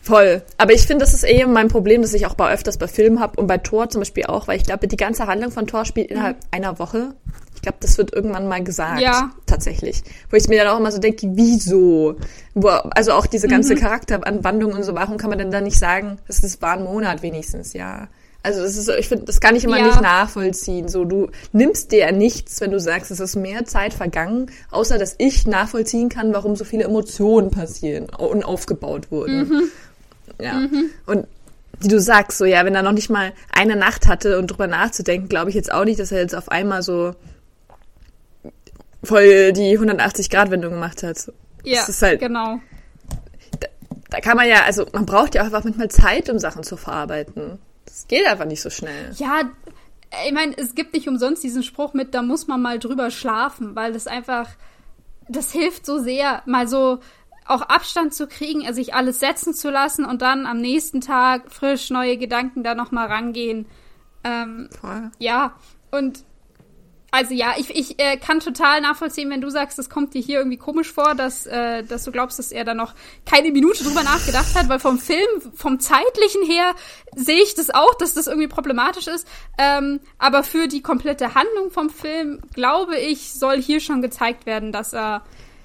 voll. 0.00 0.42
Aber 0.58 0.72
ich 0.72 0.82
finde, 0.82 1.04
das 1.04 1.14
ist 1.14 1.24
eh 1.24 1.44
mein 1.46 1.68
Problem, 1.68 2.02
das 2.02 2.14
ich 2.14 2.26
auch 2.26 2.34
bei 2.34 2.52
öfters 2.52 2.78
bei 2.78 2.88
Filmen 2.88 3.20
habe 3.20 3.40
und 3.40 3.46
bei 3.46 3.58
Thor 3.58 3.88
zum 3.88 4.00
Beispiel 4.00 4.24
auch, 4.26 4.48
weil 4.48 4.58
ich 4.58 4.64
glaube, 4.64 4.86
die 4.86 4.96
ganze 4.96 5.26
Handlung 5.26 5.50
von 5.50 5.66
Thor 5.66 5.84
spielt 5.84 6.10
innerhalb 6.10 6.36
mhm. 6.36 6.48
einer 6.52 6.78
Woche. 6.78 7.14
Ich 7.60 7.62
glaube, 7.62 7.76
das 7.80 7.98
wird 7.98 8.14
irgendwann 8.14 8.48
mal 8.48 8.64
gesagt. 8.64 9.02
Ja. 9.02 9.32
Tatsächlich. 9.44 10.02
Wo 10.30 10.36
ich 10.36 10.48
mir 10.48 10.64
dann 10.64 10.72
auch 10.72 10.80
immer 10.80 10.90
so 10.90 10.98
denke, 10.98 11.28
wieso? 11.34 12.16
Wo, 12.54 12.68
also 12.68 13.12
auch 13.12 13.26
diese 13.26 13.48
ganze 13.48 13.74
mhm. 13.74 13.80
Charakteranwandlung 13.80 14.72
und 14.72 14.82
so, 14.82 14.94
warum 14.94 15.18
kann 15.18 15.28
man 15.28 15.38
denn 15.38 15.50
da 15.50 15.60
nicht 15.60 15.78
sagen, 15.78 16.16
das 16.26 16.42
ist, 16.42 16.62
war 16.62 16.72
ein 16.72 16.84
Monat 16.84 17.22
wenigstens, 17.22 17.74
ja. 17.74 18.08
Also 18.42 18.62
das 18.62 18.78
ist, 18.78 18.88
ich 18.88 19.08
finde, 19.08 19.26
das 19.26 19.42
kann 19.42 19.56
ich 19.56 19.64
immer 19.64 19.76
ja. 19.76 19.88
nicht 19.88 20.00
nachvollziehen. 20.00 20.88
So, 20.88 21.04
du 21.04 21.28
nimmst 21.52 21.92
dir 21.92 21.98
ja 21.98 22.12
nichts, 22.12 22.62
wenn 22.62 22.70
du 22.70 22.80
sagst, 22.80 23.10
es 23.10 23.20
ist 23.20 23.36
mehr 23.36 23.66
Zeit 23.66 23.92
vergangen, 23.92 24.50
außer 24.70 24.96
dass 24.96 25.16
ich 25.18 25.46
nachvollziehen 25.46 26.08
kann, 26.08 26.32
warum 26.32 26.56
so 26.56 26.64
viele 26.64 26.84
Emotionen 26.84 27.50
passieren 27.50 28.08
und 28.08 28.42
aufgebaut 28.42 29.10
wurden. 29.10 29.48
Mhm. 29.50 29.62
Ja. 30.40 30.54
Mhm. 30.54 30.90
Und 31.04 31.26
die 31.82 31.88
du 31.88 32.00
sagst, 32.00 32.38
so 32.38 32.46
ja, 32.46 32.64
wenn 32.64 32.74
er 32.74 32.82
noch 32.82 32.92
nicht 32.92 33.10
mal 33.10 33.32
eine 33.52 33.76
Nacht 33.76 34.06
hatte 34.06 34.38
und 34.38 34.46
drüber 34.46 34.66
nachzudenken, 34.66 35.28
glaube 35.28 35.50
ich 35.50 35.56
jetzt 35.56 35.70
auch 35.70 35.84
nicht, 35.84 36.00
dass 36.00 36.10
er 36.10 36.20
jetzt 36.20 36.34
auf 36.34 36.50
einmal 36.50 36.82
so 36.82 37.14
voll 39.02 39.52
die 39.52 39.78
180-Grad-Wendung 39.78 40.72
gemacht 40.72 41.02
hat. 41.02 41.32
Ja, 41.64 41.86
halt, 42.00 42.20
genau. 42.20 42.60
Da, 43.58 43.68
da, 44.10 44.20
kann 44.20 44.36
man 44.36 44.48
ja, 44.48 44.64
also 44.64 44.86
man 44.92 45.06
braucht 45.06 45.34
ja 45.34 45.42
auch 45.42 45.46
einfach 45.46 45.64
manchmal 45.64 45.90
Zeit, 45.90 46.30
um 46.30 46.38
Sachen 46.38 46.62
zu 46.62 46.76
verarbeiten. 46.76 47.58
Das 47.84 48.06
geht 48.08 48.26
einfach 48.26 48.46
nicht 48.46 48.62
so 48.62 48.70
schnell. 48.70 49.12
Ja, 49.16 49.42
ich 50.26 50.32
meine, 50.32 50.56
es 50.56 50.74
gibt 50.74 50.94
nicht 50.94 51.08
umsonst 51.08 51.42
diesen 51.42 51.62
Spruch 51.62 51.94
mit, 51.94 52.14
da 52.14 52.22
muss 52.22 52.46
man 52.46 52.60
mal 52.60 52.78
drüber 52.78 53.10
schlafen, 53.10 53.76
weil 53.76 53.92
das 53.92 54.06
einfach, 54.06 54.48
das 55.28 55.52
hilft 55.52 55.86
so 55.86 55.98
sehr, 55.98 56.42
mal 56.46 56.66
so 56.66 56.98
auch 57.46 57.62
Abstand 57.62 58.14
zu 58.14 58.26
kriegen, 58.26 58.62
also 58.62 58.74
sich 58.74 58.94
alles 58.94 59.18
setzen 59.18 59.54
zu 59.54 59.70
lassen 59.70 60.04
und 60.04 60.22
dann 60.22 60.46
am 60.46 60.60
nächsten 60.60 61.00
Tag 61.00 61.50
frisch 61.50 61.90
neue 61.90 62.16
Gedanken 62.16 62.62
da 62.62 62.74
nochmal 62.74 63.08
rangehen. 63.08 63.66
Ähm, 64.22 64.68
Voll. 64.80 65.10
Ja, 65.18 65.54
und 65.90 66.24
also 67.10 67.34
ja, 67.34 67.54
ich, 67.58 67.70
ich 67.70 68.00
äh, 68.00 68.16
kann 68.16 68.40
total 68.40 68.80
nachvollziehen, 68.80 69.30
wenn 69.30 69.40
du 69.40 69.50
sagst, 69.50 69.78
das 69.78 69.90
kommt 69.90 70.14
dir 70.14 70.20
hier 70.20 70.38
irgendwie 70.38 70.56
komisch 70.56 70.92
vor, 70.92 71.14
dass, 71.14 71.46
äh, 71.46 71.82
dass 71.82 72.04
du 72.04 72.12
glaubst, 72.12 72.38
dass 72.38 72.52
er 72.52 72.64
da 72.64 72.74
noch 72.74 72.94
keine 73.26 73.50
Minute 73.50 73.82
drüber 73.84 74.02
nachgedacht 74.02 74.54
hat, 74.54 74.68
weil 74.68 74.78
vom 74.78 74.98
Film, 74.98 75.26
vom 75.54 75.80
zeitlichen 75.80 76.44
her 76.46 76.74
sehe 77.16 77.42
ich 77.42 77.54
das 77.54 77.70
auch, 77.70 77.94
dass 77.94 78.14
das 78.14 78.26
irgendwie 78.26 78.48
problematisch 78.48 79.08
ist. 79.08 79.26
Ähm, 79.58 80.00
aber 80.18 80.44
für 80.44 80.68
die 80.68 80.82
komplette 80.82 81.34
Handlung 81.34 81.70
vom 81.70 81.90
Film, 81.90 82.40
glaube 82.54 82.96
ich, 82.96 83.32
soll 83.34 83.60
hier 83.60 83.80
schon 83.80 84.02
gezeigt 84.02 84.46
werden, 84.46 84.72
dass 84.72 84.92
er 84.92 85.22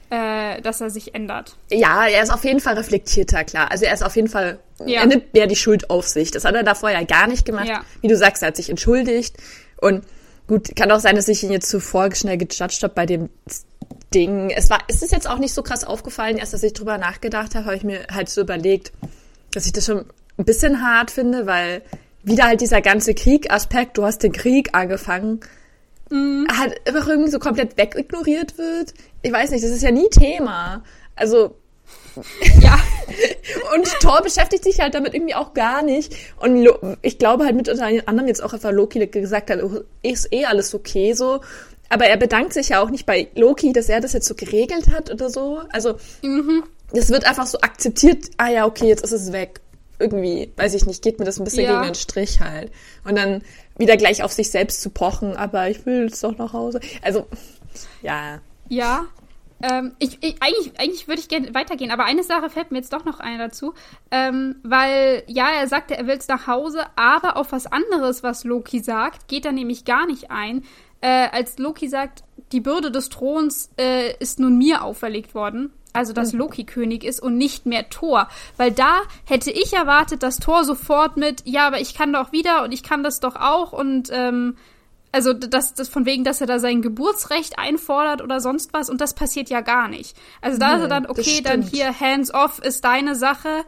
äh, 0.10 0.62
dass 0.62 0.82
er 0.82 0.92
sich 0.92 1.16
ändert. 1.16 1.56
Ja, 1.72 2.06
er 2.06 2.22
ist 2.22 2.32
auf 2.32 2.44
jeden 2.44 2.60
Fall 2.60 2.76
reflektierter, 2.76 3.44
klar. 3.44 3.72
Also 3.72 3.86
er 3.86 3.94
ist 3.94 4.04
auf 4.04 4.16
jeden 4.16 4.28
Fall, 4.28 4.60
ja. 4.86 5.02
er 5.02 5.08
nimmt 5.08 5.34
mehr 5.34 5.48
die 5.48 5.56
Schuld 5.56 5.90
auf 5.90 6.08
sich. 6.08 6.30
Das 6.30 6.46
hat 6.46 6.54
er 6.54 6.64
davor 6.64 6.92
ja 6.92 7.04
gar 7.04 7.28
nicht 7.28 7.44
gemacht. 7.44 7.68
Ja. 7.68 7.84
Wie 8.02 8.08
du 8.08 8.16
sagst, 8.16 8.44
er 8.44 8.50
hat 8.50 8.56
sich 8.56 8.70
entschuldigt 8.70 9.36
und 9.82 10.06
Gut, 10.48 10.76
kann 10.76 10.92
auch 10.92 11.00
sein, 11.00 11.16
dass 11.16 11.28
ich 11.28 11.44
ihn 11.44 11.52
jetzt 11.52 11.70
zuvor 11.70 12.14
schnell 12.14 12.38
gejudged 12.38 12.84
habe 12.84 12.94
bei 12.94 13.06
dem 13.06 13.30
Ding. 14.14 14.52
Es 14.52 14.70
war, 14.70 14.80
ist 14.88 15.04
es 15.04 15.12
jetzt 15.12 15.28
auch 15.28 15.40
nicht 15.40 15.54
so 15.54 15.64
krass 15.64 15.84
aufgefallen, 15.84 16.38
erst 16.38 16.54
als 16.54 16.64
ich 16.64 16.74
drüber 16.74 16.98
nachgedacht 16.98 17.56
habe, 17.56 17.66
habe 17.66 17.76
ich 17.76 17.84
mir 17.84 18.06
halt 18.12 18.30
so 18.30 18.42
überlegt, 18.42 18.92
dass 19.54 19.66
ich 19.66 19.74
das 19.74 19.86
schon 19.86 20.06
ein 20.38 20.46
bisschen 20.46 20.82
hart 20.82 21.12
finde, 21.12 21.46
weil 21.46 21.82
wieder 22.24 22.46
halt 22.46 22.62
dieser 22.62 22.82
ganze 22.82 23.14
Krieg-Aspekt, 23.14 23.98
du 23.98 24.04
hast 24.04 24.24
den 24.24 24.32
Krieg 24.32 24.70
angefangen, 24.74 25.40
mhm. 26.10 26.48
halt 26.58 26.76
einfach 26.88 27.08
irgendwie 27.08 27.32
so 27.32 27.40
komplett 27.40 27.78
wegignoriert 27.78 28.58
wird. 28.58 28.94
Ich 29.22 29.32
weiß 29.32 29.52
nicht, 29.52 29.64
das 29.64 29.72
ist 29.72 29.84
ja 29.84 29.92
nie 29.92 30.10
Thema. 30.10 30.84
Also, 31.16 31.56
ja. 32.62 32.80
und 33.74 33.86
Thor 34.02 34.22
beschäftigt 34.22 34.64
sich 34.64 34.80
halt 34.80 34.94
damit 34.94 35.14
irgendwie 35.14 35.36
auch 35.36 35.54
gar 35.54 35.82
nicht. 35.82 36.16
Und 36.38 36.64
Lo 36.64 36.78
ich 37.02 37.18
glaube 37.18 37.46
halt 37.46 37.56
mit 37.56 37.70
unter 37.70 37.86
anderem 37.86 38.28
jetzt 38.28 38.44
auch 38.44 38.54
einfach 38.54 38.72
Loki 38.72 39.06
gesagt 39.08 39.50
hat, 39.50 39.62
oh, 39.62 39.82
ist 40.02 40.32
eh 40.32 40.46
alles 40.46 40.74
okay 40.74 41.14
so. 41.14 41.42
Aber 41.90 42.06
er 42.06 42.18
bedankt 42.18 42.54
sich 42.54 42.70
ja 42.70 42.82
auch 42.82 42.90
nicht 42.90 43.06
bei 43.06 43.28
Loki, 43.36 43.72
dass 43.74 43.90
er 43.90 44.02
das 44.02 44.14
jetzt 44.14 44.28
so 44.28 44.36
geregelt 44.36 44.90
hat 44.92 45.12
oder 45.12 45.30
so. 45.30 45.62
Also, 45.72 45.98
mhm. 46.24 46.64
das 46.92 47.10
wird 47.10 47.26
einfach 47.26 47.46
so 47.46 47.60
akzeptiert, 47.60 48.26
ah 48.38 48.50
ja, 48.50 48.66
okay, 48.66 48.88
jetzt 48.88 49.04
ist 49.04 49.12
es 49.12 49.32
weg. 49.32 49.62
Irgendwie, 50.00 50.52
weiß 50.58 50.74
ich 50.74 50.86
nicht, 50.86 51.04
geht 51.04 51.20
mir 51.20 51.26
das 51.26 51.40
ein 51.40 51.46
bisschen 51.46 51.64
ja. 51.64 51.74
gegen 51.74 51.94
den 51.94 51.96
Strich 51.96 52.42
halt. 52.42 52.72
Und 53.06 53.16
dann 53.16 53.44
wieder 53.78 53.98
gleich 53.98 54.24
auf 54.24 54.34
sich 54.34 54.50
selbst 54.50 54.82
zu 54.82 54.90
pochen, 54.90 55.38
aber 55.38 55.70
ich 55.70 55.86
will 55.86 56.04
jetzt 56.04 56.24
doch 56.24 56.38
nach 56.38 56.54
Hause. 56.54 56.80
Also, 57.02 57.28
ja. 58.02 58.42
Ja, 58.68 59.06
ähm, 59.64 59.96
ich, 60.00 60.18
ich, 60.22 60.42
eigentlich 60.42 60.80
eigentlich 60.80 61.08
würde 61.08 61.22
ich 61.22 61.30
gerne 61.30 61.54
weitergehen, 61.54 61.92
aber 61.92 62.06
eine 62.06 62.24
Sache 62.24 62.50
fällt 62.50 62.72
mir 62.72 62.80
jetzt 62.80 62.94
doch 62.94 63.06
noch 63.06 63.20
eine 63.20 63.38
dazu. 63.38 63.74
Ähm, 64.12 64.58
weil, 64.64 65.24
ja, 65.28 65.48
er 65.50 65.68
sagte, 65.68 65.98
er 65.98 66.08
will 66.08 66.16
jetzt 66.16 66.30
nach 66.30 66.48
Hause, 66.48 66.82
aber 66.96 67.38
auf 67.38 67.52
was 67.52 67.68
anderes, 67.68 68.24
was 68.24 68.44
Loki 68.44 68.80
sagt, 68.80 69.28
geht 69.28 69.46
er 69.46 69.52
nämlich 69.54 69.86
gar 69.86 70.06
nicht 70.06 70.30
ein. 70.30 70.64
Äh, 71.02 71.30
als 71.32 71.58
Loki 71.58 71.88
sagt, 71.88 72.24
die 72.52 72.62
Bürde 72.62 72.92
des 72.92 73.10
Throns 73.10 73.70
äh, 73.78 74.16
ist 74.20 74.40
nun 74.40 74.58
mir 74.58 74.84
auferlegt 74.84 75.36
worden. 75.36 75.72
Also, 75.94 76.12
dass 76.12 76.34
mhm. 76.34 76.40
Loki 76.40 76.66
König 76.66 77.06
ist 77.06 77.22
und 77.22 77.38
nicht 77.38 77.66
mehr 77.66 77.90
Thor. 77.90 78.28
Weil 78.58 78.72
da 78.72 79.02
hätte 79.24 79.50
ich 79.50 79.72
erwartet, 79.72 80.24
dass 80.24 80.40
Thor 80.40 80.66
sofort 80.66 81.16
mit, 81.16 81.44
ja, 81.46 81.68
aber 81.68 81.80
ich 81.80 81.94
kann 81.94 82.12
doch 82.12 82.34
wieder 82.34 82.64
und 82.64 82.74
ich 82.74 82.84
kann 82.84 83.02
das 83.02 83.22
doch 83.22 83.38
auch 83.38 83.72
und 83.72 84.10
ähm, 84.12 84.58
also 85.16 85.32
das, 85.32 85.74
das 85.74 85.88
von 85.88 86.06
wegen, 86.06 86.26
dass 86.26 86.42
er 86.42 86.48
da 86.48 86.60
sein 86.60 86.82
Geburtsrecht 86.82 87.58
einfordert 87.58 88.22
oder 88.22 88.42
sonst 88.42 88.74
was 88.74 88.90
und 88.90 89.00
das 89.00 89.14
passiert 89.14 89.50
ja 89.50 89.62
gar 89.62 89.88
nicht. 89.88 90.18
Also 90.42 90.60
da 90.60 90.72
nee, 90.72 90.76
ist 90.76 90.82
er 90.82 90.88
dann, 90.90 91.06
okay, 91.06 91.42
dann 91.42 91.62
hier 91.62 91.98
hands 91.98 92.34
off 92.34 92.60
ist 92.60 92.84
deine 92.84 93.16
Sache. 93.16 93.64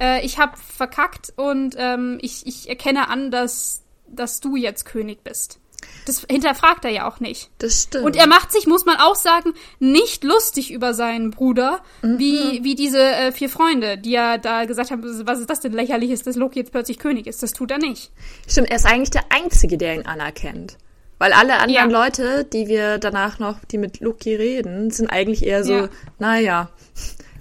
Äh, 0.00 0.24
ich 0.24 0.38
habe 0.38 0.56
verkackt 0.56 1.32
und 1.34 1.74
ähm, 1.76 2.18
ich, 2.22 2.46
ich 2.46 2.68
erkenne 2.68 3.08
an, 3.08 3.32
dass, 3.32 3.82
dass 4.06 4.38
du 4.38 4.54
jetzt 4.54 4.84
König 4.84 5.24
bist. 5.24 5.58
Das 6.06 6.24
hinterfragt 6.30 6.84
er 6.84 6.92
ja 6.92 7.08
auch 7.08 7.18
nicht. 7.18 7.50
Das 7.58 7.82
stimmt. 7.82 8.04
Und 8.04 8.16
er 8.16 8.28
macht 8.28 8.52
sich, 8.52 8.68
muss 8.68 8.84
man 8.84 8.98
auch 8.98 9.16
sagen, 9.16 9.54
nicht 9.80 10.22
lustig 10.22 10.72
über 10.72 10.94
seinen 10.94 11.30
Bruder, 11.30 11.82
mhm. 12.02 12.18
wie, 12.20 12.62
wie 12.62 12.76
diese 12.76 13.00
äh, 13.00 13.32
vier 13.32 13.48
Freunde, 13.48 13.98
die 13.98 14.12
ja 14.12 14.38
da 14.38 14.64
gesagt 14.64 14.92
haben, 14.92 15.02
was 15.26 15.40
ist 15.40 15.50
das 15.50 15.58
denn 15.58 15.72
lächerliches, 15.72 16.22
dass 16.22 16.36
Loki 16.36 16.60
jetzt 16.60 16.70
plötzlich 16.70 17.00
König 17.00 17.26
ist. 17.26 17.42
Das 17.42 17.52
tut 17.52 17.72
er 17.72 17.78
nicht. 17.78 18.12
Stimmt, 18.46 18.70
er 18.70 18.76
ist 18.76 18.86
eigentlich 18.86 19.10
der 19.10 19.24
Einzige, 19.30 19.76
der 19.78 19.96
ihn 19.96 20.06
anerkennt. 20.06 20.76
Weil 21.22 21.34
alle 21.34 21.60
anderen 21.60 21.92
ja. 21.92 22.02
Leute, 22.04 22.44
die 22.52 22.66
wir 22.66 22.98
danach 22.98 23.38
noch, 23.38 23.64
die 23.66 23.78
mit 23.78 24.00
Loki 24.00 24.34
reden, 24.34 24.90
sind 24.90 25.06
eigentlich 25.06 25.46
eher 25.46 25.62
so, 25.62 25.72
ja. 25.72 25.88
naja, 26.18 26.68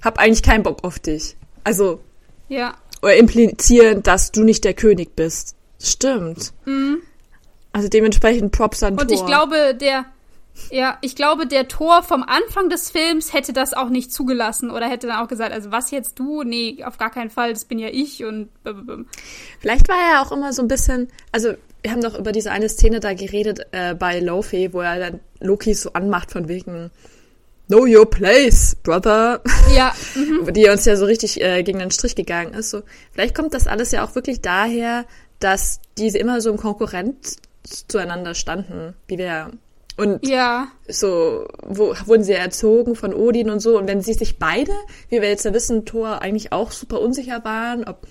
hab 0.04 0.20
eigentlich 0.20 0.44
keinen 0.44 0.62
Bock 0.62 0.84
auf 0.84 1.00
dich. 1.00 1.36
Also. 1.64 2.00
Ja. 2.48 2.76
Oder 3.02 3.16
implizieren, 3.16 4.04
dass 4.04 4.32
du 4.32 4.44
nicht 4.44 4.66
der 4.66 4.76
König 4.76 5.16
bist. 5.16 5.56
Stimmt. 5.82 6.54
Mhm. 6.66 7.00
Also 7.72 7.88
dementsprechend 7.88 8.52
Props 8.52 8.84
an 8.84 9.00
Und 9.00 9.08
Thor. 9.08 9.18
ich 9.18 9.26
glaube, 9.26 9.74
der, 9.74 10.06
ja, 10.70 10.98
ich 11.02 11.16
glaube, 11.16 11.48
der 11.48 11.68
Tor 11.68 12.04
vom 12.04 12.24
Anfang 12.24 12.70
des 12.70 12.92
Films 12.92 13.34
hätte 13.34 13.54
das 13.54 13.74
auch 13.74 13.90
nicht 13.90 14.14
zugelassen 14.14 14.72
oder 14.72 14.88
hätte 14.88 15.08
dann 15.08 15.24
auch 15.24 15.28
gesagt, 15.28 15.52
also 15.52 15.72
was 15.72 15.92
jetzt 15.92 16.20
du? 16.20 16.44
Nee, 16.44 16.84
auf 16.86 16.98
gar 16.98 17.10
keinen 17.10 17.30
Fall, 17.30 17.54
das 17.54 17.66
bin 17.66 17.80
ja 17.80 17.90
ich 17.90 18.24
und. 18.24 18.50
Vielleicht 19.60 19.90
war 19.90 19.98
er 20.14 20.22
auch 20.22 20.32
immer 20.32 20.54
so 20.54 20.62
ein 20.62 20.68
bisschen, 20.68 21.08
also 21.32 21.54
wir 21.82 21.92
haben 21.92 22.02
doch 22.02 22.18
über 22.18 22.32
diese 22.32 22.52
eine 22.52 22.70
Szene 22.70 23.00
da 23.00 23.14
geredet 23.14 23.62
äh, 23.72 23.96
bei 23.96 24.20
Lofi, 24.20 24.74
wo 24.74 24.82
er 24.82 25.00
dann 25.00 25.20
Loki 25.40 25.74
so 25.74 25.94
anmacht 25.94 26.32
von 26.32 26.48
wegen 26.48 26.92
Know 27.68 27.86
your 27.86 28.10
place, 28.10 28.76
brother. 28.84 29.42
Ja. 29.74 29.94
Mhm. 30.14 30.54
Die 30.54 30.68
uns 30.68 30.84
ja 30.84 30.98
so 30.98 31.06
richtig 31.06 31.42
äh, 31.42 31.64
gegen 31.64 31.80
den 31.80 31.90
Strich 31.90 32.16
gegangen 32.16 32.54
ist. 32.54 32.70
So, 32.70 32.82
vielleicht 33.14 33.34
kommt 33.34 33.54
das 33.54 33.68
alles 33.68 33.92
ja 33.92 34.04
auch 34.06 34.14
wirklich 34.14 34.42
daher, 34.42 35.06
dass 35.40 35.80
diese 35.98 36.18
immer 36.18 36.42
so 36.42 36.50
im 36.50 36.58
Konkurrent 36.58 37.38
zueinander 37.88 38.36
standen, 38.36 38.94
wie 39.08 39.18
wir 39.18 39.52
und 40.02 40.28
ja. 40.28 40.68
so 40.88 41.46
wo, 41.62 41.94
wurden 42.06 42.24
sie 42.24 42.34
erzogen 42.34 42.96
von 42.96 43.14
Odin 43.14 43.52
und 43.52 43.60
so. 43.60 43.78
Und 43.78 43.88
wenn 43.88 44.02
sie 44.02 44.14
sich 44.14 44.40
beide, 44.40 44.72
wie 45.10 45.22
wir 45.22 45.30
jetzt 45.30 45.46
ja 45.46 45.54
wissen, 45.54 45.86
Thor 45.86 46.24
eigentlich 46.24 46.52
auch 46.52 46.72
super 46.72 47.00
unsicher 47.00 47.44
waren, 47.46 47.84
ob 47.88 48.08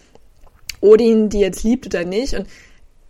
Odin 0.80 1.30
die 1.30 1.40
jetzt 1.40 1.64
liebt 1.64 1.86
oder 1.86 2.04
nicht. 2.04 2.34
Und 2.34 2.46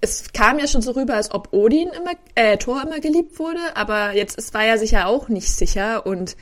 es 0.01 0.33
kam 0.33 0.59
ja 0.59 0.67
schon 0.67 0.81
so 0.81 0.93
rüber, 0.93 1.15
als 1.15 1.31
ob 1.31 1.53
Odin 1.53 1.89
immer, 1.89 2.13
äh, 2.35 2.57
Thor 2.57 2.83
immer 2.83 3.01
geliebt 3.01 3.39
wurde, 3.39 3.61
aber 3.75 4.13
jetzt 4.13 4.39
ist, 4.39 4.55
war 4.55 4.65
er 4.65 4.79
sich 4.79 4.93
ja 4.93 5.05
auch 5.05 5.29
nicht 5.29 5.53
sicher 5.53 6.07
und 6.07 6.39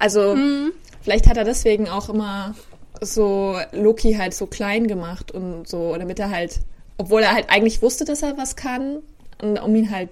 also 0.00 0.34
mhm. 0.34 0.72
vielleicht 1.02 1.28
hat 1.28 1.36
er 1.36 1.44
deswegen 1.44 1.88
auch 1.88 2.08
immer 2.08 2.56
so 3.00 3.56
Loki 3.70 4.14
halt 4.14 4.34
so 4.34 4.46
klein 4.46 4.88
gemacht 4.88 5.30
und 5.30 5.68
so, 5.68 5.94
damit 5.96 6.18
er 6.18 6.30
halt, 6.30 6.58
obwohl 6.98 7.22
er 7.22 7.32
halt 7.32 7.48
eigentlich 7.48 7.80
wusste, 7.80 8.04
dass 8.04 8.22
er 8.22 8.36
was 8.36 8.56
kann 8.56 9.02
um 9.40 9.76
ihn 9.76 9.90
halt, 9.90 10.08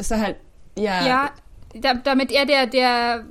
ist 0.00 0.10
er 0.10 0.20
halt, 0.20 0.36
ja. 0.76 1.06
Ja, 1.06 1.30
da, 1.74 1.94
damit 1.94 2.32
er 2.32 2.46
der, 2.46 2.66
der 2.66 3.24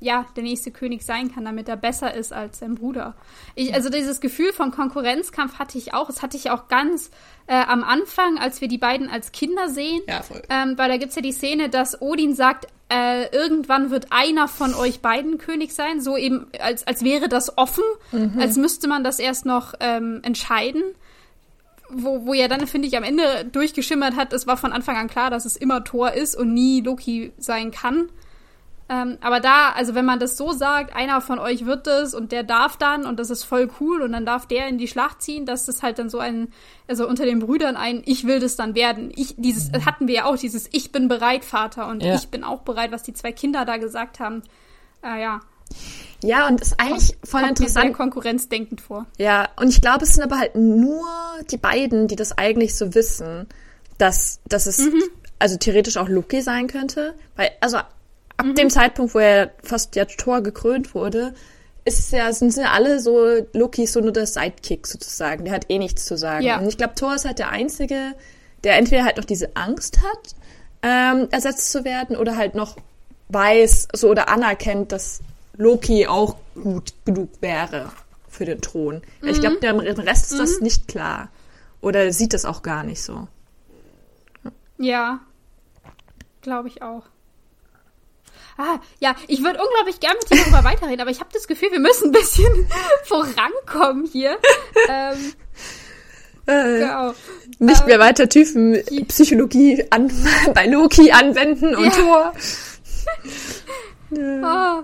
ja, 0.00 0.24
der 0.34 0.42
nächste 0.42 0.70
König 0.70 1.02
sein 1.02 1.32
kann, 1.32 1.44
damit 1.44 1.68
er 1.68 1.76
besser 1.76 2.14
ist 2.14 2.32
als 2.32 2.60
sein 2.60 2.74
Bruder. 2.74 3.14
Ich, 3.54 3.74
also 3.74 3.90
dieses 3.90 4.20
Gefühl 4.20 4.52
von 4.52 4.70
Konkurrenzkampf 4.70 5.58
hatte 5.58 5.76
ich 5.76 5.92
auch. 5.92 6.06
Das 6.06 6.22
hatte 6.22 6.38
ich 6.38 6.50
auch 6.50 6.68
ganz 6.68 7.10
äh, 7.46 7.54
am 7.54 7.84
Anfang, 7.84 8.38
als 8.38 8.62
wir 8.62 8.68
die 8.68 8.78
beiden 8.78 9.10
als 9.10 9.30
Kinder 9.30 9.68
sehen. 9.68 10.00
Ja, 10.08 10.22
voll. 10.22 10.42
Ähm, 10.48 10.78
weil 10.78 10.88
da 10.88 10.96
gibt's 10.96 11.16
ja 11.16 11.22
die 11.22 11.32
Szene, 11.32 11.68
dass 11.68 12.00
Odin 12.00 12.34
sagt, 12.34 12.66
äh, 12.88 13.26
irgendwann 13.26 13.90
wird 13.90 14.06
einer 14.10 14.48
von 14.48 14.74
euch 14.74 15.00
beiden 15.00 15.36
König 15.36 15.74
sein. 15.74 16.00
So 16.00 16.16
eben, 16.16 16.46
als, 16.58 16.86
als 16.86 17.04
wäre 17.04 17.28
das 17.28 17.58
offen, 17.58 17.84
als 18.38 18.56
müsste 18.56 18.88
man 18.88 19.04
das 19.04 19.18
erst 19.18 19.44
noch 19.44 19.74
ähm, 19.80 20.20
entscheiden. 20.24 20.82
Wo, 21.92 22.26
wo 22.26 22.34
ja 22.34 22.48
dann, 22.48 22.66
finde 22.66 22.88
ich, 22.88 22.96
am 22.96 23.02
Ende 23.04 23.44
durchgeschimmert 23.50 24.16
hat, 24.16 24.32
es 24.32 24.46
war 24.46 24.56
von 24.56 24.72
Anfang 24.72 24.96
an 24.96 25.08
klar, 25.08 25.30
dass 25.30 25.44
es 25.44 25.56
immer 25.56 25.84
Thor 25.84 26.12
ist 26.12 26.36
und 26.36 26.52
nie 26.54 26.80
Loki 26.80 27.32
sein 27.38 27.70
kann. 27.70 28.08
Ähm, 28.88 29.18
aber 29.20 29.38
da, 29.38 29.70
also 29.70 29.94
wenn 29.94 30.04
man 30.04 30.18
das 30.18 30.36
so 30.36 30.50
sagt, 30.50 30.96
einer 30.96 31.20
von 31.20 31.38
euch 31.38 31.64
wird 31.64 31.86
es 31.86 32.12
und 32.12 32.32
der 32.32 32.42
darf 32.42 32.76
dann 32.76 33.06
und 33.06 33.20
das 33.20 33.30
ist 33.30 33.44
voll 33.44 33.70
cool 33.80 34.02
und 34.02 34.10
dann 34.10 34.26
darf 34.26 34.46
der 34.46 34.66
in 34.66 34.78
die 34.78 34.88
Schlacht 34.88 35.22
ziehen, 35.22 35.46
dass 35.46 35.64
das 35.64 35.84
halt 35.84 36.00
dann 36.00 36.10
so 36.10 36.18
ein, 36.18 36.48
also 36.88 37.06
unter 37.06 37.24
den 37.24 37.38
Brüdern 37.38 37.76
ein, 37.76 38.02
ich 38.04 38.26
will 38.26 38.40
das 38.40 38.56
dann 38.56 38.74
werden. 38.74 39.12
Ich, 39.14 39.36
dieses, 39.38 39.70
hatten 39.86 40.08
wir 40.08 40.14
ja 40.16 40.24
auch, 40.24 40.36
dieses 40.36 40.68
Ich 40.72 40.90
bin 40.90 41.06
bereit, 41.06 41.44
Vater 41.44 41.86
und 41.86 42.02
Ja. 42.02 42.16
ich 42.16 42.30
bin 42.30 42.42
auch 42.42 42.62
bereit, 42.62 42.90
was 42.90 43.04
die 43.04 43.12
zwei 43.14 43.30
Kinder 43.30 43.64
da 43.64 43.76
gesagt 43.76 44.18
haben. 44.18 44.42
Äh, 45.04 45.22
ja, 45.22 45.40
Ja, 46.22 46.48
und 46.48 46.60
ist 46.60 46.78
eigentlich 46.78 47.16
voll 47.24 47.42
kommt 47.42 47.60
mir 47.60 47.68
sehr 47.68 47.82
interessant. 47.82 47.96
konkurrenzdenkend 47.96 48.80
vor. 48.80 49.06
Ja, 49.18 49.48
und 49.56 49.68
ich 49.68 49.80
glaube, 49.80 50.04
es 50.04 50.14
sind 50.14 50.22
aber 50.22 50.38
halt 50.38 50.54
nur 50.54 51.06
die 51.50 51.56
beiden, 51.56 52.08
die 52.08 52.16
das 52.16 52.36
eigentlich 52.36 52.76
so 52.76 52.94
wissen, 52.94 53.46
dass, 53.96 54.40
dass 54.48 54.66
es 54.66 54.82
also 55.38 55.56
theoretisch 55.56 55.96
auch 55.96 56.08
Loki 56.08 56.42
sein 56.42 56.66
könnte. 56.66 57.14
Weil, 57.36 57.50
also 57.60 57.78
ab 57.78 58.54
dem 58.56 58.70
Zeitpunkt, 58.70 59.14
wo 59.14 59.18
er 59.18 59.50
fast 59.62 59.96
der 59.96 60.06
Tor 60.06 60.42
gekrönt 60.42 60.94
wurde, 60.94 61.34
ist 61.84 62.12
ja, 62.12 62.32
sind 62.32 62.54
ja 62.56 62.72
alle 62.72 63.00
so, 63.00 63.18
Loki 63.54 63.84
ist 63.84 63.94
so 63.94 64.00
nur 64.00 64.12
der 64.12 64.26
Sidekick 64.26 64.86
sozusagen. 64.86 65.44
Der 65.44 65.54
hat 65.54 65.66
eh 65.70 65.78
nichts 65.78 66.04
zu 66.04 66.16
sagen. 66.16 66.44
Ja. 66.44 66.58
Und 66.58 66.68
ich 66.68 66.76
glaube, 66.76 66.94
Thor 66.94 67.14
ist 67.14 67.24
halt 67.24 67.38
der 67.38 67.50
Einzige, 67.50 68.14
der 68.62 68.76
entweder 68.76 69.04
halt 69.04 69.16
noch 69.16 69.24
diese 69.24 69.56
Angst 69.56 70.00
hat, 70.02 70.34
ähm, 70.82 71.28
ersetzt 71.30 71.72
zu 71.72 71.84
werden 71.84 72.16
oder 72.16 72.36
halt 72.36 72.54
noch 72.54 72.76
weiß 73.28 73.88
so 73.94 74.10
oder 74.10 74.28
anerkennt, 74.28 74.92
dass 74.92 75.20
Loki 75.56 76.06
auch 76.06 76.36
gut 76.54 76.92
genug 77.04 77.30
wäre 77.40 77.90
für 78.28 78.44
den 78.44 78.60
Thron. 78.60 79.02
Ich 79.22 79.40
glaube, 79.40 79.56
dem 79.56 79.78
Rest 79.80 80.32
ist 80.32 80.38
das 80.40 80.60
nicht 80.60 80.88
klar. 80.88 81.28
Oder 81.80 82.12
sieht 82.12 82.34
das 82.34 82.44
auch 82.44 82.62
gar 82.62 82.84
nicht 82.84 83.02
so. 83.02 83.26
Ja, 84.78 85.20
glaube 86.42 86.68
ich 86.68 86.82
auch. 86.82 87.02
Ah, 88.58 88.78
ja, 88.98 89.14
ich 89.26 89.42
würde 89.42 89.58
unglaublich 89.62 90.00
gern 90.00 90.16
mit 90.20 90.30
dir 90.30 90.42
darüber 90.44 90.64
weiterreden, 90.64 91.00
aber 91.00 91.10
ich 91.10 91.20
habe 91.20 91.30
das 91.32 91.46
Gefühl, 91.46 91.70
wir 91.72 91.80
müssen 91.80 92.08
ein 92.08 92.12
bisschen 92.12 92.66
vorankommen 93.04 94.06
hier. 94.06 94.38
Ähm, 94.88 95.32
Äh, 96.46 96.78
genau. 96.80 97.14
nicht 97.58 97.86
mehr 97.86 97.98
weiter 98.00 98.28
Typenpsychologie 98.28 99.86
an, 99.90 100.10
bei 100.54 100.66
Loki 100.66 101.10
anwenden 101.12 101.74
und 101.74 101.84
Ja. 101.84 101.90
Thor. 101.90 102.32
Ah, 104.42 104.82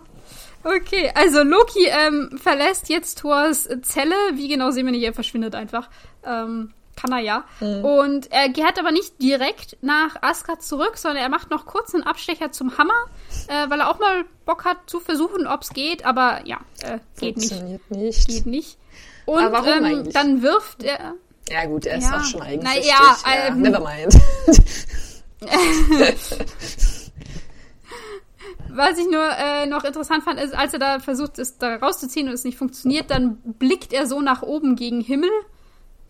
okay, 0.67 1.11
also 1.14 1.43
Loki 1.43 1.87
ähm, 1.89 2.39
verlässt 2.43 2.89
jetzt 2.89 3.19
Thors 3.19 3.69
Zelle. 3.83 4.14
Wie 4.35 4.49
genau 4.49 4.71
sehen 4.71 4.87
wir 4.87 4.93
nicht, 4.93 5.05
er 5.05 5.14
verschwindet 5.14 5.55
einfach. 5.55 5.89
Ähm, 6.25 6.73
kann 6.97 7.12
er 7.12 7.21
ja. 7.21 7.45
Und 7.61 8.33
er 8.33 8.49
kehrt 8.51 8.79
aber 8.79 8.91
nicht 8.91 9.21
direkt 9.21 9.77
nach 9.83 10.17
Asgard 10.23 10.62
zurück, 10.62 10.97
sondern 10.97 11.23
er 11.23 11.29
macht 11.29 11.51
noch 11.51 11.67
kurz 11.67 11.95
einen 11.95 12.05
Abstecher 12.05 12.53
zum 12.53 12.79
Hammer, 12.79 12.95
äh, 13.49 13.69
weil 13.69 13.81
er 13.81 13.91
auch 13.91 13.99
mal 13.99 14.25
Bock 14.47 14.64
hat 14.64 14.79
zu 14.87 15.01
versuchen, 15.01 15.47
ob 15.47 15.61
es 15.61 15.71
geht. 15.71 16.07
Aber 16.07 16.41
ja, 16.47 16.59
äh, 16.83 16.99
geht 17.21 17.37
nicht. 17.37 17.51
Funktioniert 17.53 17.91
nicht. 17.91 18.29
Geht 18.29 18.47
nicht. 18.47 18.79
Und 19.27 19.43
Aber 19.45 19.59
warum 19.67 19.69
ähm, 19.79 19.85
eigentlich? 19.85 20.14
dann 20.14 20.41
wirft 20.43 20.85
er. 20.85 21.14
Ja 21.51 21.67
gut, 21.67 21.85
er 21.85 21.99
ist 21.99 22.05
Ja. 22.11 22.17
auch 22.19 22.25
schon 22.25 22.41
eigentlich. 22.41 22.87
ja, 22.87 23.17
ja, 23.27 23.47
ähm, 23.49 23.61
never 23.61 23.81
mind. 23.81 24.14
Was 28.77 28.99
ich 28.99 29.11
nur 29.11 29.24
äh, 29.39 29.66
noch 29.66 29.85
interessant 29.85 30.24
fand, 30.24 30.41
ist, 30.41 30.55
als 30.55 30.72
er 30.72 30.79
da 30.79 30.99
versucht, 31.01 31.39
es 31.39 31.59
da 31.59 31.77
rauszuziehen 31.77 32.29
und 32.29 32.35
es 32.35 32.45
nicht 32.45 32.59
funktioniert, 32.59 33.11
dann 33.11 33.37
blickt 33.45 33.93
er 33.93 34.07
so 34.07 34.20
nach 34.20 34.43
oben 34.43 34.77
gegen 34.77 35.01
Himmel. 35.01 35.31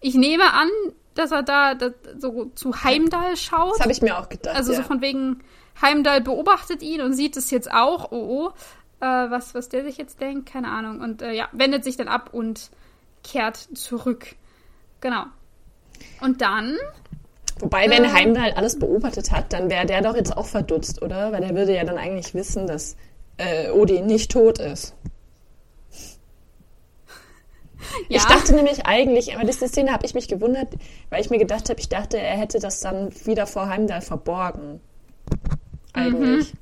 Ich 0.01 0.15
nehme 0.15 0.53
an, 0.53 0.69
dass 1.15 1.33
er 1.33 1.43
da, 1.43 1.75
da 1.75 1.91
so 2.19 2.47
zu 2.55 2.83
Heimdall 2.83 3.37
schaut. 3.37 3.75
Das 3.75 3.81
habe 3.81 3.93
ich 3.93 4.03
mir 4.03 4.19
auch 4.19 4.29
gedacht. 4.29 4.57
Also 4.57 4.73
ja. 4.73 4.79
so 4.79 4.85
von 4.85 5.01
wegen, 5.01 5.43
Heimdall 5.81 6.21
beobachtet 6.21 6.83
ihn 6.83 7.01
und 7.01 7.13
sieht 7.13 7.37
es 7.37 7.51
jetzt 7.51 7.71
auch. 7.71 8.11
Oh, 8.13 8.51
oh. 8.51 8.53
Äh, 9.01 9.31
was, 9.31 9.55
was 9.55 9.69
der 9.69 9.85
sich 9.85 9.99
jetzt 9.99 10.21
denkt, 10.21 10.51
keine 10.51 10.69
Ahnung. 10.69 11.01
Und 11.01 11.23
äh, 11.23 11.33
ja, 11.33 11.49
wendet 11.53 11.85
sich 11.85 11.97
dann 11.97 12.09
ab 12.09 12.31
und 12.33 12.71
kehrt 13.23 13.57
zurück. 13.57 14.37
Genau. 15.01 15.25
Und 16.21 16.41
dann, 16.41 16.77
Wobei, 17.61 17.89
wenn 17.89 18.13
Heimdall 18.13 18.53
alles 18.53 18.79
beobachtet 18.79 19.31
hat, 19.31 19.53
dann 19.53 19.71
wäre 19.71 19.87
der 19.87 20.03
doch 20.03 20.15
jetzt 20.15 20.37
auch 20.37 20.47
verdutzt, 20.47 21.01
oder? 21.03 21.33
Weil 21.33 21.41
der 21.41 21.55
würde 21.55 21.75
ja 21.75 21.85
dann 21.85 21.97
eigentlich 21.97 22.35
wissen, 22.35 22.67
dass 22.67 22.97
äh, 23.39 23.71
Odin 23.71 24.07
nicht 24.07 24.31
tot 24.31 24.59
ist. 24.59 24.95
ja, 28.09 28.19
Ich 28.19 28.25
dachte 28.25 28.55
nämlich 28.55 28.85
eigentlich, 28.87 29.35
aber 29.35 29.45
diese 29.45 29.69
Szene 29.69 29.93
habe 29.93 30.05
ich 30.05 30.15
mich 30.15 30.29
gewundert, 30.29 30.69
weil 31.11 31.21
ich 31.21 31.31
mir 31.31 31.39
gedacht 31.39 31.69
habe, 31.71 31.81
ich 31.81 31.89
dachte, 31.89 32.19
er 32.19 32.37
hätte 32.37 32.59
das 32.59 32.81
dann 32.81 33.11
wieder 33.25 33.47
vor 33.47 33.69
Heimdall 33.69 34.03
verborgen. 34.03 34.81
Eigentlich. 35.95 36.53
Mhm. 36.53 36.59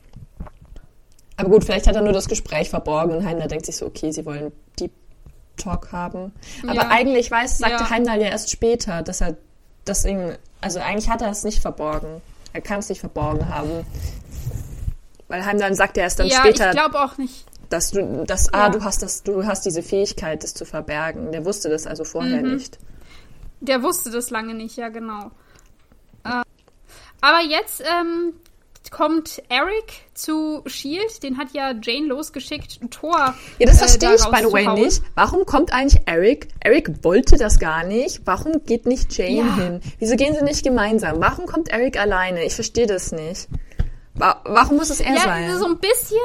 Aber 1.37 1.51
gut, 1.51 1.65
vielleicht 1.65 1.89
hat 1.89 1.97
er 1.97 2.03
nur 2.03 2.13
das 2.13 2.29
Gespräch 2.29 2.71
verborgen 2.71 3.17
und 3.17 3.27
Heimdall 3.27 3.49
denkt 3.49 3.67
sich 3.67 3.77
so, 3.77 3.87
okay, 3.87 4.13
sie 4.13 4.25
wollen 4.25 4.53
Deep 4.79 4.93
Talk 5.57 5.91
haben. 5.91 6.33
Aber 6.65 6.75
Ja. 6.75 6.89
eigentlich 6.91 7.29
weiß, 7.31 7.59
sagte 7.59 7.85
Ja. 7.85 7.91
Heimdall 7.91 8.21
ja 8.21 8.29
erst 8.29 8.51
später, 8.51 9.03
dass 9.03 9.21
er 9.21 9.37
das 9.85 10.05
ihm, 10.05 10.35
also 10.61 10.81
eigentlich 10.81 11.09
hat 11.11 11.23
er 11.23 11.31
es 11.31 11.45
nicht 11.45 11.61
verborgen. 11.61 12.21
Er 12.53 12.61
kann 12.61 12.79
es 12.79 12.89
nicht 12.89 13.01
verborgen 13.01 13.49
haben. 13.49 13.85
Weil 15.29 15.45
Heimdall 15.45 15.75
sagt 15.75 15.97
ja 15.97 16.05
erst 16.05 16.19
dann 16.21 16.27
ja 16.27 16.37
später, 16.39 16.67
ich 16.71 16.77
glaube 16.77 17.01
auch 17.03 17.17
nicht. 17.19 17.45
dass 17.71 17.91
du, 17.91 18.25
dass, 18.25 18.53
ah, 18.53 18.65
Ja. 18.65 18.69
du 18.69 18.85
hast 18.85 19.03
das, 19.03 19.23
du 19.23 19.45
hast 19.47 19.65
diese 19.67 19.83
Fähigkeit, 19.83 20.43
das 20.43 20.55
zu 20.55 20.65
verbergen. 20.65 21.33
Der 21.33 21.45
wusste 21.45 21.69
das 21.71 21.87
also 21.87 22.05
vorher 22.05 22.43
Mhm. 22.43 22.55
nicht. 22.57 22.79
Der 23.61 23.83
wusste 23.83 24.11
das 24.11 24.31
lange 24.31 24.55
nicht, 24.55 24.77
ja, 24.77 24.91
genau. 24.91 25.31
Äh, 26.25 26.43
aber 27.21 27.41
jetzt 27.49 27.81
ähm, 27.81 28.35
kommt 28.91 29.43
Eric 29.49 29.93
zu 30.15 30.63
Shield, 30.67 31.23
den 31.23 31.39
hat 31.39 31.49
ja 31.53 31.73
Jane 31.83 32.07
losgeschickt, 32.07 32.81
Thor. 32.91 33.35
Ja, 33.59 33.67
das 33.67 33.77
äh, 33.77 33.79
verstehe 33.79 34.09
da 34.11 34.15
ich, 34.15 34.25
by 34.25 34.47
the 34.47 34.53
way, 34.53 34.67
nicht. 34.85 35.03
Warum 35.15 35.45
kommt 35.47 35.73
eigentlich 35.73 36.03
Eric? 36.07 36.49
Eric 36.61 37.03
wollte 37.05 37.37
das 37.37 37.59
gar 37.59 37.85
nicht. 37.85 38.23
Warum 38.25 38.65
geht 38.65 38.87
nicht 38.87 39.17
Jane 39.17 39.37
Ja. 39.37 39.57
hin? 39.57 39.81
Wieso 39.99 40.17
gehen 40.17 40.35
sie 40.35 40.45
nicht 40.45 40.63
gemeinsam? 40.63 41.21
Warum 41.21 41.47
kommt 41.47 41.69
Eric 41.69 41.99
alleine? 41.99 42.45
Ich 42.45 42.55
verstehe 42.55 42.87
das 42.87 43.13
nicht. 43.13 43.49
Wa 44.15 44.41
warum 44.45 44.77
muss 44.77 44.91
es 44.91 45.01
er 45.01 45.15
Ja, 45.15 45.21
sein? 45.23 45.59
so 45.59 45.67
ein 45.67 45.79
bisschen. 45.79 46.19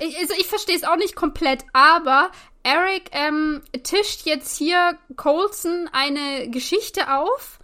Ich, 0.00 0.18
also 0.18 0.34
ich 0.38 0.46
verstehe 0.46 0.74
es 0.76 0.84
auch 0.84 0.96
nicht 0.96 1.14
komplett, 1.14 1.64
aber 1.72 2.30
Eric 2.64 3.10
ähm, 3.12 3.62
tischt 3.84 4.22
jetzt 4.26 4.56
hier 4.56 4.96
Colson 5.16 5.88
eine 5.92 6.48
Geschichte 6.50 7.14
auf 7.14 7.60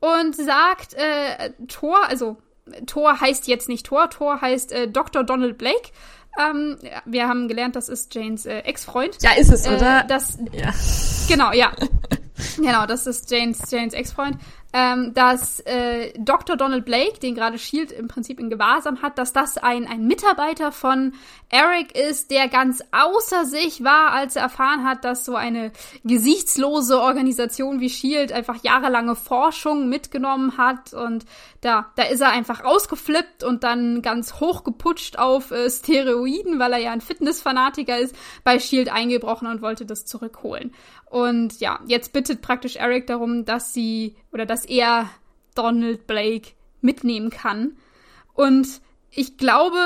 und 0.00 0.36
sagt, 0.36 0.92
äh, 0.94 1.52
Thor, 1.68 1.98
also 2.06 2.36
Thor 2.86 3.20
heißt 3.20 3.46
jetzt 3.46 3.68
nicht 3.68 3.86
Thor, 3.86 4.10
Thor 4.10 4.40
heißt 4.40 4.72
äh, 4.72 4.88
Dr. 4.88 5.24
Donald 5.24 5.58
Blake. 5.58 5.90
Ähm, 6.38 6.78
wir 7.04 7.28
haben 7.28 7.46
gelernt, 7.48 7.76
das 7.76 7.88
ist 7.88 8.14
Janes 8.14 8.46
äh, 8.46 8.58
Ex-Freund. 8.60 9.18
ja, 9.22 9.32
ist 9.36 9.52
es, 9.52 9.66
oder? 9.68 10.00
Äh, 10.00 10.06
das, 10.08 10.38
ja. 10.52 10.72
Genau, 11.28 11.52
ja. 11.52 11.72
genau, 12.56 12.86
das 12.86 13.06
ist 13.06 13.30
Janes, 13.30 13.70
Janes 13.70 13.94
Ex-Freund. 13.94 14.38
Ähm, 14.76 15.14
dass 15.14 15.60
äh, 15.60 16.12
Dr. 16.18 16.56
Donald 16.56 16.84
Blake, 16.84 17.20
den 17.20 17.36
gerade 17.36 17.60
Shield 17.60 17.92
im 17.92 18.08
Prinzip 18.08 18.40
in 18.40 18.50
Gewahrsam 18.50 19.02
hat, 19.02 19.18
dass 19.18 19.32
das 19.32 19.56
ein, 19.56 19.86
ein 19.86 20.08
Mitarbeiter 20.08 20.72
von 20.72 21.12
Eric 21.48 21.96
ist, 21.96 22.32
der 22.32 22.48
ganz 22.48 22.82
außer 22.90 23.44
sich 23.44 23.84
war, 23.84 24.10
als 24.10 24.34
er 24.34 24.42
erfahren 24.42 24.82
hat, 24.82 25.04
dass 25.04 25.24
so 25.24 25.36
eine 25.36 25.70
gesichtslose 26.02 27.00
Organisation 27.00 27.78
wie 27.78 27.88
Shield 27.88 28.32
einfach 28.32 28.64
jahrelange 28.64 29.14
Forschung 29.14 29.88
mitgenommen 29.88 30.58
hat 30.58 30.92
und 30.92 31.24
da, 31.60 31.92
da 31.94 32.02
ist 32.02 32.20
er 32.20 32.30
einfach 32.30 32.64
ausgeflippt 32.64 33.44
und 33.44 33.62
dann 33.62 34.02
ganz 34.02 34.40
hochgeputscht 34.40 35.20
auf 35.20 35.52
äh, 35.52 35.70
Steroiden, 35.70 36.58
weil 36.58 36.72
er 36.72 36.80
ja 36.80 36.90
ein 36.90 37.00
Fitnessfanatiker 37.00 37.96
ist, 37.96 38.16
bei 38.42 38.58
Shield 38.58 38.92
eingebrochen 38.92 39.46
und 39.46 39.62
wollte 39.62 39.86
das 39.86 40.04
zurückholen. 40.04 40.72
Und 41.14 41.60
ja, 41.60 41.78
jetzt 41.86 42.12
bittet 42.12 42.42
praktisch 42.42 42.74
Eric 42.74 43.06
darum, 43.06 43.44
dass 43.44 43.72
sie 43.72 44.16
oder 44.32 44.46
dass 44.46 44.64
er 44.64 45.08
Donald 45.54 46.08
Blake 46.08 46.54
mitnehmen 46.80 47.30
kann. 47.30 47.76
Und 48.32 48.80
ich 49.12 49.36
glaube 49.36 49.78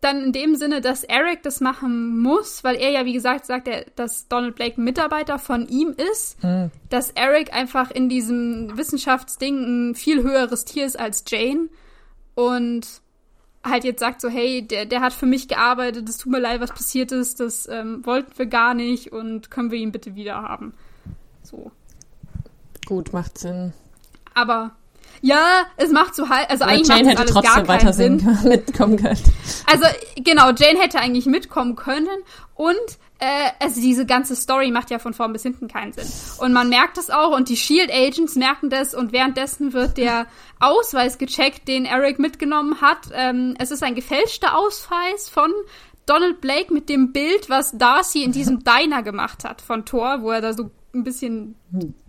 dann 0.00 0.24
in 0.24 0.32
dem 0.32 0.56
Sinne, 0.56 0.80
dass 0.80 1.04
Eric 1.04 1.44
das 1.44 1.60
machen 1.60 2.18
muss, 2.18 2.64
weil 2.64 2.74
er 2.74 2.90
ja, 2.90 3.04
wie 3.04 3.12
gesagt, 3.12 3.46
sagt, 3.46 3.68
er, 3.68 3.84
dass 3.94 4.26
Donald 4.26 4.56
Blake 4.56 4.80
Mitarbeiter 4.80 5.38
von 5.38 5.68
ihm 5.68 5.94
ist, 6.12 6.38
dass 6.90 7.10
Eric 7.12 7.54
einfach 7.54 7.92
in 7.92 8.08
diesem 8.08 8.76
Wissenschaftsding 8.76 9.90
ein 9.90 9.94
viel 9.94 10.24
höheres 10.24 10.64
Tier 10.64 10.84
ist 10.84 10.98
als 10.98 11.22
Jane 11.28 11.68
und 12.34 13.02
halt 13.68 13.84
jetzt 13.84 14.00
sagt 14.00 14.20
so, 14.20 14.28
hey, 14.28 14.66
der, 14.66 14.86
der 14.86 15.00
hat 15.00 15.12
für 15.12 15.26
mich 15.26 15.48
gearbeitet, 15.48 16.08
es 16.08 16.18
tut 16.18 16.32
mir 16.32 16.40
leid, 16.40 16.60
was 16.60 16.70
passiert 16.70 17.12
ist, 17.12 17.40
das 17.40 17.68
ähm, 17.68 18.04
wollten 18.04 18.36
wir 18.38 18.46
gar 18.46 18.74
nicht 18.74 19.12
und 19.12 19.50
können 19.50 19.70
wir 19.70 19.78
ihn 19.78 19.92
bitte 19.92 20.14
wieder 20.14 20.42
haben. 20.42 20.74
So. 21.42 21.70
Gut, 22.86 23.12
macht 23.12 23.38
Sinn. 23.38 23.72
Aber 24.34 24.72
ja, 25.26 25.66
es 25.76 25.90
macht 25.90 26.14
so 26.14 26.28
halt, 26.28 26.48
also 26.50 26.64
Aber 26.64 26.72
eigentlich 26.72 26.88
Jane 26.88 27.04
macht 27.04 27.18
hätte 27.18 27.24
das 27.34 27.36
alles 27.36 27.54
gar 27.54 27.64
trotzdem 27.64 27.66
keinen 27.66 27.78
weiter 27.80 27.92
Sinn. 27.92 28.38
mitkommen 28.48 28.96
können. 28.96 29.20
Also 29.66 29.86
genau, 30.16 30.50
Jane 30.50 30.78
hätte 30.78 31.00
eigentlich 31.00 31.26
mitkommen 31.26 31.74
können 31.74 32.08
und 32.54 32.76
äh, 33.18 33.50
also 33.58 33.80
diese 33.80 34.06
ganze 34.06 34.36
Story 34.36 34.70
macht 34.70 34.90
ja 34.90 34.98
von 34.98 35.14
vorn 35.14 35.32
bis 35.32 35.42
hinten 35.42 35.68
keinen 35.68 35.92
Sinn. 35.92 36.06
Und 36.38 36.52
man 36.52 36.68
merkt 36.68 36.96
es 36.98 37.10
auch 37.10 37.34
und 37.34 37.48
die 37.48 37.56
Shield 37.56 37.90
Agents 37.92 38.36
merken 38.36 38.70
das 38.70 38.94
und 38.94 39.12
währenddessen 39.12 39.72
wird 39.72 39.96
der 39.96 40.26
Ausweis 40.60 41.18
gecheckt, 41.18 41.66
den 41.66 41.86
Eric 41.86 42.18
mitgenommen 42.18 42.80
hat. 42.80 43.08
Ähm, 43.12 43.56
es 43.58 43.70
ist 43.70 43.82
ein 43.82 43.94
gefälschter 43.94 44.56
Ausweis 44.56 45.28
von 45.28 45.50
Donald 46.04 46.40
Blake 46.40 46.72
mit 46.72 46.88
dem 46.88 47.12
Bild, 47.12 47.50
was 47.50 47.76
Darcy 47.76 48.22
in 48.22 48.32
diesem 48.32 48.62
Diner 48.64 49.02
gemacht 49.02 49.44
hat 49.44 49.60
von 49.60 49.84
Thor, 49.84 50.22
wo 50.22 50.30
er 50.30 50.40
da 50.40 50.52
so 50.52 50.70
ein 50.94 51.02
bisschen, 51.02 51.56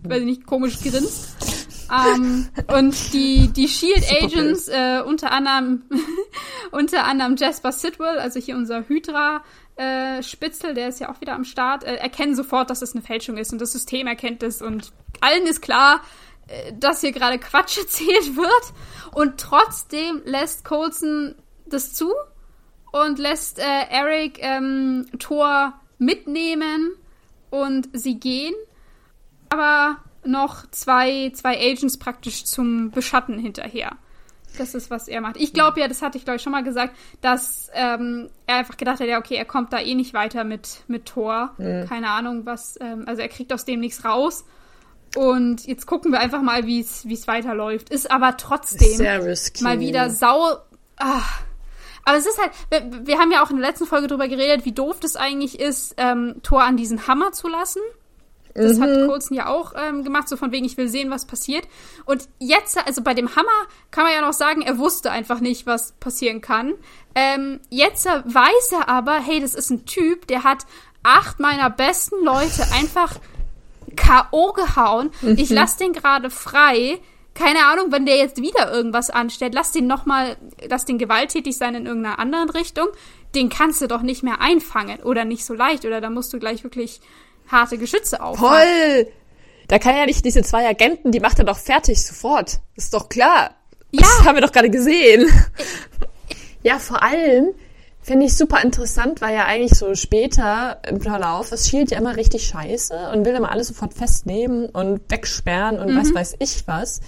weiß 0.02 0.20
ich 0.20 0.26
nicht, 0.26 0.46
komisch 0.46 0.78
grinst. 0.80 1.57
Ähm, 1.90 2.48
und 2.66 3.12
die, 3.12 3.48
die 3.48 3.68
Shield 3.68 4.04
Agents, 4.22 4.68
äh, 4.68 5.00
unter 5.04 5.32
anderem, 5.32 5.84
unter 6.70 7.04
anderem 7.04 7.36
Jasper 7.36 7.72
Sidwell, 7.72 8.18
also 8.18 8.40
hier 8.40 8.56
unser 8.56 8.88
Hydra, 8.88 9.42
äh, 9.76 10.22
Spitzel, 10.22 10.74
der 10.74 10.88
ist 10.88 11.00
ja 11.00 11.10
auch 11.10 11.20
wieder 11.20 11.34
am 11.34 11.44
Start, 11.44 11.84
äh, 11.84 11.96
erkennen 11.96 12.34
sofort, 12.34 12.68
dass 12.70 12.82
es 12.82 12.94
eine 12.94 13.02
Fälschung 13.02 13.36
ist 13.36 13.52
und 13.52 13.60
das 13.60 13.72
System 13.72 14.06
erkennt 14.06 14.42
es 14.42 14.60
und 14.60 14.92
allen 15.20 15.46
ist 15.46 15.62
klar, 15.62 16.02
äh, 16.48 16.72
dass 16.74 17.00
hier 17.00 17.12
gerade 17.12 17.38
Quatsch 17.38 17.78
erzählt 17.78 18.36
wird. 18.36 19.14
Und 19.14 19.38
trotzdem 19.38 20.22
lässt 20.24 20.64
Coulson 20.64 21.34
das 21.66 21.94
zu 21.94 22.12
und 22.92 23.18
lässt 23.18 23.58
äh, 23.58 23.84
Eric 23.90 24.38
ähm, 24.40 25.06
Thor 25.18 25.74
mitnehmen 25.98 26.92
und 27.50 27.88
sie 27.92 28.18
gehen, 28.18 28.54
aber 29.48 29.98
noch 30.24 30.68
zwei, 30.70 31.30
zwei 31.34 31.58
Agents 31.58 31.98
praktisch 31.98 32.44
zum 32.44 32.90
Beschatten 32.90 33.38
hinterher. 33.38 33.92
Das 34.56 34.74
ist, 34.74 34.90
was 34.90 35.08
er 35.08 35.20
macht. 35.20 35.36
Ich 35.36 35.52
glaube 35.52 35.80
ja, 35.80 35.88
das 35.88 36.02
hatte 36.02 36.18
ich 36.18 36.24
glaube 36.24 36.36
ich 36.36 36.42
schon 36.42 36.52
mal 36.52 36.64
gesagt, 36.64 36.96
dass 37.20 37.70
ähm, 37.74 38.28
er 38.46 38.56
einfach 38.56 38.76
gedacht 38.76 39.00
hat, 39.00 39.06
ja, 39.06 39.18
okay, 39.18 39.36
er 39.36 39.44
kommt 39.44 39.72
da 39.72 39.78
eh 39.78 39.94
nicht 39.94 40.14
weiter 40.14 40.44
mit, 40.44 40.82
mit 40.88 41.06
Thor. 41.06 41.54
Keine 41.86 42.08
Ahnung, 42.10 42.46
was, 42.46 42.78
ähm, 42.80 43.04
also 43.06 43.22
er 43.22 43.28
kriegt 43.28 43.52
aus 43.52 43.64
dem 43.64 43.80
nichts 43.80 44.04
raus. 44.04 44.44
Und 45.16 45.66
jetzt 45.66 45.86
gucken 45.86 46.12
wir 46.12 46.20
einfach 46.20 46.42
mal, 46.42 46.66
wie 46.66 46.80
es 46.80 47.28
weiterläuft. 47.28 47.90
Ist 47.90 48.10
aber 48.10 48.36
trotzdem 48.36 48.98
mal 49.60 49.80
wieder 49.80 50.10
sau. 50.10 50.56
Ah. 50.96 51.22
Aber 52.04 52.16
es 52.16 52.26
ist 52.26 52.40
halt, 52.40 52.52
wir, 52.70 53.06
wir 53.06 53.18
haben 53.18 53.30
ja 53.30 53.42
auch 53.42 53.50
in 53.50 53.58
der 53.58 53.66
letzten 53.66 53.86
Folge 53.86 54.06
drüber 54.06 54.28
geredet, 54.28 54.64
wie 54.64 54.72
doof 54.72 54.98
das 55.00 55.16
eigentlich 55.16 55.60
ist, 55.60 55.94
ähm, 55.98 56.36
Thor 56.42 56.62
an 56.62 56.76
diesen 56.76 57.06
Hammer 57.06 57.32
zu 57.32 57.48
lassen. 57.48 57.80
Das 58.62 58.80
hat 58.80 58.90
Coulson 59.06 59.36
ja 59.36 59.46
auch 59.48 59.72
ähm, 59.76 60.04
gemacht, 60.04 60.28
so 60.28 60.36
von 60.36 60.52
wegen, 60.52 60.66
ich 60.66 60.76
will 60.76 60.88
sehen, 60.88 61.10
was 61.10 61.26
passiert. 61.26 61.66
Und 62.04 62.28
jetzt, 62.38 62.78
also 62.86 63.02
bei 63.02 63.14
dem 63.14 63.34
Hammer 63.36 63.48
kann 63.90 64.04
man 64.04 64.12
ja 64.12 64.20
noch 64.20 64.32
sagen, 64.32 64.62
er 64.62 64.78
wusste 64.78 65.10
einfach 65.10 65.40
nicht, 65.40 65.66
was 65.66 65.92
passieren 65.92 66.40
kann. 66.40 66.74
Ähm, 67.14 67.60
jetzt 67.70 68.06
weiß 68.06 68.72
er 68.72 68.88
aber, 68.88 69.20
hey, 69.20 69.40
das 69.40 69.54
ist 69.54 69.70
ein 69.70 69.86
Typ, 69.86 70.26
der 70.26 70.44
hat 70.44 70.66
acht 71.02 71.40
meiner 71.40 71.70
besten 71.70 72.24
Leute 72.24 72.64
einfach 72.74 73.14
K.O. 73.96 74.52
gehauen. 74.52 75.10
Ich 75.36 75.50
lass 75.50 75.76
den 75.76 75.92
gerade 75.92 76.30
frei. 76.30 77.00
Keine 77.34 77.66
Ahnung, 77.66 77.92
wenn 77.92 78.04
der 78.04 78.16
jetzt 78.16 78.42
wieder 78.42 78.72
irgendwas 78.72 79.10
anstellt, 79.10 79.54
lass 79.54 79.72
den 79.72 79.86
nochmal, 79.86 80.36
lass 80.68 80.84
den 80.84 80.98
gewalttätig 80.98 81.56
sein 81.56 81.74
in 81.74 81.86
irgendeiner 81.86 82.18
anderen 82.18 82.50
Richtung. 82.50 82.88
Den 83.34 83.48
kannst 83.48 83.80
du 83.80 83.86
doch 83.86 84.02
nicht 84.02 84.22
mehr 84.22 84.40
einfangen 84.40 85.00
oder 85.00 85.24
nicht 85.24 85.44
so 85.44 85.54
leicht 85.54 85.84
oder 85.84 86.00
da 86.00 86.10
musst 86.10 86.32
du 86.32 86.38
gleich 86.38 86.64
wirklich 86.64 87.00
harte 87.50 87.78
Geschütze 87.78 88.22
auffahren. 88.22 88.62
Toll! 88.66 89.08
Da 89.68 89.78
kann 89.78 89.96
ja 89.96 90.06
nicht 90.06 90.24
diese 90.24 90.42
zwei 90.42 90.66
Agenten, 90.66 91.12
die 91.12 91.20
macht 91.20 91.38
er 91.38 91.44
doch 91.44 91.58
fertig 91.58 92.02
sofort. 92.04 92.60
Ist 92.74 92.94
doch 92.94 93.08
klar. 93.08 93.50
Ja. 93.90 94.00
Das 94.02 94.24
haben 94.24 94.34
wir 94.36 94.42
doch 94.42 94.52
gerade 94.52 94.70
gesehen. 94.70 95.28
Ja, 96.62 96.78
vor 96.80 97.02
allem 97.04 97.54
finde 98.02 98.26
ich 98.26 98.36
super 98.36 98.60
interessant, 98.62 99.20
weil 99.20 99.34
ja 99.34 99.44
eigentlich 99.46 99.78
so 99.78 99.94
später 99.94 100.78
im 100.88 101.00
Verlauf 101.00 101.52
ist 101.52 101.68
Shield 101.68 101.92
ja 101.92 101.98
immer 101.98 102.16
richtig 102.16 102.48
scheiße 102.48 103.10
und 103.12 103.24
will 103.24 103.34
immer 103.34 103.50
alles 103.52 103.68
sofort 103.68 103.94
festnehmen 103.94 104.66
und 104.66 105.00
wegsperren 105.08 105.78
und 105.78 105.94
Mhm. 105.94 105.98
was 106.00 106.12
weiß 106.14 106.34
ich 106.40 106.64
was. 106.66 107.00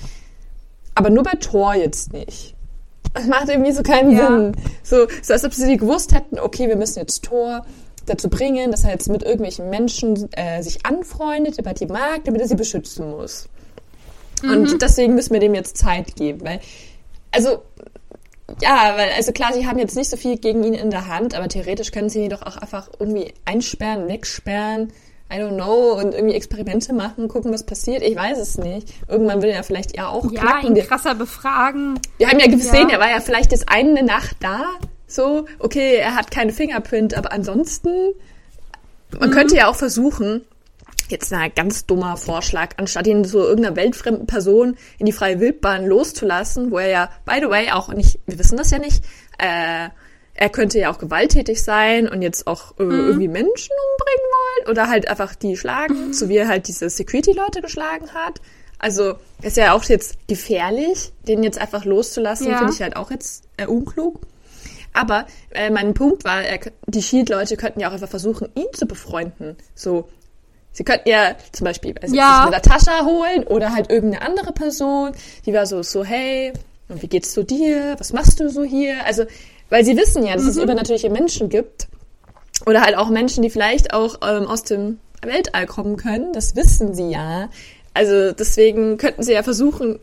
Aber 0.95 1.11
nur 1.11 1.25
bei 1.25 1.33
Thor 1.33 1.75
jetzt 1.75 2.13
nicht. 2.13 2.55
Das 3.13 3.27
macht 3.27 3.49
irgendwie 3.49 3.73
so 3.73 3.83
keinen 3.83 4.13
Ja. 4.17 4.29
Sinn. 4.29 4.53
So, 4.85 5.09
so 5.21 5.33
als 5.33 5.45
ob 5.45 5.53
sie 5.53 5.77
gewusst 5.77 6.15
hätten, 6.15 6.39
okay, 6.39 6.69
wir 6.69 6.77
müssen 6.77 7.01
jetzt 7.01 7.25
Thor 7.25 7.67
dazu 8.07 8.29
bringen, 8.29 8.71
dass 8.71 8.85
er 8.85 8.91
jetzt 8.91 9.09
mit 9.09 9.23
irgendwelchen 9.23 9.71
Menschen 9.71 10.29
äh, 10.33 10.63
sich 10.63 10.85
anfreundet, 10.87 11.59
aber 11.59 11.73
die 11.75 11.87
mag, 11.87 12.25
damit 12.25 12.41
er 12.41 12.49
sie 12.49 12.57
beschützen 12.57 13.11
muss. 13.11 13.49
Mhm. 14.43 14.51
Und 14.51 14.83
deswegen 14.83 15.15
müssen 15.15 15.33
wir 15.33 15.41
dem 15.41 15.55
jetzt 15.55 15.77
Zeit 15.77 16.17
geben, 16.17 16.41
weil, 16.45 16.61
also, 17.33 17.63
ja, 18.61 18.95
weil, 18.97 19.11
also 19.17 19.33
klar, 19.33 19.53
sie 19.53 19.67
haben 19.67 19.79
jetzt 19.79 19.97
nicht 19.97 20.11
so 20.11 20.17
viel 20.17 20.37
gegen 20.39 20.65
ihn 20.65 20.75
in 20.75 20.91
der 20.91 21.07
Hand, 21.07 21.35
aber 21.35 21.49
theoretisch 21.49 21.93
können 21.93 22.09
sie 22.09 22.25
ihn 22.25 22.31
doch 22.31 22.43
auch 22.43 22.57
einfach 22.57 22.89
irgendwie 22.99 23.33
einsperren, 23.45 24.09
wegsperren, 24.09 24.93
I 25.33 25.37
don't 25.37 25.55
know, 25.55 25.93
und 25.97 26.13
irgendwie 26.13 26.35
Experimente 26.35 26.93
machen, 26.93 27.29
gucken, 27.29 27.53
was 27.53 27.65
passiert. 27.65 28.03
Ich 28.03 28.17
weiß 28.17 28.37
es 28.39 28.59
nicht. 28.59 28.89
Irgendwann 29.07 29.43
will 29.43 29.51
er 29.51 29.63
vielleicht 29.63 29.97
ja 29.97 30.09
auch 30.09 30.25
Ja, 30.33 30.41
knacken. 30.41 30.71
ihn 30.71 30.75
Wir, 30.75 30.85
krasser 30.85 31.15
befragen. 31.15 32.01
wir 32.19 32.29
haben 32.29 32.41
ja 32.41 32.49
gesehen, 32.49 32.89
Ja. 32.89 32.97
er 32.97 33.01
war 33.01 33.11
ja 33.11 33.21
vielleicht 33.21 33.53
jetzt 33.53 33.69
eine 33.69 34.03
Nacht 34.03 34.37
da, 34.41 34.65
so, 35.13 35.47
okay, 35.59 35.97
er 35.97 36.15
hat 36.15 36.31
keine 36.31 36.53
Fingerprint, 36.53 37.15
aber 37.15 37.33
ansonsten, 37.33 38.13
man 39.19 39.31
könnte 39.31 39.57
ja 39.57 39.69
auch 39.69 39.77
versuchen, 39.77 40.43
jetzt 41.09 41.33
ein 41.33 41.53
ganz 41.55 41.87
dummer 41.87 42.17
Vorschlag, 42.17 42.75
anstatt 42.77 43.07
ihn 43.07 43.25
so 43.25 43.41
irgendeiner 43.41 43.77
weltfremden 43.77 44.27
Person 44.27 44.77
in 44.99 45.07
die 45.07 45.13
freie 45.13 45.41
Wildbahn 45.41 45.87
loszulassen, 45.87 46.71
wo 46.71 46.79
er 46.79 46.89
ja, 46.89 47.11
by 47.25 47.41
the 47.41 47.49
way, 47.51 47.71
auch 47.73 47.89
nicht, 47.93 48.21
wir 48.27 48.39
wissen 48.39 48.57
das 48.57 48.71
ja 48.71 48.79
nicht, 48.79 49.03
äh, 49.39 49.89
er 50.35 50.49
könnte 50.49 50.79
ja 50.79 50.91
auch 50.93 50.99
gewalttätig 50.99 51.63
sein 51.63 52.09
und 52.09 52.23
jetzt 52.23 52.47
auch 52.47 52.73
äh, 52.79 52.85
irgendwie 52.85 53.29
Menschen 53.29 53.75
umbringen 53.93 54.31
wollen 54.31 54.71
oder 54.71 54.89
halt 54.89 55.09
einfach 55.09 55.35
die 55.35 55.57
schlagen, 55.57 56.13
so 56.13 56.29
wie 56.29 56.37
er 56.37 56.49
halt 56.49 56.69
diese 56.69 56.89
Security-Leute 56.89 57.61
geschlagen 57.61 58.09
hat. 58.15 58.41
Also 58.79 59.17
ist 59.43 59.59
ja 59.59 59.75
auch 59.75 59.85
jetzt 59.85 60.17
gefährlich, 60.29 61.13
den 61.29 61.43
jetzt 61.43 61.59
einfach 61.59 61.85
loszulassen, 61.85 62.49
Ja. 62.49 62.59
finde 62.59 62.73
ich 62.73 62.81
halt 62.81 62.97
auch 62.97 63.11
jetzt 63.11 63.45
äh, 63.59 63.67
unklug. 63.67 64.21
Aber 64.93 65.27
äh, 65.51 65.71
mein 65.71 65.95
Punkt 65.95 66.25
war, 66.25 66.43
er, 66.43 66.59
die 66.87 67.03
Shield-Leute 67.03 67.57
könnten 67.57 67.81
ja 67.81 67.89
auch 67.89 67.93
einfach 67.93 68.09
versuchen, 68.09 68.49
ihn 68.55 68.67
zu 68.73 68.87
befreunden. 68.87 69.57
So, 69.75 70.09
sie 70.73 70.85
könnten 70.85 71.09
ja 71.09 71.37
zum 71.53 71.65
Beispiel 71.65 71.95
ich 72.03 72.13
Ja. 72.13 72.43
eine 72.43 72.51
Natascha 72.53 73.05
holen 73.05 73.45
oder 73.45 73.73
halt 73.73 73.91
irgendeine 73.91 74.27
andere 74.27 74.53
Person, 74.53 75.13
die 75.47 75.53
war 75.53 75.67
so, 75.67 75.83
so, 75.83 76.05
hey, 76.05 76.53
und 76.89 77.03
wie 77.03 77.07
geht's 77.07 77.33
zu 77.33 77.45
dir? 77.45 77.95
Was 77.99 78.13
machst 78.13 78.41
du 78.41 78.51
so 78.51 78.65
hier? 78.65 79.05
Also, 79.07 79.25
weil 79.69 79.85
sie 79.85 79.97
wissen 79.97 80.27
ja, 80.27 80.35
dass 80.35 80.45
es 80.45 80.57
übernatürliche 80.57 81.09
Menschen 81.09 81.49
gibt. 81.49 81.87
Oder 82.67 82.83
halt 82.83 82.97
auch 82.97 83.09
Menschen, 83.09 83.43
die 83.43 83.51
vielleicht 83.51 83.95
auch 83.95 84.17
ähm, 84.27 84.47
aus 84.47 84.65
dem 84.65 84.99
Weltall 85.23 85.67
kommen 85.67 85.97
können. 85.97 86.33
Das 86.33 86.57
wissen 86.57 86.95
sie 86.95 87.11
ja. 87.11 87.49
Also 87.95 88.33
deswegen 88.33 88.99
könnten 88.99 89.23
sie 89.23 89.33
ja 89.33 89.43
versuchen, 89.43 89.99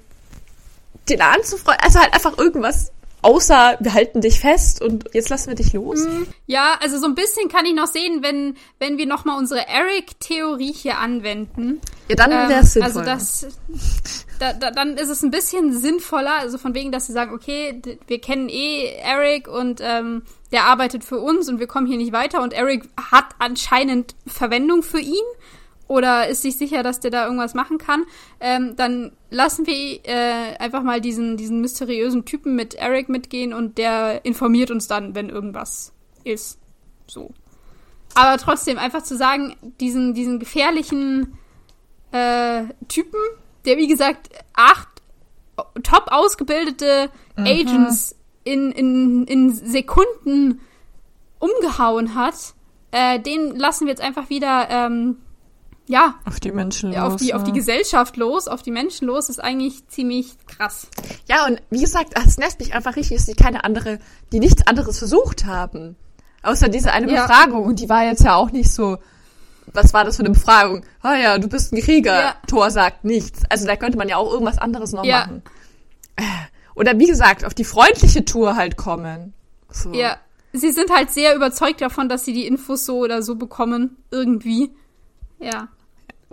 den 1.09 1.21
anzufreuen. 1.21 1.77
Also 1.81 1.99
halt 1.99 2.13
einfach 2.13 2.37
irgendwas 2.37 2.91
außer 3.27 3.77
wir 3.81 3.93
halten 3.93 4.21
dich 4.21 4.39
fest 4.39 4.81
und 4.81 5.09
jetzt 5.13 5.27
lassen 5.27 5.49
wir 5.49 5.55
dich 5.55 5.73
los. 5.73 6.07
Ja, 6.45 6.77
also 6.79 6.97
so 6.97 7.07
ein 7.07 7.13
bisschen 7.13 7.49
kann 7.49 7.65
ich 7.65 7.73
noch 7.73 7.87
sehen, 7.87 8.23
wenn, 8.23 8.55
wenn 8.79 8.97
wir 8.97 9.05
nochmal 9.05 9.37
unsere 9.37 9.67
Eric-Theorie 9.67 10.71
hier 10.71 10.97
anwenden. 10.97 11.81
Ja, 12.07 12.15
dann 12.15 12.31
Ähm, 12.31 12.49
wäre 12.49 12.61
es 12.61 12.73
sinnvoll. 12.73 13.01
Also 13.01 13.01
das, 13.01 13.47
da, 14.39 14.53
da, 14.53 14.71
dann 14.71 14.95
ist 14.95 15.09
es 15.09 15.23
ein 15.23 15.31
bisschen 15.31 15.77
sinnvoller, 15.77 16.35
also 16.35 16.57
von 16.57 16.73
wegen, 16.73 16.93
dass 16.93 17.07
sie 17.07 17.13
sagen, 17.13 17.33
okay, 17.33 17.81
wir 18.07 18.21
kennen 18.21 18.47
eh 18.47 18.93
Eric 19.03 19.49
und 19.49 19.81
ähm, 19.83 20.21
der 20.53 20.63
arbeitet 20.63 21.03
für 21.03 21.19
uns 21.19 21.49
und 21.49 21.59
wir 21.59 21.67
kommen 21.67 21.85
hier 21.85 21.97
nicht 21.97 22.13
weiter 22.13 22.41
und 22.41 22.53
Eric 22.53 22.87
hat 23.11 23.25
anscheinend 23.39 24.15
Verwendung 24.25 24.83
für 24.83 25.01
ihn 25.01 25.25
oder 25.87 26.27
ist 26.27 26.41
sich 26.41 26.57
sicher, 26.57 26.83
dass 26.83 26.99
der 26.99 27.11
da 27.11 27.25
irgendwas 27.25 27.53
machen 27.53 27.77
kann, 27.77 28.03
ähm, 28.39 28.75
dann 28.75 29.11
lassen 29.29 29.65
wir 29.65 29.99
äh, 30.03 30.57
einfach 30.57 30.83
mal 30.83 31.01
diesen, 31.01 31.37
diesen 31.37 31.61
mysteriösen 31.61 32.25
Typen 32.25 32.55
mit 32.55 32.75
Eric 32.75 33.09
mitgehen 33.09 33.53
und 33.53 33.77
der 33.77 34.25
informiert 34.25 34.71
uns 34.71 34.87
dann, 34.87 35.15
wenn 35.15 35.29
irgendwas 35.29 35.93
ist. 36.23 36.59
So. 37.07 37.31
Aber 38.15 38.37
trotzdem, 38.37 38.77
einfach 38.77 39.03
zu 39.03 39.15
sagen, 39.15 39.55
diesen, 39.79 40.13
diesen 40.13 40.39
gefährlichen 40.39 41.37
äh, 42.11 42.63
Typen, 42.87 43.19
der 43.65 43.77
wie 43.77 43.87
gesagt 43.87 44.29
acht 44.53 44.87
top 45.83 46.07
ausgebildete 46.07 47.09
Agents 47.35 48.15
in, 48.43 48.71
in, 48.71 49.25
in 49.25 49.51
Sekunden 49.51 50.61
umgehauen 51.39 52.15
hat, 52.15 52.53
äh, 52.91 53.19
den 53.19 53.55
lassen 53.55 53.85
wir 53.85 53.91
jetzt 53.91 54.01
einfach 54.01 54.29
wieder 54.29 54.69
ähm, 54.69 55.17
ja, 55.87 56.15
auf 56.25 56.39
die 56.39 56.51
Menschen 56.51 56.91
los. 56.91 56.99
auf 56.99 57.15
die, 57.17 57.27
ja. 57.29 57.35
auf 57.37 57.43
die 57.43 57.53
Gesellschaft 57.53 58.17
los, 58.17 58.47
auf 58.47 58.61
die 58.61 58.71
Menschen 58.71 59.07
los, 59.07 59.29
ist 59.29 59.41
eigentlich 59.41 59.87
ziemlich 59.87 60.35
krass. 60.47 60.87
Ja, 61.27 61.45
und 61.47 61.61
wie 61.69 61.79
gesagt, 61.81 62.13
es 62.25 62.37
nervt 62.37 62.59
mich 62.59 62.73
einfach 62.73 62.95
richtig, 62.95 63.17
dass 63.17 63.25
die 63.25 63.35
keine 63.35 63.63
andere, 63.63 63.99
die 64.31 64.39
nichts 64.39 64.67
anderes 64.67 64.99
versucht 64.99 65.45
haben. 65.45 65.95
Außer 66.43 66.69
diese 66.69 66.91
eine 66.91 67.11
Ja. 67.11 67.25
Befragung. 67.25 67.65
Und 67.65 67.79
die 67.79 67.89
war 67.89 68.03
jetzt 68.03 68.23
ja 68.23 68.35
auch 68.35 68.51
nicht 68.51 68.69
so, 68.71 68.97
was 69.73 69.93
war 69.93 70.03
das 70.05 70.15
für 70.17 70.23
eine 70.23 70.31
Befragung? 70.31 70.83
Ah 71.01 71.15
ja, 71.15 71.37
du 71.37 71.47
bist 71.47 71.73
ein 71.73 71.81
Krieger. 71.81 72.19
Ja. 72.19 72.35
Thor 72.47 72.69
sagt 72.71 73.03
nichts. 73.03 73.41
Also 73.49 73.65
da 73.65 73.75
könnte 73.75 73.97
man 73.97 74.07
ja 74.09 74.17
auch 74.17 74.31
irgendwas 74.31 74.57
anderes 74.57 74.91
noch 74.93 75.03
Ja. 75.03 75.21
machen. 75.21 75.41
Oder 76.75 76.97
wie 76.99 77.07
gesagt, 77.07 77.43
auf 77.45 77.53
die 77.53 77.63
freundliche 77.65 78.23
Tour 78.23 78.55
halt 78.55 78.77
kommen. 78.77 79.33
So. 79.71 79.93
Ja. 79.93 80.17
Sie 80.53 80.71
sind 80.71 80.89
halt 80.89 81.11
sehr 81.11 81.35
überzeugt 81.35 81.81
davon, 81.81 82.07
dass 82.09 82.23
sie 82.25 82.33
die 82.33 82.47
Infos 82.47 82.85
so 82.85 82.99
oder 82.99 83.21
so 83.21 83.35
bekommen. 83.35 83.97
Irgendwie. 84.11 84.71
Ja. 85.39 85.67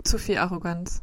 Zu 0.05 0.17
viel 0.17 0.37
Arroganz. 0.37 1.01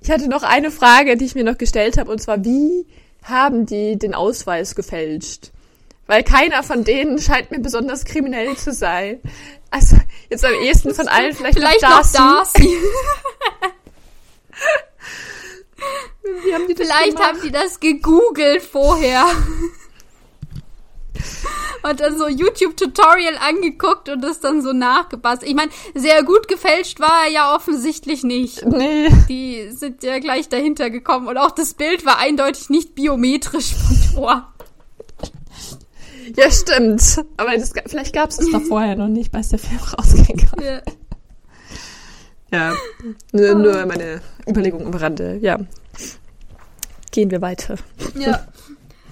Ich 0.00 0.10
hatte 0.10 0.28
noch 0.28 0.42
eine 0.42 0.70
Frage, 0.70 1.16
die 1.16 1.26
ich 1.26 1.34
mir 1.34 1.44
noch 1.44 1.58
gestellt 1.58 1.98
habe, 1.98 2.10
und 2.10 2.20
zwar, 2.20 2.44
wie 2.44 2.86
haben 3.22 3.66
die 3.66 3.98
den 3.98 4.14
Ausweis 4.14 4.74
gefälscht? 4.74 5.50
Weil 6.06 6.24
keiner 6.24 6.62
von 6.62 6.84
denen 6.84 7.18
scheint 7.18 7.50
mir 7.50 7.60
besonders 7.60 8.04
kriminell 8.06 8.56
zu 8.56 8.72
sein. 8.72 9.20
Also, 9.70 9.96
jetzt 10.30 10.44
am 10.44 10.54
ehesten 10.54 10.94
von 10.94 11.06
allen 11.06 11.34
vielleicht, 11.34 11.58
Vielleicht 11.58 11.82
noch 11.82 11.90
noch 11.90 11.96
Darcy. 11.98 12.16
Darcy. 12.16 12.76
Wie 16.44 16.54
haben 16.54 16.66
die 16.66 16.74
das 16.74 16.86
Vielleicht 16.86 17.16
gemacht? 17.16 17.28
haben 17.28 17.40
die 17.42 17.50
das 17.50 17.80
gegoogelt 17.80 18.62
vorher. 18.62 19.24
Und 21.82 22.00
dann 22.00 22.18
so 22.18 22.28
YouTube-Tutorial 22.28 23.38
angeguckt 23.38 24.08
und 24.08 24.22
das 24.22 24.40
dann 24.40 24.62
so 24.62 24.72
nachgepasst. 24.72 25.42
Ich 25.42 25.54
meine, 25.54 25.70
sehr 25.94 26.22
gut 26.22 26.48
gefälscht 26.48 27.00
war 27.00 27.24
er 27.26 27.32
ja 27.32 27.54
offensichtlich 27.54 28.24
nicht. 28.24 28.64
Nee. 28.66 29.08
Die 29.28 29.70
sind 29.70 30.02
ja 30.02 30.18
gleich 30.18 30.48
dahinter 30.48 30.90
gekommen. 30.90 31.28
Und 31.28 31.36
auch 31.36 31.52
das 31.52 31.74
Bild 31.74 32.04
war 32.04 32.18
eindeutig 32.18 32.70
nicht 32.70 32.94
biometrisch 32.94 33.74
von 34.14 34.14
Thor. 34.14 34.52
Ja, 36.36 36.50
stimmt. 36.50 37.24
Aber 37.36 37.56
das, 37.56 37.72
vielleicht 37.86 38.14
gab 38.14 38.30
es 38.30 38.36
das 38.36 38.50
doch 38.50 38.62
vorher 38.62 38.96
noch 38.96 39.08
nicht, 39.08 39.34
als 39.34 39.48
der 39.48 39.58
Film 39.58 39.80
rausgegangen 39.98 40.46
Ja. 40.62 40.82
Ja. 42.50 42.74
Nur, 43.32 43.54
nur 43.54 43.86
meine 43.86 44.20
Überlegung 44.48 44.86
am 44.86 44.94
Rande. 44.94 45.38
Ja. 45.40 45.58
Gehen 47.10 47.30
wir 47.30 47.40
weiter. 47.40 47.76
Ja. 48.16 48.46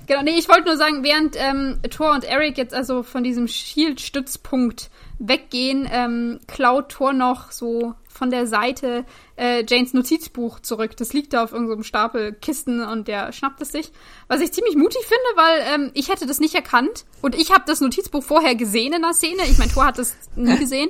Genau, 0.06 0.22
nee, 0.22 0.38
ich 0.38 0.48
wollte 0.48 0.66
nur 0.66 0.76
sagen, 0.76 1.02
während 1.02 1.36
ähm, 1.36 1.80
Thor 1.90 2.12
und 2.12 2.24
Eric 2.24 2.58
jetzt 2.58 2.74
also 2.74 3.02
von 3.02 3.24
diesem 3.24 3.48
Shield-Stützpunkt 3.48 4.90
weggehen, 5.18 5.88
ähm, 5.90 6.38
klaut 6.46 6.90
Thor 6.90 7.12
noch 7.12 7.50
so 7.50 7.94
von 8.08 8.30
der 8.30 8.46
Seite 8.46 9.04
äh, 9.36 9.64
Janes 9.66 9.92
Notizbuch 9.92 10.60
zurück. 10.60 10.96
Das 10.96 11.12
liegt 11.12 11.32
da 11.32 11.44
auf 11.44 11.52
irgendeinem 11.52 11.82
Stapel 11.82 12.32
Kisten 12.32 12.82
und 12.82 13.08
der 13.08 13.32
schnappt 13.32 13.60
es 13.60 13.72
sich. 13.72 13.90
Was 14.28 14.40
ich 14.40 14.52
ziemlich 14.52 14.76
mutig 14.76 15.02
finde, 15.02 15.24
weil 15.34 15.74
ähm, 15.74 15.90
ich 15.94 16.08
hätte 16.08 16.26
das 16.26 16.40
nicht 16.40 16.54
erkannt. 16.54 17.04
Und 17.20 17.34
ich 17.34 17.52
habe 17.52 17.64
das 17.66 17.80
Notizbuch 17.80 18.22
vorher 18.22 18.54
gesehen 18.54 18.94
in 18.94 19.02
der 19.02 19.12
Szene. 19.12 19.42
Ich 19.44 19.58
meine, 19.58 19.70
Thor 19.70 19.86
hat 19.86 19.98
das 19.98 20.16
nie 20.34 20.56
gesehen. 20.58 20.88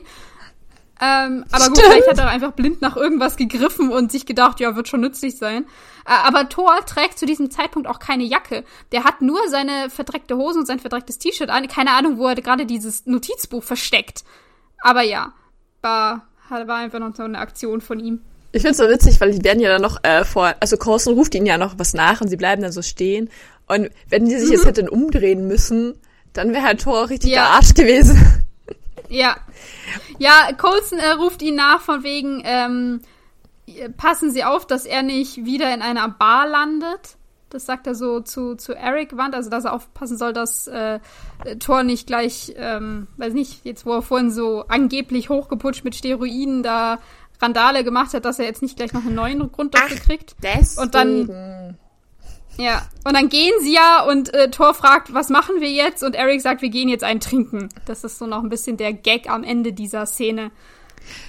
Ähm, 1.01 1.45
aber 1.53 1.67
gut, 1.69 1.77
Stimmt. 1.77 1.93
vielleicht 1.93 2.09
hat 2.09 2.19
er 2.19 2.29
einfach 2.29 2.53
blind 2.53 2.81
nach 2.81 2.97
irgendwas 2.97 3.37
gegriffen 3.37 3.91
und 3.91 4.11
sich 4.11 4.25
gedacht, 4.25 4.61
ja, 4.61 4.77
wird 4.77 4.89
schon 4.89 5.03
nützlich 5.03 5.37
sein. 5.37 5.65
Äh, 6.07 6.13
aber 6.27 6.49
Thor 6.49 6.75
trägt 6.87 7.19
zu 7.19 7.27
diesem 7.27 7.51
Zeitpunkt 7.51 7.87
auch 7.87 7.99
keine 7.99 8.25
Jacke. 8.25 8.65
Der 8.93 9.05
hat 9.05 9.21
nur 9.21 9.39
seine 9.51 9.91
verdreckte 9.91 10.37
Hose 10.37 10.59
und 10.61 10.67
sein 10.67 10.79
verdrecktes 10.81 11.19
T-Shirt 11.19 11.51
an. 11.51 11.69
Keine 11.69 11.91
Ahnung, 11.93 12.17
wo 12.19 12.27
er 12.27 12.35
gerade 12.35 12.65
dieses 12.65 13.05
Notizbuch 13.07 13.63
versteckt. 13.63 14.25
Aber 14.81 15.03
ja, 15.03 15.33
war, 15.83 16.27
war 16.49 16.77
einfach 16.77 16.99
noch 16.99 17.15
so 17.15 17.25
eine 17.25 17.39
Aktion 17.39 17.81
von 17.83 18.01
ihm. 18.01 18.23
Ich 18.53 18.63
find's 18.63 18.79
so 18.79 18.89
witzig, 18.89 19.21
weil 19.21 19.33
die 19.33 19.45
werden 19.45 19.61
ja 19.61 19.69
dann 19.69 19.83
noch 19.83 20.03
äh, 20.03 20.25
vor, 20.25 20.55
also 20.61 20.79
Coulson 20.79 21.13
ruft 21.13 21.35
ihnen 21.35 21.45
ja 21.45 21.59
noch 21.59 21.79
was 21.79 21.93
nach 21.93 22.23
und 22.23 22.29
sie 22.29 22.37
bleiben 22.37 22.63
dann 22.63 22.73
so 22.73 22.81
stehen. 22.81 23.29
Und 23.67 23.91
wenn 24.09 24.25
die 24.27 24.37
sich 24.39 24.49
jetzt 24.51 24.65
hätten 24.65 24.89
umdrehen 24.89 25.47
müssen, 25.47 25.95
dann 26.33 26.55
wäre 26.55 26.63
halt 26.65 26.81
Thor 26.83 27.11
richtig 27.11 27.33
Ja. 27.33 27.43
der 27.43 27.51
Arsch 27.57 27.75
gewesen. 27.75 28.46
Ja. 29.09 29.37
Ja, 30.19 30.51
Colson 30.57 30.99
äh, 30.99 31.11
ruft 31.11 31.43
ihn 31.43 31.55
nach 31.57 31.81
von 31.81 32.03
wegen, 32.03 32.43
ähm, 32.45 33.01
passen 33.97 34.31
Sie 34.31 34.45
auf, 34.45 34.67
dass 34.67 34.85
er 34.87 35.03
nicht 35.03 35.45
wieder 35.45 35.73
in 35.75 35.83
einer 35.83 36.09
Bar 36.09 36.47
landet. 36.49 37.17
Das 37.51 37.65
sagt 37.65 37.87
er 37.87 37.95
so 37.95 38.21
zu, 38.21 38.57
zu 38.57 38.75
Eric 38.75 39.17
Wand, 39.17 39.35
also 39.35 39.49
dass 39.51 39.65
er 39.65 39.73
aufpassen 39.73 40.19
soll, 40.19 40.33
dass 40.33 40.67
äh, 40.67 40.99
Thor 41.61 41.85
nicht 41.85 42.07
gleich, 42.09 42.53
ähm, 42.57 43.07
weiß 43.17 43.33
nicht, 43.35 43.65
jetzt 43.65 43.87
wo 43.87 43.93
er 43.95 44.03
vorhin 44.03 44.31
so 44.33 44.65
angeblich 44.67 45.29
hochgeputscht 45.29 45.85
mit 45.85 45.95
Steroiden 45.95 46.63
da 46.65 46.99
Randale 47.41 47.85
gemacht 47.85 48.15
hat, 48.15 48.25
dass 48.25 48.39
er 48.39 48.47
jetzt 48.47 48.63
nicht 48.63 48.77
gleich 48.77 48.93
noch 48.93 49.05
einen 49.05 49.15
neuen 49.15 49.53
Grund 49.53 49.75
dafür 49.75 49.97
kriegt. 49.99 50.35
Deswegen. 50.43 50.83
Und 50.83 50.95
dann- 50.95 51.77
Ja, 52.59 52.83
und 53.05 53.15
dann 53.15 53.29
gehen 53.29 53.53
sie 53.63 53.75
ja 53.75 54.03
und 54.09 54.33
äh, 54.33 54.51
Thor 54.51 54.73
fragt, 54.75 55.13
was 55.13 55.29
machen 55.29 55.61
wir 55.61 55.71
jetzt? 55.71 56.03
Und 56.03 56.15
Eric 56.15 56.41
sagt, 56.41 56.63
wir 56.63 56.71
gehen 56.71 56.89
jetzt 56.89 57.05
einen 57.05 57.21
trinken. 57.21 57.69
Das 57.85 58.03
ist 58.03 58.19
so 58.19 58.27
noch 58.27 58.43
ein 58.43 58.49
bisschen 58.49 58.77
der 58.79 58.93
Gag 58.95 59.29
am 59.29 59.45
Ende 59.45 59.73
dieser 59.73 60.07
Szene. 60.07 60.51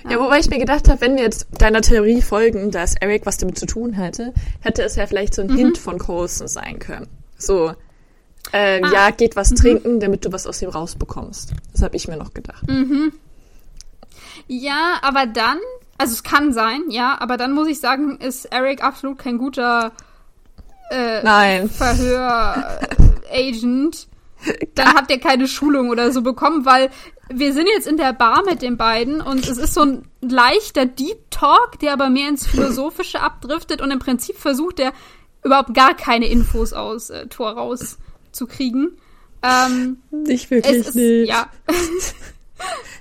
Ja, 0.10 0.20
wobei 0.20 0.40
ich 0.40 0.50
mir 0.50 0.58
gedacht 0.58 0.88
habe, 0.90 1.02
wenn 1.02 1.16
wir 1.18 1.24
jetzt 1.24 1.48
deiner 1.60 1.82
Theorie 1.82 2.22
folgen, 2.22 2.72
dass 2.72 2.96
Eric 2.96 3.26
was 3.26 3.38
damit 3.38 3.60
zu 3.60 3.66
tun 3.68 3.94
hätte, 3.94 4.34
hätte 4.62 4.82
es 4.84 4.96
ja 4.96 5.06
vielleicht 5.06 5.36
so 5.36 5.42
ein 5.44 5.50
Mhm. 5.50 5.58
Hint 5.58 5.78
von 5.78 6.00
Coulson 6.00 6.48
sein 6.48 6.80
können. 6.80 7.08
So, 7.38 7.74
ähm, 8.54 8.84
Ah. 8.86 8.92
ja, 8.94 9.10
geht 9.12 9.36
was 9.36 9.50
trinken, 9.50 10.00
damit 10.00 10.26
du 10.26 10.32
was 10.32 10.48
aus 10.48 10.60
dem 10.60 10.70
rausbekommst. 10.70 11.52
Das 11.74 11.82
habe 11.84 11.96
ich 11.98 12.08
mir 12.08 12.18
noch 12.18 12.34
gedacht. 12.34 12.66
Mhm. 12.68 13.12
Ja, 14.48 15.00
aber 15.02 15.26
dann, 15.26 15.58
also 15.98 16.14
es 16.14 16.24
kann 16.24 16.54
sein, 16.54 16.84
ja, 16.90 17.18
aber 17.20 17.38
dann 17.38 17.52
muss 17.54 17.68
ich 17.68 17.80
sagen, 17.80 18.18
ist 18.20 18.46
Eric 18.46 18.84
absolut 18.84 19.18
kein 19.20 19.38
guter 19.38 19.92
äh, 20.90 21.24
Nein. 21.24 21.70
Verhör-Agent. 21.70 22.88
Dann 24.76 24.94
habt 24.94 25.10
ihr 25.12 25.20
keine 25.20 25.48
Schulung 25.48 25.90
oder 25.90 26.12
so 26.12 26.22
bekommen, 26.22 26.66
weil 26.66 26.90
wir 27.30 27.54
sind 27.54 27.68
jetzt 27.68 27.88
in 27.88 27.98
der 27.98 28.14
Bar 28.14 28.44
mit 28.46 28.62
den 28.62 28.78
beiden 28.78 29.20
und 29.22 29.48
es 29.48 29.58
ist 29.58 29.74
so 29.74 29.82
ein 29.82 30.08
leichter 30.22 30.86
Deep 30.86 31.30
Talk, 31.32 31.80
der 31.82 31.94
aber 31.94 32.10
mehr 32.10 32.30
ins 32.30 32.48
Philosophische 32.48 33.20
abdriftet 33.22 33.82
und 33.82 33.92
im 33.92 34.00
Prinzip 34.00 34.38
versucht 34.38 34.80
er 34.80 34.94
überhaupt 35.44 35.74
gar 35.74 35.94
keine 35.96 36.28
Infos 36.28 36.74
aus 36.74 37.10
äh, 37.10 37.28
Tor 37.28 37.52
rauszukriegen. 37.52 38.98
Ähm, 39.44 39.98
Nicht 40.12 40.50
wirklich 40.50 40.78
ist, 40.78 40.96
nicht. 40.96 41.30
ja, 41.30 41.50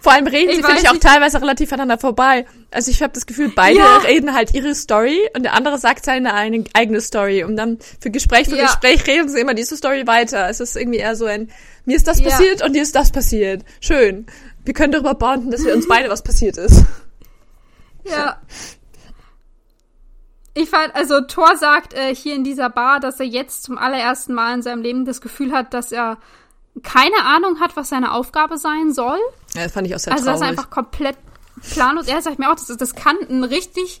Vor 0.00 0.12
allem 0.12 0.26
reden 0.26 0.50
Ich 0.50 0.56
sie, 0.56 0.62
finde 0.62 0.80
ich, 0.80 0.88
auch 0.88 0.94
nicht- 0.94 1.02
teilweise 1.02 1.40
relativ 1.40 1.72
aneinander 1.72 1.98
vorbei. 1.98 2.46
Also 2.70 2.90
ich 2.90 3.02
habe 3.02 3.12
das 3.12 3.26
Gefühl, 3.26 3.52
beide 3.54 3.78
Ja. 3.78 3.98
reden 3.98 4.34
halt 4.34 4.54
ihre 4.54 4.74
Story 4.74 5.28
und 5.36 5.42
der 5.42 5.54
andere 5.54 5.78
sagt 5.78 6.04
seine 6.04 6.32
eine, 6.34 6.64
eigene 6.74 7.00
Story. 7.00 7.44
Und 7.44 7.56
dann 7.56 7.78
für 8.00 8.10
Gespräch 8.10 8.48
für 8.48 8.56
Ja. 8.56 8.64
Gespräch 8.64 9.06
reden 9.06 9.28
sie 9.28 9.40
immer 9.40 9.54
diese 9.54 9.76
Story 9.76 10.06
weiter. 10.06 10.48
Es 10.48 10.60
ist 10.60 10.76
irgendwie 10.76 10.98
eher 10.98 11.16
so 11.16 11.26
ein, 11.26 11.50
mir 11.84 11.96
ist 11.96 12.06
das 12.08 12.20
Ja. 12.20 12.30
passiert 12.30 12.62
und 12.62 12.72
dir 12.74 12.82
ist 12.82 12.94
das 12.94 13.10
passiert. 13.12 13.62
Schön. 13.80 14.26
Wir 14.64 14.74
können 14.74 14.92
darüber 14.92 15.14
bonden, 15.14 15.50
dass 15.50 15.64
wir 15.64 15.74
uns 15.74 15.86
beide 15.88 16.08
was 16.08 16.22
passiert 16.22 16.56
ist. 16.56 16.84
Ja. 18.04 18.40
Ich 20.54 20.68
fand, 20.70 20.94
also 20.96 21.20
Thor 21.20 21.56
sagt 21.56 21.94
äh, 21.94 22.14
hier 22.14 22.34
in 22.34 22.42
dieser 22.42 22.68
Bar, 22.70 23.00
dass 23.00 23.20
er 23.20 23.26
jetzt 23.26 23.62
zum 23.62 23.78
allerersten 23.78 24.34
Mal 24.34 24.54
in 24.54 24.62
seinem 24.62 24.82
Leben 24.82 25.04
das 25.04 25.20
Gefühl 25.20 25.52
hat, 25.52 25.72
dass 25.72 25.92
er 25.92 26.18
keine 26.82 27.24
Ahnung 27.24 27.60
hat, 27.60 27.76
was 27.76 27.88
seine 27.88 28.12
Aufgabe 28.12 28.56
sein 28.58 28.92
soll. 28.92 29.18
Ja, 29.54 29.64
das 29.64 29.72
fand 29.72 29.86
ich 29.86 29.94
auch 29.94 29.98
sehr 29.98 30.12
also 30.12 30.24
dass 30.26 30.34
er 30.36 30.38
traurig. 30.46 30.58
einfach 30.58 30.70
komplett 30.70 31.16
planlos. 31.70 32.06
Er 32.06 32.22
sagt 32.22 32.38
mir 32.38 32.50
auch, 32.50 32.54
das, 32.54 32.68
das 32.76 32.94
kann 32.94 33.16
ein 33.28 33.44
richtig 33.44 34.00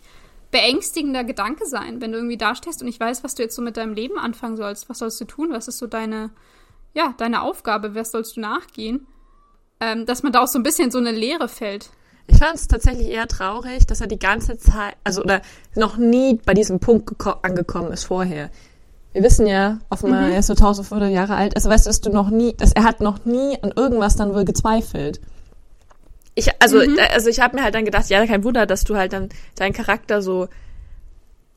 beängstigender 0.50 1.24
Gedanke 1.24 1.66
sein, 1.66 2.00
wenn 2.00 2.12
du 2.12 2.18
irgendwie 2.18 2.38
dastehst 2.38 2.80
und 2.80 2.86
nicht 2.86 3.00
weißt, 3.00 3.22
was 3.24 3.34
du 3.34 3.42
jetzt 3.42 3.54
so 3.56 3.62
mit 3.62 3.76
deinem 3.76 3.94
Leben 3.94 4.18
anfangen 4.18 4.56
sollst. 4.56 4.88
Was 4.88 4.98
sollst 4.98 5.20
du 5.20 5.24
tun? 5.24 5.48
Was 5.52 5.68
ist 5.68 5.78
so 5.78 5.86
deine, 5.86 6.30
ja, 6.94 7.14
deine 7.18 7.42
Aufgabe? 7.42 7.94
Was 7.94 8.12
sollst 8.12 8.36
du 8.36 8.40
nachgehen? 8.40 9.06
Ähm, 9.80 10.06
dass 10.06 10.22
man 10.22 10.32
da 10.32 10.40
auch 10.42 10.48
so 10.48 10.58
ein 10.58 10.62
bisschen 10.62 10.90
so 10.90 10.98
eine 10.98 11.12
Leere 11.12 11.48
fällt. 11.48 11.90
Ich 12.26 12.38
fand 12.38 12.54
es 12.54 12.66
tatsächlich 12.68 13.08
eher 13.08 13.26
traurig, 13.28 13.86
dass 13.86 14.00
er 14.00 14.06
die 14.06 14.18
ganze 14.18 14.58
Zeit, 14.58 14.96
also 15.04 15.22
oder 15.22 15.40
noch 15.74 15.96
nie 15.96 16.40
bei 16.44 16.52
diesem 16.54 16.78
Punkt 16.80 17.08
geko- 17.10 17.42
angekommen 17.42 17.90
ist 17.92 18.04
vorher. 18.04 18.50
Wir 19.12 19.22
wissen 19.22 19.46
ja, 19.46 19.78
offenbar, 19.90 20.28
er 20.30 20.38
ist 20.40 20.46
so 20.48 20.52
1500 20.52 21.10
Jahre 21.10 21.34
alt. 21.34 21.56
Also 21.56 21.70
weißt 21.70 21.86
du, 21.86 21.90
dass 21.90 22.00
du 22.00 22.10
noch 22.10 22.30
nie, 22.30 22.54
dass 22.56 22.72
er 22.72 22.84
hat 22.84 23.00
noch 23.00 23.24
nie 23.24 23.56
an 23.62 23.72
irgendwas 23.74 24.16
dann 24.16 24.34
wohl 24.34 24.44
gezweifelt. 24.44 25.20
Ich, 26.34 26.50
also, 26.62 26.78
Mhm. 26.78 26.98
also 27.12 27.28
ich 27.28 27.40
habe 27.40 27.56
mir 27.56 27.64
halt 27.64 27.74
dann 27.74 27.84
gedacht, 27.84 28.08
ja, 28.10 28.24
kein 28.26 28.44
Wunder, 28.44 28.66
dass 28.66 28.84
du 28.84 28.96
halt 28.96 29.12
dann 29.12 29.28
dein 29.56 29.72
Charakter 29.72 30.22
so 30.22 30.48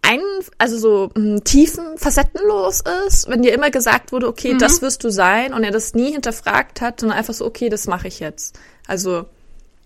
ein, 0.01 0.19
also 0.57 0.77
so 0.79 1.11
mh, 1.15 1.41
tiefen, 1.41 1.97
facettenlos 1.97 2.81
ist, 3.07 3.29
wenn 3.29 3.43
dir 3.43 3.53
immer 3.53 3.69
gesagt 3.69 4.11
wurde, 4.11 4.27
okay, 4.27 4.53
Mhm. 4.55 4.59
das 4.59 4.81
wirst 4.81 5.03
du 5.03 5.11
sein 5.11 5.53
und 5.53 5.63
er 5.63 5.71
das 5.71 5.93
nie 5.93 6.11
hinterfragt 6.11 6.81
hat, 6.81 6.99
sondern 7.01 7.17
einfach 7.19 7.33
so, 7.35 7.45
okay, 7.45 7.69
das 7.69 7.85
mache 7.85 8.07
ich 8.07 8.19
jetzt. 8.19 8.57
Also, 8.87 9.25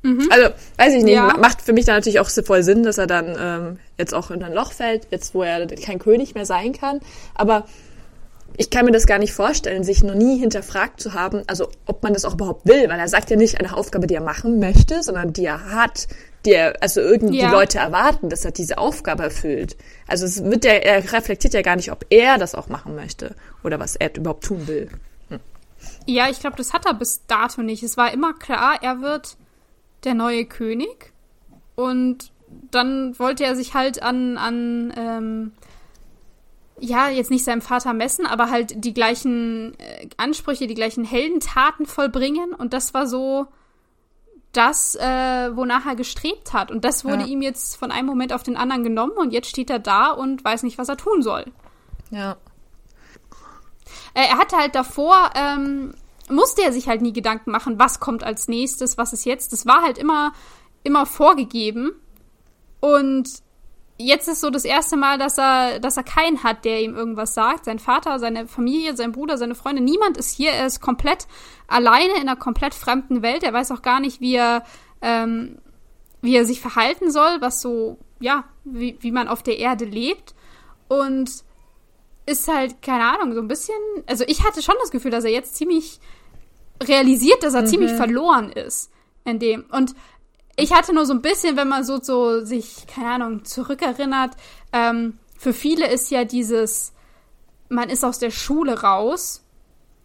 also, 0.03 0.49
weiß 0.77 0.93
ich 0.93 1.03
nicht, 1.03 1.15
Ja. 1.15 1.27
ma- 1.27 1.37
macht 1.37 1.61
für 1.61 1.73
mich 1.73 1.85
dann 1.85 1.95
natürlich 1.95 2.19
auch 2.19 2.29
voll 2.29 2.61
Sinn, 2.63 2.83
dass 2.83 2.97
er 2.97 3.07
dann 3.07 3.35
ähm, 3.39 3.79
jetzt 3.97 4.13
auch 4.13 4.29
in 4.29 4.43
ein 4.43 4.53
Loch 4.53 4.71
fällt, 4.71 5.07
jetzt 5.09 5.33
wo 5.33 5.41
er 5.41 5.65
kein 5.67 5.97
König 5.99 6.35
mehr 6.35 6.45
sein 6.45 6.73
kann. 6.73 6.99
Aber 7.33 7.65
ich 8.57 8.69
kann 8.69 8.85
mir 8.85 8.91
das 8.91 9.07
gar 9.07 9.17
nicht 9.17 9.33
vorstellen, 9.33 9.83
sich 9.83 10.03
noch 10.03 10.13
nie 10.13 10.39
hinterfragt 10.39 11.01
zu 11.01 11.13
haben, 11.13 11.43
also 11.47 11.69
ob 11.87 12.03
man 12.03 12.13
das 12.13 12.23
auch 12.23 12.35
überhaupt 12.35 12.65
will, 12.67 12.87
weil 12.87 12.99
er 12.99 13.07
sagt 13.07 13.29
ja 13.29 13.35
nicht 13.35 13.59
eine 13.59 13.75
Aufgabe, 13.75 14.07
die 14.07 14.13
er 14.15 14.21
machen 14.21 14.59
möchte, 14.59 15.03
sondern 15.03 15.33
die 15.33 15.45
er 15.45 15.71
hat, 15.71 16.07
die 16.45 16.51
er, 16.53 16.81
also 16.81 17.01
irgendwie 17.01 17.39
ja. 17.39 17.47
die 17.47 17.51
Leute 17.51 17.79
erwarten, 17.79 18.29
dass 18.29 18.45
er 18.45 18.51
diese 18.51 18.77
Aufgabe 18.77 19.23
erfüllt. 19.23 19.75
Also 20.07 20.25
es 20.25 20.43
wird 20.43 20.63
ja, 20.63 20.71
er 20.73 21.11
reflektiert 21.11 21.53
ja 21.53 21.63
gar 21.63 21.75
nicht, 21.75 21.91
ob 21.91 22.05
er 22.09 22.37
das 22.37 22.55
auch 22.55 22.69
machen 22.69 22.95
möchte 22.95 23.35
oder 23.63 23.79
was 23.79 23.95
er 23.95 24.15
überhaupt 24.15 24.45
tun 24.45 24.67
will. 24.67 24.89
Hm. 25.29 25.39
Ja, 26.05 26.29
ich 26.29 26.39
glaube, 26.39 26.55
das 26.57 26.71
hat 26.73 26.85
er 26.85 26.93
bis 26.93 27.25
dato 27.27 27.61
nicht. 27.61 27.83
Es 27.83 27.97
war 27.97 28.13
immer 28.13 28.33
klar, 28.33 28.77
er 28.81 29.01
wird 29.01 29.35
der 30.05 30.13
neue 30.13 30.45
König 30.45 31.11
und 31.75 32.31
dann 32.71 33.17
wollte 33.19 33.43
er 33.43 33.55
sich 33.55 33.73
halt 33.73 34.01
an, 34.01 34.37
an 34.37 34.93
ähm, 34.95 35.51
ja, 36.79 37.09
jetzt 37.09 37.31
nicht 37.31 37.43
seinem 37.43 37.61
Vater 37.61 37.93
messen, 37.93 38.25
aber 38.25 38.49
halt 38.49 38.83
die 38.83 38.93
gleichen 38.93 39.77
äh, 39.79 40.09
Ansprüche, 40.17 40.67
die 40.67 40.75
gleichen 40.75 41.05
Heldentaten 41.05 41.85
vollbringen. 41.85 42.53
Und 42.53 42.73
das 42.73 42.93
war 42.93 43.07
so 43.07 43.47
das, 44.51 44.95
äh, 44.95 45.55
wonach 45.55 45.85
er 45.85 45.95
gestrebt 45.95 46.53
hat. 46.53 46.71
Und 46.71 46.85
das 46.85 47.05
wurde 47.05 47.21
ja. 47.23 47.27
ihm 47.27 47.41
jetzt 47.41 47.77
von 47.77 47.91
einem 47.91 48.07
Moment 48.07 48.33
auf 48.33 48.43
den 48.43 48.57
anderen 48.57 48.83
genommen 48.83 49.13
und 49.17 49.31
jetzt 49.33 49.49
steht 49.49 49.69
er 49.69 49.79
da 49.79 50.11
und 50.11 50.43
weiß 50.43 50.63
nicht, 50.63 50.77
was 50.77 50.89
er 50.89 50.97
tun 50.97 51.21
soll. 51.21 51.45
Ja. 52.09 52.37
Äh, 54.13 54.27
er 54.29 54.37
hatte 54.37 54.57
halt 54.57 54.75
davor, 54.75 55.31
ähm, 55.35 55.93
musste 56.29 56.63
er 56.63 56.73
sich 56.73 56.87
halt 56.87 57.01
nie 57.01 57.13
Gedanken 57.13 57.51
machen, 57.51 57.79
was 57.79 57.99
kommt 57.99 58.23
als 58.23 58.47
nächstes, 58.47 58.97
was 58.97 59.13
ist 59.13 59.25
jetzt. 59.25 59.53
Das 59.53 59.65
war 59.65 59.81
halt 59.81 59.97
immer, 59.97 60.33
immer 60.83 61.05
vorgegeben. 61.05 61.91
Und 62.79 63.29
jetzt 63.97 64.27
ist 64.27 64.41
so 64.41 64.49
das 64.49 64.65
erste 64.65 64.97
Mal, 64.97 65.17
dass 65.17 65.37
er, 65.37 65.79
dass 65.79 65.97
er 65.97 66.03
keinen 66.03 66.43
hat, 66.43 66.65
der 66.65 66.81
ihm 66.81 66.95
irgendwas 66.95 67.33
sagt. 67.33 67.65
Sein 67.65 67.79
Vater, 67.79 68.19
seine 68.19 68.47
Familie, 68.47 68.95
sein 68.95 69.11
Bruder, 69.11 69.37
seine 69.37 69.55
Freunde, 69.55 69.81
niemand 69.81 70.17
ist 70.17 70.31
hier. 70.31 70.51
Er 70.51 70.65
ist 70.65 70.81
komplett 70.81 71.27
alleine 71.67 72.13
in 72.15 72.21
einer 72.21 72.35
komplett 72.35 72.73
fremden 72.73 73.21
Welt. 73.21 73.43
Er 73.43 73.53
weiß 73.53 73.71
auch 73.71 73.81
gar 73.81 73.99
nicht, 73.99 74.21
wie 74.21 74.35
er, 74.35 74.63
ähm, 75.01 75.59
wie 76.21 76.35
er 76.35 76.45
sich 76.45 76.59
verhalten 76.59 77.11
soll, 77.11 77.37
was 77.39 77.61
so, 77.61 77.97
ja, 78.19 78.45
wie, 78.63 78.97
wie 78.99 79.11
man 79.11 79.27
auf 79.27 79.43
der 79.43 79.59
Erde 79.59 79.85
lebt. 79.85 80.35
Und 80.87 81.43
ist 82.25 82.47
halt, 82.47 82.81
keine 82.81 83.05
Ahnung, 83.05 83.33
so 83.33 83.41
ein 83.41 83.47
bisschen. 83.47 83.75
Also 84.07 84.23
ich 84.27 84.43
hatte 84.43 84.61
schon 84.61 84.75
das 84.79 84.91
Gefühl, 84.91 85.11
dass 85.11 85.23
er 85.23 85.31
jetzt 85.31 85.55
ziemlich 85.55 85.99
realisiert, 86.81 87.43
dass 87.43 87.53
er 87.53 87.61
mhm. 87.61 87.67
ziemlich 87.67 87.91
verloren 87.91 88.51
ist 88.51 88.91
in 89.23 89.39
dem. 89.39 89.65
Und 89.71 89.95
ich 90.55 90.73
hatte 90.73 90.93
nur 90.93 91.05
so 91.05 91.13
ein 91.13 91.21
bisschen, 91.21 91.57
wenn 91.57 91.67
man 91.67 91.83
so, 91.83 91.99
so 92.01 92.43
sich, 92.43 92.87
keine 92.87 93.11
Ahnung, 93.11 93.45
zurückerinnert, 93.45 94.35
ähm, 94.71 95.19
für 95.37 95.53
viele 95.53 95.91
ist 95.91 96.09
ja 96.11 96.23
dieses, 96.23 96.93
man 97.69 97.89
ist 97.89 98.03
aus 98.03 98.19
der 98.19 98.31
Schule 98.31 98.81
raus, 98.81 99.43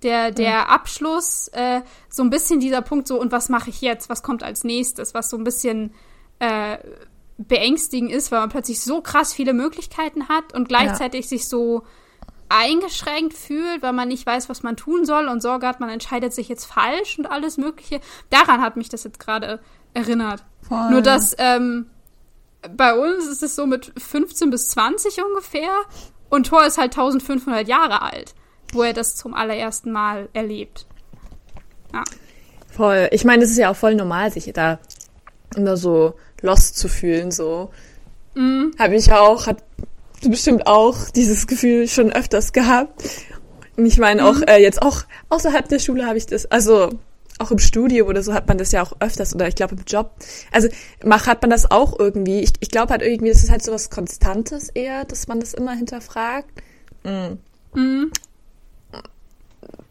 der, 0.02 0.30
der 0.30 0.62
mhm. 0.62 0.70
Abschluss, 0.70 1.48
äh, 1.52 1.82
so 2.08 2.22
ein 2.22 2.30
bisschen 2.30 2.60
dieser 2.60 2.82
Punkt 2.82 3.06
so, 3.06 3.20
und 3.20 3.32
was 3.32 3.48
mache 3.48 3.70
ich 3.70 3.80
jetzt, 3.80 4.08
was 4.08 4.22
kommt 4.22 4.42
als 4.42 4.64
nächstes, 4.64 5.14
was 5.14 5.30
so 5.30 5.36
ein 5.36 5.44
bisschen 5.44 5.94
äh, 6.40 6.78
beängstigend 7.38 8.10
ist, 8.10 8.32
weil 8.32 8.40
man 8.40 8.48
plötzlich 8.48 8.80
so 8.80 9.00
krass 9.00 9.32
viele 9.32 9.52
Möglichkeiten 9.52 10.28
hat 10.28 10.52
und 10.54 10.68
gleichzeitig 10.68 11.26
ja. 11.26 11.28
sich 11.28 11.48
so 11.48 11.82
eingeschränkt 12.50 13.34
fühlt, 13.34 13.82
weil 13.82 13.92
man 13.92 14.08
nicht 14.08 14.26
weiß, 14.26 14.48
was 14.48 14.62
man 14.62 14.76
tun 14.76 15.06
soll 15.06 15.28
und 15.28 15.40
Sorge 15.40 15.66
hat, 15.66 15.80
man 15.80 15.88
entscheidet 15.88 16.34
sich 16.34 16.48
jetzt 16.48 16.66
falsch 16.66 17.18
und 17.18 17.26
alles 17.26 17.56
Mögliche. 17.56 18.00
Daran 18.28 18.60
hat 18.60 18.76
mich 18.76 18.88
das 18.88 19.04
jetzt 19.04 19.20
gerade 19.20 19.60
erinnert. 19.94 20.44
Voll. 20.68 20.90
Nur 20.90 21.00
dass 21.00 21.34
ähm, 21.38 21.86
bei 22.76 22.94
uns 22.94 23.26
ist 23.26 23.42
es 23.42 23.56
so 23.56 23.66
mit 23.66 23.92
15 23.96 24.50
bis 24.50 24.68
20 24.70 25.22
ungefähr 25.24 25.70
und 26.28 26.48
Thor 26.48 26.66
ist 26.66 26.78
halt 26.78 26.92
1500 26.92 27.66
Jahre 27.66 28.02
alt, 28.02 28.34
wo 28.72 28.82
er 28.82 28.92
das 28.92 29.16
zum 29.16 29.32
allerersten 29.32 29.92
Mal 29.92 30.28
erlebt. 30.32 30.86
Ja. 31.94 32.04
Voll. 32.68 33.08
Ich 33.12 33.24
meine, 33.24 33.44
es 33.44 33.50
ist 33.50 33.58
ja 33.58 33.70
auch 33.70 33.76
voll 33.76 33.94
normal, 33.94 34.32
sich 34.32 34.52
da 34.52 34.78
immer 35.56 35.76
so 35.76 36.14
lost 36.42 36.78
zu 36.78 36.88
fühlen, 36.88 37.30
so. 37.30 37.70
Mhm. 38.34 38.72
Habe 38.78 38.94
ich 38.94 39.12
auch, 39.12 39.46
hat 39.46 39.62
bestimmt 40.28 40.66
auch 40.66 41.10
dieses 41.10 41.46
Gefühl 41.46 41.88
schon 41.88 42.12
öfters 42.12 42.52
gehabt. 42.52 43.02
Und 43.76 43.86
ich 43.86 43.98
meine 43.98 44.26
auch 44.26 44.36
mhm. 44.36 44.44
äh, 44.44 44.58
jetzt 44.58 44.82
auch 44.82 45.04
außerhalb 45.28 45.68
der 45.68 45.78
Schule 45.78 46.06
habe 46.06 46.18
ich 46.18 46.26
das, 46.26 46.46
also 46.46 46.90
auch 47.40 47.50
im 47.50 47.58
Studium 47.58 48.06
oder 48.08 48.22
so 48.22 48.34
hat 48.34 48.46
man 48.48 48.58
das 48.58 48.70
ja 48.72 48.82
auch 48.82 48.92
öfters 49.00 49.34
oder 49.34 49.48
ich 49.48 49.54
glaube 49.54 49.74
im 49.74 49.82
Job. 49.86 50.12
Also 50.52 50.68
mach, 51.02 51.26
hat 51.26 51.40
man 51.40 51.50
das 51.50 51.70
auch 51.70 51.98
irgendwie. 51.98 52.40
Ich, 52.40 52.52
ich 52.60 52.70
glaube 52.70 52.92
halt 52.92 53.02
irgendwie, 53.02 53.32
das 53.32 53.42
ist 53.42 53.50
halt 53.50 53.64
so 53.64 53.72
was 53.72 53.88
Konstantes 53.88 54.68
eher, 54.68 55.04
dass 55.06 55.26
man 55.26 55.40
das 55.40 55.54
immer 55.54 55.72
hinterfragt. 55.72 56.50
Mhm. 57.02 57.38
Mhm. 57.74 58.12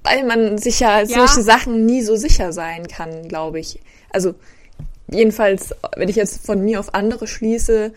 Weil 0.03 0.23
man 0.25 0.57
sich 0.59 0.79
ja, 0.79 1.01
ja 1.01 1.05
solche 1.05 1.41
Sachen 1.41 1.85
nie 1.85 2.03
so 2.03 2.15
sicher 2.15 2.53
sein 2.53 2.87
kann, 2.87 3.27
glaube 3.27 3.59
ich. 3.59 3.79
Also 4.11 4.35
jedenfalls, 5.11 5.73
wenn 5.95 6.09
ich 6.09 6.15
jetzt 6.15 6.45
von 6.45 6.63
mir 6.63 6.79
auf 6.79 6.93
andere 6.93 7.25
schließe, 7.27 7.93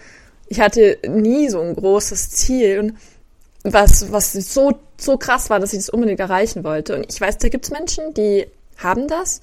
ich 0.52 0.60
hatte 0.60 0.98
nie 1.08 1.48
so 1.48 1.62
ein 1.62 1.74
großes 1.74 2.28
Ziel 2.28 2.78
und 2.78 2.98
was, 3.64 4.12
was 4.12 4.34
so, 4.34 4.78
so 4.98 5.16
krass 5.16 5.48
war, 5.48 5.58
dass 5.58 5.72
ich 5.72 5.78
das 5.78 5.88
unbedingt 5.88 6.20
erreichen 6.20 6.62
wollte. 6.62 6.94
Und 6.94 7.06
ich 7.08 7.18
weiß, 7.18 7.38
da 7.38 7.48
gibt 7.48 7.64
es 7.64 7.70
Menschen, 7.70 8.12
die 8.12 8.46
haben 8.76 9.08
das. 9.08 9.40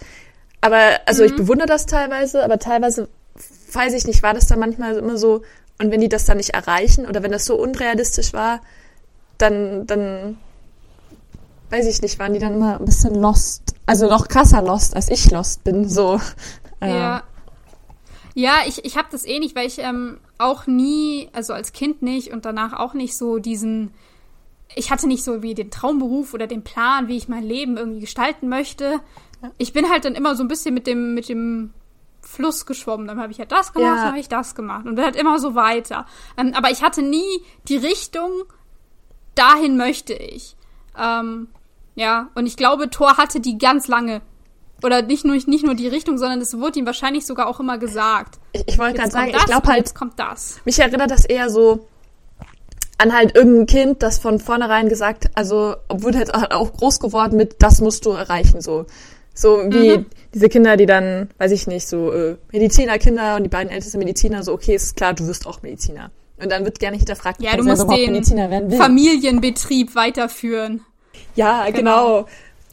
Aber, 0.61 0.99
also 1.07 1.23
mhm. 1.23 1.29
ich 1.29 1.35
bewundere 1.35 1.67
das 1.67 1.87
teilweise, 1.87 2.43
aber 2.43 2.59
teilweise 2.59 3.07
weiß 3.73 3.93
ich 3.95 4.05
nicht, 4.05 4.21
war 4.21 4.35
das 4.35 4.45
dann 4.45 4.59
manchmal 4.59 4.97
immer 4.97 5.17
so, 5.17 5.41
und 5.79 5.89
wenn 5.89 5.99
die 5.99 6.09
das 6.09 6.25
dann 6.25 6.37
nicht 6.37 6.51
erreichen 6.51 7.07
oder 7.07 7.23
wenn 7.23 7.31
das 7.31 7.45
so 7.45 7.55
unrealistisch 7.55 8.33
war, 8.33 8.61
dann, 9.39 9.87
dann 9.87 10.37
weiß 11.71 11.87
ich 11.87 12.03
nicht, 12.03 12.19
waren 12.19 12.33
die 12.33 12.39
dann 12.39 12.53
immer 12.53 12.79
ein 12.79 12.85
bisschen 12.85 13.15
lost. 13.15 13.73
Also 13.87 14.07
noch 14.07 14.27
krasser 14.27 14.61
lost, 14.61 14.95
als 14.95 15.09
ich 15.09 15.31
lost 15.31 15.63
bin, 15.63 15.89
so. 15.89 16.21
Ja. 16.83 17.23
Ja, 18.39 18.59
ich, 18.65 18.85
ich 18.85 18.95
habe 18.95 19.09
das 19.11 19.25
eh 19.25 19.37
nicht, 19.39 19.53
weil 19.53 19.67
ich 19.67 19.79
ähm, 19.79 20.17
auch 20.37 20.65
nie, 20.65 21.27
also 21.33 21.51
als 21.51 21.73
Kind 21.73 22.01
nicht 22.01 22.31
und 22.31 22.45
danach 22.45 22.71
auch 22.71 22.93
nicht 22.93 23.17
so 23.17 23.37
diesen, 23.37 23.91
ich 24.75 24.91
hatte 24.91 25.07
nicht 25.07 25.25
so 25.25 25.43
wie 25.43 25.53
den 25.53 25.71
Traumberuf 25.71 26.33
oder 26.33 26.47
den 26.47 26.63
Plan, 26.63 27.09
wie 27.09 27.17
ich 27.17 27.27
mein 27.27 27.43
Leben 27.43 27.75
irgendwie 27.75 27.99
gestalten 27.99 28.47
möchte. 28.47 29.01
Ich 29.57 29.73
bin 29.73 29.89
halt 29.89 30.05
dann 30.05 30.15
immer 30.15 30.37
so 30.37 30.43
ein 30.45 30.47
bisschen 30.47 30.73
mit 30.73 30.87
dem, 30.87 31.15
mit 31.15 31.27
dem 31.27 31.73
Fluss 32.21 32.65
geschwommen. 32.65 33.07
Dann 33.07 33.19
habe 33.19 33.33
ich 33.33 33.39
halt 33.39 33.51
das 33.51 33.73
gemacht, 33.73 33.89
ja. 33.89 33.95
dann 33.95 34.11
habe 34.11 34.19
ich 34.19 34.29
das 34.29 34.55
gemacht. 34.55 34.85
Und 34.85 34.95
dann 34.95 35.03
halt 35.03 35.17
immer 35.17 35.37
so 35.37 35.53
weiter. 35.53 36.05
Ähm, 36.37 36.53
aber 36.55 36.71
ich 36.71 36.81
hatte 36.81 37.01
nie 37.01 37.41
die 37.67 37.75
Richtung, 37.75 38.31
dahin 39.35 39.75
möchte 39.75 40.13
ich. 40.13 40.55
Ähm, 40.97 41.49
ja, 41.95 42.29
und 42.35 42.45
ich 42.45 42.55
glaube, 42.55 42.89
Thor 42.89 43.17
hatte 43.17 43.41
die 43.41 43.57
ganz 43.57 43.89
lange. 43.89 44.21
Oder 44.83 45.01
nicht 45.01 45.25
nur, 45.25 45.35
nicht 45.35 45.65
nur 45.65 45.75
die 45.75 45.87
Richtung, 45.87 46.17
sondern 46.17 46.41
es 46.41 46.57
wurde 46.57 46.79
ihm 46.79 46.85
wahrscheinlich 46.85 47.25
sogar 47.25 47.47
auch 47.47 47.59
immer 47.59 47.77
gesagt. 47.77 48.39
Ich, 48.53 48.63
ich 48.67 48.79
wollte 48.79 48.97
gerade 48.97 49.11
sagen, 49.11 49.31
ich 49.35 49.45
glaube 49.45 49.67
halt, 49.67 49.79
jetzt 49.79 49.95
kommt 49.95 50.17
das. 50.17 50.59
Mich 50.65 50.79
erinnert 50.79 51.11
das 51.11 51.25
eher 51.25 51.49
so 51.49 51.87
an 52.97 53.13
halt 53.13 53.35
irgendein 53.35 53.65
Kind, 53.65 54.03
das 54.03 54.19
von 54.19 54.39
vornherein 54.39 54.89
gesagt, 54.89 55.29
also 55.33 55.75
wurde 55.89 56.19
halt 56.19 56.33
auch 56.33 56.73
groß 56.73 56.99
geworden 56.99 57.37
mit, 57.37 57.55
das 57.59 57.81
musst 57.81 58.05
du 58.05 58.11
erreichen, 58.11 58.61
so. 58.61 58.85
So 59.33 59.59
wie 59.69 59.99
mhm. 59.99 60.05
diese 60.33 60.49
Kinder, 60.49 60.75
die 60.75 60.85
dann, 60.85 61.29
weiß 61.37 61.51
ich 61.51 61.65
nicht, 61.65 61.87
so 61.87 62.11
äh, 62.11 62.35
Medizinerkinder 62.51 63.37
und 63.37 63.43
die 63.43 63.49
beiden 63.49 63.71
ältesten 63.71 63.99
Mediziner, 63.99 64.43
so 64.43 64.51
okay, 64.51 64.75
ist 64.75 64.97
klar, 64.97 65.13
du 65.13 65.27
wirst 65.27 65.47
auch 65.47 65.61
Mediziner. 65.61 66.11
Und 66.41 66.51
dann 66.51 66.65
wird 66.65 66.79
gerne 66.79 66.97
hinterfragt, 66.97 67.41
ja, 67.41 67.55
du 67.55 67.63
musst 67.63 67.89
den 67.89 68.71
Familienbetrieb 68.71 69.95
weiterführen. 69.95 70.81
Ja, 71.35 71.69
genau. 71.69 72.23
genau. 72.23 72.27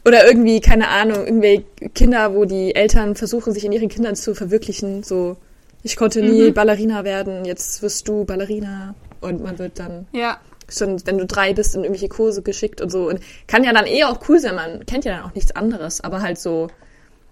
Oder 0.07 0.25
irgendwie, 0.25 0.61
keine 0.61 0.87
Ahnung, 0.87 1.25
irgendwie 1.25 1.65
Kinder, 1.93 2.33
wo 2.33 2.45
die 2.45 2.73
Eltern 2.73 3.15
versuchen, 3.15 3.53
sich 3.53 3.65
in 3.65 3.73
ihren 3.73 3.89
Kindern 3.89 4.15
zu 4.15 4.33
verwirklichen. 4.33 5.03
So, 5.03 5.35
ich 5.83 5.97
konnte 5.97 6.21
nie 6.21 6.49
mhm. 6.49 6.53
Ballerina 6.53 7.03
werden, 7.03 7.43
jetzt 7.43 7.81
wirst 7.81 8.07
du 8.07 8.23
Ballerina. 8.23 8.95
Und 9.19 9.43
man 9.43 9.59
wird 9.59 9.79
dann 9.79 10.07
ja 10.13 10.39
schon, 10.69 11.05
wenn 11.05 11.17
du 11.17 11.25
drei 11.25 11.53
bist, 11.53 11.75
in 11.75 11.83
irgendwelche 11.83 12.09
Kurse 12.09 12.41
geschickt 12.41 12.81
und 12.81 12.89
so. 12.89 13.09
Und 13.09 13.19
kann 13.47 13.63
ja 13.63 13.73
dann 13.73 13.85
eh 13.85 14.03
auch 14.03 14.19
cool 14.29 14.39
sein, 14.39 14.55
man 14.55 14.85
kennt 14.85 15.05
ja 15.05 15.17
dann 15.17 15.25
auch 15.29 15.35
nichts 15.35 15.55
anderes, 15.55 16.01
aber 16.01 16.21
halt 16.21 16.39
so, 16.39 16.67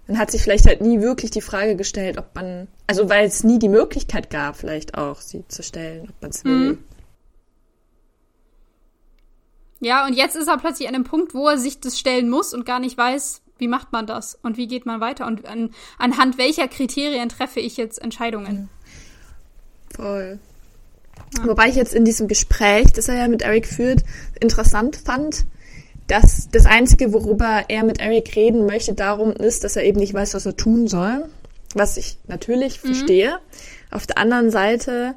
man 0.08 0.18
hat 0.18 0.32
sich 0.32 0.42
vielleicht 0.42 0.66
halt 0.66 0.82
nie 0.82 1.02
wirklich 1.02 1.32
die 1.32 1.42
Frage 1.42 1.76
gestellt, 1.76 2.18
ob 2.18 2.36
man, 2.36 2.68
also 2.88 3.10
weil 3.10 3.26
es 3.26 3.44
nie 3.44 3.60
die 3.60 3.70
Möglichkeit 3.70 4.30
gab, 4.30 4.58
vielleicht 4.58 4.98
auch 4.98 5.22
sie 5.22 5.44
zu 5.48 5.64
stellen, 5.64 6.10
ob 6.10 6.22
man 6.22 6.32
es 6.32 6.44
will. 6.44 6.78
Mhm. 9.86 9.90
Ja, 9.90 10.06
und 10.06 10.14
jetzt 10.14 10.36
ist 10.36 10.48
er 10.48 10.58
plötzlich 10.58 10.88
an 10.88 10.96
einem 10.96 11.04
Punkt, 11.04 11.34
wo 11.34 11.48
er 11.48 11.58
sich 11.58 11.80
das 11.80 12.00
stellen 12.00 12.30
muss 12.30 12.54
und 12.54 12.66
gar 12.66 12.80
nicht 12.80 12.98
weiß, 12.98 13.42
wie 13.58 13.68
macht 13.68 13.92
man 13.92 14.08
das 14.08 14.38
und 14.42 14.58
wie 14.58 14.68
geht 14.68 14.86
man 14.86 15.00
weiter 15.00 15.28
und 15.28 15.46
an, 15.46 15.72
anhand 15.98 16.38
welcher 16.38 16.68
Kriterien 16.68 17.30
treffe 17.30 17.60
ich 17.60 17.78
jetzt 17.78 18.02
Entscheidungen. 18.02 18.70
Voll. 19.96 20.40
Ja. 21.38 21.48
Wobei 21.48 21.70
ich 21.70 21.76
jetzt 21.76 21.94
in 21.94 22.04
diesem 22.04 22.28
Gespräch, 22.28 22.92
das 22.94 23.08
er 23.08 23.16
ja 23.16 23.28
mit 23.28 23.44
Eric 23.44 23.68
führt, 23.68 24.04
interessant 24.40 24.98
fand, 24.98 25.46
dass 26.08 26.50
das 26.52 26.66
Einzige, 26.66 27.14
worüber 27.14 27.66
er 27.68 27.84
mit 27.84 28.00
Eric 28.00 28.36
reden 28.36 28.66
möchte, 28.66 28.94
darum 28.94 29.32
ist, 29.32 29.64
dass 29.64 29.76
er 29.76 29.84
eben 29.84 30.00
nicht 30.00 30.14
weiß, 30.14 30.34
was 30.34 30.46
er 30.46 30.56
tun 30.56 30.88
soll. 30.88 31.30
Was 31.74 31.98
ich 31.98 32.18
natürlich 32.28 32.84
mhm. 32.84 32.88
verstehe. 32.88 33.40
Auf 33.92 34.06
der 34.06 34.18
anderen 34.18 34.52
Seite 34.52 35.16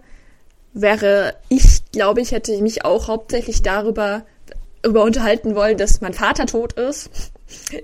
wäre 0.72 1.34
ich, 1.48 1.90
glaube 1.92 2.20
ich, 2.20 2.32
hätte 2.32 2.52
ich 2.52 2.60
mich 2.60 2.84
auch 2.84 3.08
hauptsächlich 3.08 3.62
darüber, 3.62 4.24
darüber 4.82 5.04
unterhalten 5.04 5.54
wollen, 5.54 5.76
dass 5.76 6.00
mein 6.00 6.14
Vater 6.14 6.46
tot 6.46 6.74
ist. 6.74 7.10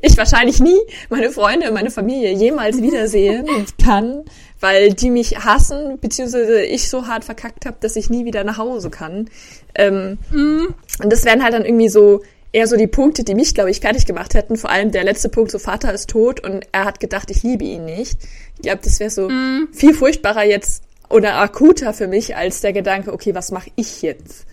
Ich 0.03 0.19
wahrscheinlich 0.19 0.61
nie 0.61 0.79
meine 1.09 1.31
Freunde 1.31 1.69
und 1.69 1.73
meine 1.73 1.91
Familie 1.91 2.35
jemals 2.35 2.83
wiedersehen 2.83 3.47
kann, 3.83 4.25
weil 4.61 4.93
die 4.93 5.09
mich 5.09 5.39
hassen, 5.39 5.99
beziehungsweise 5.99 6.61
ich 6.61 6.91
so 6.91 7.07
hart 7.07 7.25
verkackt 7.25 7.65
habe, 7.65 7.79
dass 7.81 7.97
ich 7.97 8.11
nie 8.11 8.27
wieder 8.27 8.45
nach 8.45 8.59
Hause 8.59 8.91
kann. 8.91 9.31
Ähm, 9.75 10.19
mm. 10.31 10.75
Und 11.03 11.11
das 11.11 11.25
wären 11.25 11.43
halt 11.43 11.55
dann 11.55 11.65
irgendwie 11.65 11.89
so 11.89 12.21
eher 12.53 12.67
so 12.67 12.77
die 12.77 12.87
Punkte, 12.87 13.25
die 13.25 13.35
mich, 13.35 13.55
glaube 13.55 13.71
ich, 13.71 13.81
fertig 13.81 14.05
gemacht 14.05 14.35
hätten. 14.35 14.57
Vor 14.57 14.69
allem 14.69 14.93
der 14.93 15.05
letzte 15.05 15.31
Punkt, 15.31 15.51
so 15.51 15.59
Vater 15.59 15.95
ist 15.95 16.11
tot 16.11 16.41
und 16.41 16.67
er 16.73 16.85
hat 16.85 17.01
gedacht, 17.01 17.31
ich 17.31 17.43
liebe 17.43 17.65
ihn 17.65 17.87
nicht. 17.87 18.19
Ich 18.57 18.63
glaube, 18.63 18.81
das 18.85 19.01
wäre 19.01 19.09
so 19.09 19.31
mm. 19.31 19.69
viel 19.73 19.95
furchtbarer 19.95 20.45
jetzt 20.45 20.83
oder 21.09 21.37
akuter 21.37 21.95
für 21.95 22.07
mich 22.07 22.37
als 22.37 22.61
der 22.61 22.73
Gedanke, 22.73 23.13
okay, 23.13 23.35
was 23.35 23.51
mache 23.51 23.71
ich 23.77 24.03
jetzt? 24.03 24.47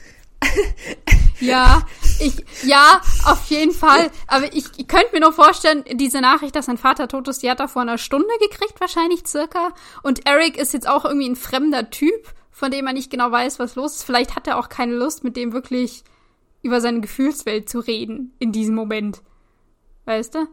Ja, 1.39 1.81
ich, 2.19 2.45
ja, 2.63 3.01
auf 3.25 3.45
jeden 3.49 3.73
Fall. 3.73 4.11
Aber 4.27 4.53
ich, 4.53 4.65
ich 4.77 4.87
könnte 4.87 5.09
mir 5.13 5.21
nur 5.21 5.33
vorstellen, 5.33 5.83
diese 5.93 6.21
Nachricht, 6.21 6.55
dass 6.55 6.65
sein 6.65 6.77
Vater 6.77 7.07
tot 7.07 7.27
ist, 7.27 7.43
die 7.43 7.49
hat 7.49 7.59
er 7.59 7.67
vor 7.67 7.81
einer 7.81 7.97
Stunde 7.97 8.27
gekriegt, 8.39 8.79
wahrscheinlich 8.79 9.27
circa. 9.27 9.73
Und 10.03 10.27
Eric 10.27 10.57
ist 10.57 10.73
jetzt 10.73 10.87
auch 10.87 11.05
irgendwie 11.05 11.29
ein 11.29 11.35
fremder 11.35 11.89
Typ, 11.89 12.33
von 12.51 12.71
dem 12.71 12.87
er 12.87 12.93
nicht 12.93 13.09
genau 13.09 13.31
weiß, 13.31 13.59
was 13.59 13.75
los 13.75 13.95
ist. 13.95 14.03
Vielleicht 14.03 14.35
hat 14.35 14.47
er 14.47 14.57
auch 14.57 14.69
keine 14.69 14.93
Lust, 14.93 15.23
mit 15.23 15.35
dem 15.35 15.53
wirklich 15.53 16.03
über 16.61 16.79
seine 16.81 17.01
Gefühlswelt 17.01 17.69
zu 17.69 17.79
reden 17.79 18.33
in 18.39 18.51
diesem 18.51 18.75
Moment. 18.75 19.21
Weißt 20.05 20.35
du? 20.35 20.47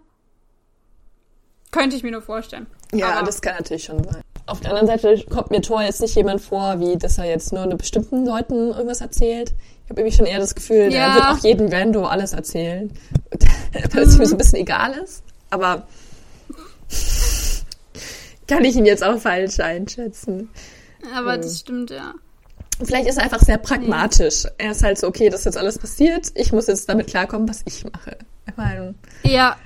Könnte 1.70 1.97
ich 1.97 2.03
mir 2.03 2.12
nur 2.12 2.22
vorstellen. 2.22 2.66
Ja, 2.93 3.16
Aber 3.16 3.26
das 3.26 3.43
kann 3.43 3.57
natürlich 3.57 3.84
schon 3.84 4.03
sein. 4.05 4.22
Auf 4.47 4.61
der 4.61 4.70
anderen 4.70 4.86
Seite 4.86 5.22
kommt 5.28 5.51
mir 5.51 5.61
Thor 5.61 5.82
jetzt 5.82 6.01
nicht 6.01 6.14
jemand 6.14 6.41
vor, 6.41 6.80
wie 6.80 6.97
dass 6.97 7.18
er 7.18 7.26
jetzt 7.26 7.53
nur 7.53 7.66
bestimmten 7.66 8.24
Leuten 8.24 8.70
irgendwas 8.70 9.03
erzählt. 9.03 9.53
Ich 9.89 9.91
habe 9.91 10.03
irgendwie 10.03 10.16
schon 10.18 10.26
eher 10.26 10.39
das 10.39 10.55
Gefühl, 10.55 10.93
ja. 10.93 11.07
der 11.07 11.14
wird 11.14 11.24
auch 11.24 11.39
jedem 11.39 11.68
Rando 11.68 12.05
alles 12.05 12.34
erzählen. 12.34 12.93
Weil 13.95 14.03
es 14.03 14.18
mir 14.18 14.26
so 14.26 14.34
ein 14.34 14.39
bisschen 14.39 14.59
egal 14.59 14.93
ist. 14.93 15.22
Aber 15.49 15.89
kann 18.47 18.66
ich 18.66 18.76
ihn 18.76 18.84
jetzt 18.84 19.03
auch 19.03 19.18
falsch 19.18 19.61
einschätzen. 19.61 20.51
Aber 21.16 21.32
hm. 21.32 21.41
das 21.41 21.61
stimmt, 21.61 21.91
ja. 21.91 22.12
Vielleicht 22.84 23.09
ist 23.09 23.16
er 23.16 23.24
einfach 23.24 23.41
sehr 23.41 23.57
pragmatisch. 23.57 24.45
Nee. 24.45 24.51
Er 24.59 24.72
ist 24.72 24.84
halt 24.84 24.99
so, 24.99 25.07
okay, 25.07 25.30
das 25.30 25.41
ist 25.41 25.47
jetzt 25.47 25.57
alles 25.57 25.78
passiert. 25.78 26.32
Ich 26.34 26.53
muss 26.53 26.66
jetzt 26.66 26.86
damit 26.86 27.07
klarkommen, 27.07 27.49
was 27.49 27.62
ich 27.64 27.82
mache. 27.91 28.18
Ich 28.47 28.57
meine, 28.59 28.95
ja. 29.22 29.57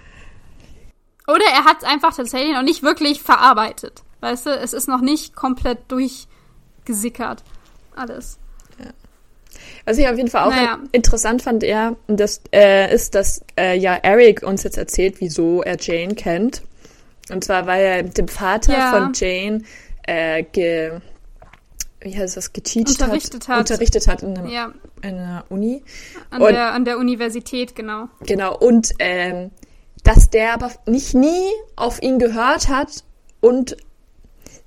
Oder 1.26 1.46
er 1.52 1.64
hat 1.64 1.78
es 1.78 1.84
einfach 1.84 2.14
tatsächlich 2.14 2.54
noch 2.54 2.62
nicht 2.62 2.84
wirklich 2.84 3.20
verarbeitet. 3.20 4.04
Weißt 4.20 4.46
du, 4.46 4.50
es 4.50 4.72
ist 4.72 4.86
noch 4.86 5.00
nicht 5.00 5.34
komplett 5.34 5.90
durchgesickert. 5.90 7.42
Alles. 7.96 8.38
Ja. 9.84 9.90
Was 9.90 9.98
ich 9.98 10.08
auf 10.08 10.16
jeden 10.16 10.28
Fall 10.28 10.44
auch 10.44 10.50
naja. 10.50 10.78
interessant 10.92 11.42
fand, 11.42 11.62
er, 11.62 11.96
das, 12.06 12.40
äh, 12.52 12.94
ist, 12.94 13.14
dass 13.14 13.44
äh, 13.58 13.76
ja 13.76 13.94
Eric 13.94 14.42
uns 14.42 14.62
jetzt 14.62 14.78
erzählt, 14.78 15.16
wieso 15.20 15.62
er 15.62 15.76
Jane 15.78 16.14
kennt. 16.14 16.62
Und 17.30 17.44
zwar, 17.44 17.66
weil 17.66 17.84
er 17.84 18.02
dem 18.02 18.28
Vater 18.28 18.72
ja. 18.72 18.90
von 18.92 19.12
Jane 19.14 19.62
äh, 20.06 20.42
ge, 20.44 20.92
wie 22.00 22.16
heißt 22.16 22.36
das, 22.36 22.52
geteacht 22.52 22.88
unterrichtet 22.88 23.48
hat, 23.48 23.56
hat. 23.56 23.70
Unterrichtet 23.70 24.08
hat 24.08 24.22
in, 24.22 24.36
einem, 24.36 24.48
ja. 24.48 24.72
in 25.02 25.18
einer 25.18 25.44
Uni. 25.48 25.82
An, 26.30 26.42
und, 26.42 26.52
der, 26.52 26.72
an 26.72 26.84
der 26.84 26.98
Universität, 26.98 27.74
genau. 27.74 28.08
Genau, 28.26 28.56
und 28.56 28.92
ähm, 28.98 29.50
dass 30.02 30.30
der 30.30 30.54
aber 30.54 30.72
nicht 30.86 31.14
nie 31.14 31.48
auf 31.76 32.02
ihn 32.02 32.18
gehört 32.18 32.68
hat 32.68 33.04
und 33.40 33.76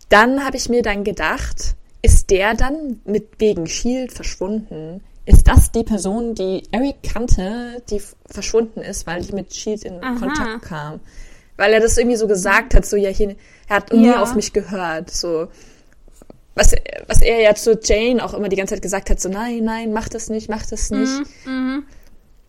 dann 0.09 0.45
habe 0.45 0.57
ich 0.57 0.69
mir 0.69 0.81
dann 0.81 1.03
gedacht, 1.03 1.75
ist 2.05 2.29
der 2.29 2.53
dann 2.53 3.01
mit 3.03 3.39
wegen 3.39 3.65
Shield 3.65 4.13
verschwunden? 4.13 5.01
Ist 5.25 5.47
das 5.47 5.71
die 5.71 5.83
Person, 5.83 6.35
die 6.35 6.61
Eric 6.71 7.01
kannte, 7.01 7.81
die 7.89 7.99
verschwunden 8.27 8.81
ist, 8.81 9.07
weil 9.07 9.23
die 9.23 9.33
mit 9.33 9.55
Shield 9.55 9.83
in 9.83 10.03
Aha. 10.03 10.19
Kontakt 10.19 10.61
kam? 10.61 10.99
Weil 11.57 11.73
er 11.73 11.79
das 11.79 11.97
irgendwie 11.97 12.15
so 12.15 12.27
gesagt 12.27 12.75
hat, 12.75 12.85
so 12.85 12.95
ja, 12.95 13.09
hier, 13.09 13.35
er 13.67 13.77
hat 13.77 13.91
nie 13.91 14.11
auf 14.11 14.35
mich 14.35 14.53
gehört, 14.53 15.09
so. 15.09 15.47
Was, 16.53 16.75
was 17.07 17.21
er 17.21 17.41
ja 17.41 17.55
zu 17.55 17.79
Jane 17.83 18.23
auch 18.23 18.35
immer 18.35 18.49
die 18.49 18.55
ganze 18.55 18.75
Zeit 18.75 18.83
gesagt 18.83 19.09
hat, 19.09 19.19
so 19.19 19.27
nein, 19.27 19.63
nein, 19.63 19.91
mach 19.91 20.07
das 20.07 20.29
nicht, 20.29 20.47
mach 20.47 20.63
das 20.63 20.91
nicht. 20.91 21.11
Mhm, 21.45 21.51
mh. 21.51 21.83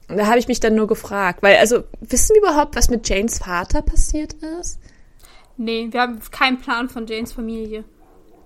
Und 0.08 0.18
da 0.18 0.26
habe 0.26 0.38
ich 0.38 0.48
mich 0.48 0.60
dann 0.60 0.74
nur 0.74 0.86
gefragt, 0.86 1.42
weil, 1.42 1.56
also, 1.56 1.82
wissen 2.00 2.34
wir 2.34 2.42
überhaupt, 2.42 2.76
was 2.76 2.90
mit 2.90 3.08
Janes 3.08 3.38
Vater 3.38 3.80
passiert 3.80 4.34
ist? 4.60 4.78
Nee, 5.56 5.88
wir 5.90 6.02
haben 6.02 6.20
keinen 6.30 6.60
Plan 6.60 6.90
von 6.90 7.06
Janes 7.06 7.32
Familie. 7.32 7.84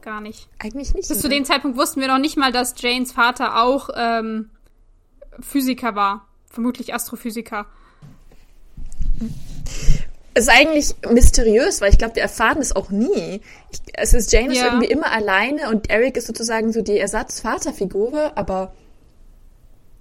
Gar 0.02 0.20
nicht. 0.20 0.48
Eigentlich 0.58 0.94
nicht. 0.94 1.08
Bis 1.08 1.18
oder? 1.18 1.20
zu 1.20 1.28
dem 1.28 1.44
Zeitpunkt 1.44 1.76
wussten 1.76 2.00
wir 2.00 2.08
noch 2.08 2.18
nicht 2.18 2.36
mal, 2.36 2.52
dass 2.52 2.74
Janes 2.78 3.12
Vater 3.12 3.62
auch 3.62 3.90
ähm, 3.94 4.50
Physiker 5.40 5.94
war. 5.94 6.26
Vermutlich 6.50 6.94
Astrophysiker. 6.94 7.66
Es 10.32 10.44
ist 10.44 10.50
eigentlich 10.50 10.94
mysteriös, 11.10 11.80
weil 11.80 11.90
ich 11.90 11.98
glaube, 11.98 12.16
wir 12.16 12.22
erfahren 12.22 12.58
es 12.58 12.74
auch 12.74 12.90
nie. 12.90 13.40
Ich, 13.70 13.80
es 13.94 14.14
ist 14.14 14.32
Jane 14.32 14.54
ja. 14.54 14.60
ist 14.60 14.62
irgendwie 14.62 14.86
immer 14.86 15.12
alleine 15.12 15.68
und 15.68 15.90
Eric 15.90 16.16
ist 16.16 16.26
sozusagen 16.26 16.72
so 16.72 16.82
die 16.82 16.98
Ersatzvaterfigur, 16.98 18.36
aber 18.36 18.72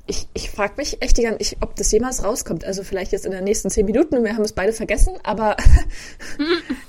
ich, 0.07 0.27
ich 0.33 0.49
frage 0.49 0.73
mich 0.77 1.01
echt, 1.01 1.17
die 1.17 1.23
ganze, 1.23 1.55
ob 1.61 1.75
das 1.75 1.91
jemals 1.91 2.23
rauskommt. 2.23 2.65
Also 2.65 2.83
vielleicht 2.83 3.11
jetzt 3.11 3.25
in 3.25 3.31
den 3.31 3.43
nächsten 3.43 3.69
zehn 3.69 3.85
Minuten 3.85 4.17
und 4.17 4.23
wir 4.23 4.33
haben 4.33 4.43
es 4.43 4.53
beide 4.53 4.73
vergessen, 4.73 5.13
aber 5.23 5.55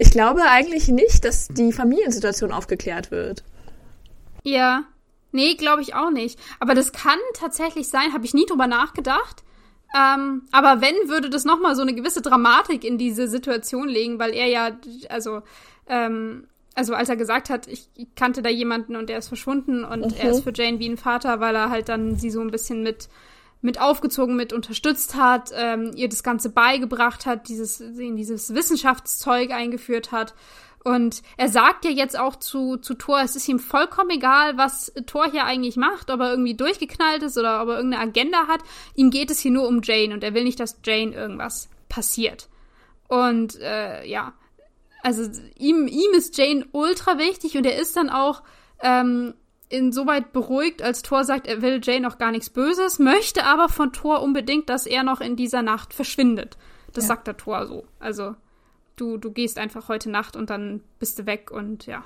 Ich 0.00 0.10
glaube 0.10 0.40
eigentlich 0.44 0.88
nicht, 0.88 1.26
dass 1.26 1.48
die 1.48 1.74
Familiensituation 1.74 2.52
aufgeklärt 2.52 3.10
wird. 3.10 3.44
Ja. 4.44 4.84
Nee, 5.30 5.56
glaube 5.56 5.82
ich 5.82 5.94
auch 5.94 6.10
nicht. 6.10 6.40
Aber 6.58 6.74
das 6.74 6.92
kann 6.92 7.18
tatsächlich 7.34 7.88
sein, 7.88 8.14
habe 8.14 8.24
ich 8.24 8.32
nie 8.32 8.46
drüber 8.46 8.66
nachgedacht. 8.66 9.44
Ähm, 9.94 10.44
aber 10.52 10.80
wenn, 10.80 11.10
würde 11.10 11.28
das 11.28 11.44
nochmal 11.44 11.76
so 11.76 11.82
eine 11.82 11.92
gewisse 11.92 12.22
Dramatik 12.22 12.82
in 12.82 12.96
diese 12.96 13.28
Situation 13.28 13.88
legen, 13.88 14.18
weil 14.18 14.32
er 14.32 14.46
ja, 14.46 14.70
also, 15.10 15.42
ähm, 15.86 16.46
also 16.74 16.94
als 16.94 17.10
er 17.10 17.16
gesagt 17.16 17.50
hat, 17.50 17.66
ich, 17.66 17.90
kannte 18.16 18.40
da 18.40 18.48
jemanden 18.48 18.96
und 18.96 19.10
der 19.10 19.18
ist 19.18 19.28
verschwunden 19.28 19.84
und 19.84 20.00
mhm. 20.00 20.18
er 20.18 20.30
ist 20.30 20.44
für 20.44 20.52
Jane 20.54 20.78
wie 20.78 20.88
ein 20.88 20.96
Vater, 20.96 21.40
weil 21.40 21.54
er 21.54 21.68
halt 21.68 21.90
dann 21.90 22.16
sie 22.16 22.30
so 22.30 22.40
ein 22.40 22.50
bisschen 22.50 22.82
mit 22.82 23.10
mit 23.62 23.80
aufgezogen, 23.80 24.36
mit 24.36 24.52
unterstützt 24.52 25.14
hat, 25.14 25.52
ähm, 25.54 25.92
ihr 25.94 26.08
das 26.08 26.22
Ganze 26.22 26.50
beigebracht 26.50 27.26
hat, 27.26 27.48
dieses, 27.48 27.78
dieses 27.78 28.54
Wissenschaftszeug 28.54 29.50
eingeführt 29.50 30.12
hat. 30.12 30.34
Und 30.82 31.22
er 31.36 31.50
sagt 31.50 31.84
ja 31.84 31.90
jetzt 31.90 32.18
auch 32.18 32.36
zu, 32.36 32.78
zu 32.78 32.94
Thor, 32.94 33.20
es 33.20 33.36
ist 33.36 33.46
ihm 33.48 33.58
vollkommen 33.58 34.10
egal, 34.10 34.56
was 34.56 34.92
Thor 35.04 35.30
hier 35.30 35.44
eigentlich 35.44 35.76
macht, 35.76 36.10
ob 36.10 36.20
er 36.20 36.30
irgendwie 36.30 36.54
durchgeknallt 36.54 37.22
ist 37.22 37.36
oder 37.36 37.62
ob 37.62 37.68
er 37.68 37.76
irgendeine 37.76 38.02
Agenda 38.02 38.46
hat. 38.46 38.60
Ihm 38.94 39.10
geht 39.10 39.30
es 39.30 39.40
hier 39.40 39.50
nur 39.50 39.68
um 39.68 39.82
Jane 39.82 40.14
und 40.14 40.24
er 40.24 40.32
will 40.32 40.44
nicht, 40.44 40.58
dass 40.58 40.80
Jane 40.82 41.14
irgendwas 41.14 41.68
passiert. 41.90 42.48
Und 43.08 43.60
äh, 43.60 44.06
ja, 44.06 44.32
also 45.02 45.28
ihm, 45.56 45.86
ihm 45.86 46.12
ist 46.14 46.38
Jane 46.38 46.64
ultra 46.72 47.18
wichtig 47.18 47.58
und 47.58 47.66
er 47.66 47.78
ist 47.78 47.96
dann 47.96 48.08
auch 48.08 48.42
ähm, 48.82 49.34
insoweit 49.70 50.32
beruhigt, 50.32 50.82
als 50.82 51.02
Thor 51.02 51.24
sagt, 51.24 51.46
er 51.46 51.62
will 51.62 51.80
Jane 51.82 52.06
auch 52.06 52.18
gar 52.18 52.32
nichts 52.32 52.50
Böses, 52.50 52.98
möchte 52.98 53.44
aber 53.44 53.68
von 53.68 53.92
Thor 53.92 54.22
unbedingt, 54.22 54.68
dass 54.68 54.84
er 54.84 55.02
noch 55.04 55.20
in 55.20 55.36
dieser 55.36 55.62
Nacht 55.62 55.94
verschwindet. 55.94 56.58
Das 56.92 57.04
ja. 57.04 57.08
sagt 57.08 57.28
der 57.28 57.36
Thor 57.36 57.66
so. 57.66 57.84
Also, 58.00 58.34
du, 58.96 59.16
du 59.16 59.30
gehst 59.30 59.58
einfach 59.58 59.88
heute 59.88 60.10
Nacht 60.10 60.36
und 60.36 60.50
dann 60.50 60.82
bist 60.98 61.18
du 61.20 61.26
weg 61.26 61.50
und 61.50 61.86
ja. 61.86 62.04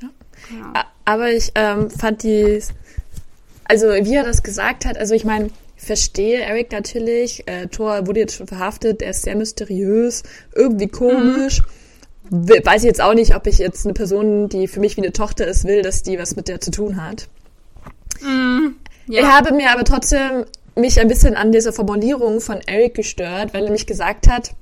ja. 0.00 0.08
ja. 0.56 0.84
Aber 1.04 1.30
ich 1.32 1.50
ähm, 1.56 1.90
fand 1.90 2.22
die, 2.22 2.62
also 3.64 3.86
wie 3.88 4.14
er 4.14 4.24
das 4.24 4.44
gesagt 4.44 4.84
hat, 4.86 4.96
also 4.96 5.14
ich 5.14 5.24
meine, 5.24 5.50
verstehe 5.76 6.40
Eric 6.40 6.70
natürlich. 6.70 7.48
Äh, 7.48 7.66
Thor 7.66 8.06
wurde 8.06 8.20
jetzt 8.20 8.36
schon 8.36 8.46
verhaftet, 8.46 9.02
er 9.02 9.10
ist 9.10 9.22
sehr 9.22 9.36
mysteriös, 9.36 10.22
irgendwie 10.54 10.88
komisch. 10.88 11.62
Mhm 11.62 11.79
weiß 12.30 12.82
ich 12.82 12.86
jetzt 12.86 13.00
auch 13.00 13.14
nicht, 13.14 13.34
ob 13.34 13.46
ich 13.46 13.58
jetzt 13.58 13.84
eine 13.84 13.94
Person, 13.94 14.48
die 14.48 14.68
für 14.68 14.80
mich 14.80 14.96
wie 14.96 15.02
eine 15.02 15.12
Tochter 15.12 15.46
ist, 15.46 15.64
will, 15.64 15.82
dass 15.82 16.02
die 16.02 16.18
was 16.18 16.36
mit 16.36 16.48
der 16.48 16.60
zu 16.60 16.70
tun 16.70 17.02
hat. 17.02 17.28
Mm, 18.22 18.68
ja. 19.08 19.20
Ich 19.20 19.26
habe 19.26 19.52
mir 19.52 19.70
aber 19.72 19.84
trotzdem 19.84 20.44
mich 20.76 21.00
ein 21.00 21.08
bisschen 21.08 21.34
an 21.34 21.52
dieser 21.52 21.72
Formulierung 21.72 22.40
von 22.40 22.60
Eric 22.66 22.94
gestört, 22.94 23.52
weil 23.52 23.64
er 23.64 23.72
mich 23.72 23.86
gesagt 23.86 24.28
hat, 24.28 24.52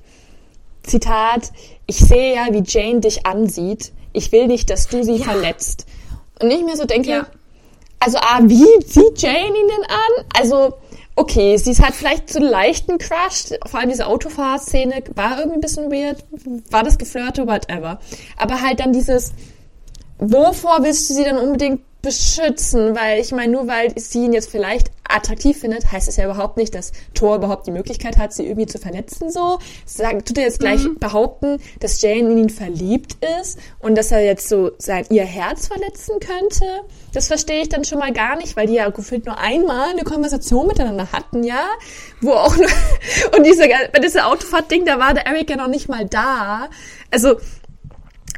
Zitat, 0.83 1.51
ich 1.85 1.97
sehe 1.97 2.35
ja, 2.35 2.47
wie 2.51 2.63
Jane 2.65 3.01
dich 3.01 3.25
ansieht. 3.25 3.91
Ich 4.13 4.31
will 4.31 4.47
nicht, 4.47 4.69
dass 4.69 4.87
du 4.87 5.03
sie 5.03 5.17
ja. 5.17 5.25
verletzt. 5.25 5.85
Und 6.41 6.49
ich 6.49 6.63
mir 6.63 6.75
so 6.75 6.85
denke, 6.85 7.09
ja. 7.09 7.27
also, 7.99 8.17
ah, 8.17 8.39
wie 8.43 8.65
sieht 8.85 9.21
Jane 9.21 9.47
ihn 9.47 9.67
denn 9.67 9.85
an? 9.87 10.25
Also, 10.35 10.73
okay, 11.19 11.57
sie 11.57 11.73
halt 11.73 11.93
vielleicht 11.93 12.29
so 12.31 12.39
leichten 12.39 12.97
Crush, 12.97 13.57
vor 13.65 13.81
allem 13.81 13.89
diese 13.89 14.07
Autofahrszene 14.07 15.03
war 15.15 15.37
irgendwie 15.37 15.57
ein 15.57 15.61
bisschen 15.61 15.91
weird, 15.91 16.23
war 16.71 16.83
das 16.83 16.97
Geflirte, 16.97 17.45
whatever. 17.45 17.99
Aber 18.37 18.61
halt 18.61 18.79
dann 18.79 18.93
dieses, 18.93 19.33
wovor 20.17 20.81
willst 20.81 21.09
du 21.09 21.13
sie 21.13 21.25
dann 21.25 21.37
unbedingt 21.37 21.81
beschützen, 22.01 22.95
weil 22.95 23.19
ich 23.19 23.31
meine, 23.31 23.51
nur 23.51 23.67
weil 23.67 23.97
sie 23.99 24.25
ihn 24.25 24.33
jetzt 24.33 24.49
vielleicht 24.49 24.91
attraktiv 25.09 25.59
findet, 25.59 25.91
heißt 25.91 26.07
es 26.07 26.15
ja 26.15 26.25
überhaupt 26.25 26.55
nicht, 26.55 26.73
dass 26.75 26.93
Thor 27.13 27.35
überhaupt 27.35 27.67
die 27.67 27.71
Möglichkeit 27.71 28.17
hat, 28.17 28.31
sie 28.31 28.45
irgendwie 28.45 28.67
zu 28.67 28.77
verletzen. 28.77 29.31
So, 29.31 29.59
Sag, 29.85 30.25
tut 30.25 30.37
er 30.37 30.45
jetzt 30.45 30.59
gleich 30.59 30.83
mhm. 30.83 30.97
behaupten, 30.99 31.59
dass 31.79 32.01
Jane 32.01 32.31
in 32.31 32.37
ihn 32.37 32.49
verliebt 32.49 33.17
ist 33.41 33.59
und 33.79 33.97
dass 33.97 34.11
er 34.11 34.23
jetzt 34.23 34.47
so 34.47 34.71
sein 34.77 35.05
ihr 35.09 35.25
Herz 35.25 35.67
verletzen 35.67 36.19
könnte? 36.19 36.65
Das 37.13 37.27
verstehe 37.27 37.63
ich 37.63 37.69
dann 37.69 37.83
schon 37.83 37.99
mal 37.99 38.13
gar 38.13 38.37
nicht, 38.37 38.55
weil 38.55 38.67
die 38.67 38.75
ja 38.75 38.89
gefühlt 38.89 39.25
nur 39.25 39.37
einmal 39.37 39.89
eine 39.89 40.03
Konversation 40.03 40.67
miteinander 40.67 41.11
hatten, 41.11 41.43
ja, 41.43 41.65
wo 42.21 42.31
auch 42.31 42.55
nur 42.55 42.67
und 43.37 43.45
diese 43.45 43.67
bei 43.91 43.99
dieser 43.99 44.27
Autofahrt-Ding, 44.27 44.85
da 44.85 44.99
war 44.99 45.13
der 45.13 45.25
Eric 45.25 45.49
ja 45.49 45.57
noch 45.57 45.67
nicht 45.67 45.89
mal 45.89 46.05
da. 46.05 46.69
Also 47.11 47.37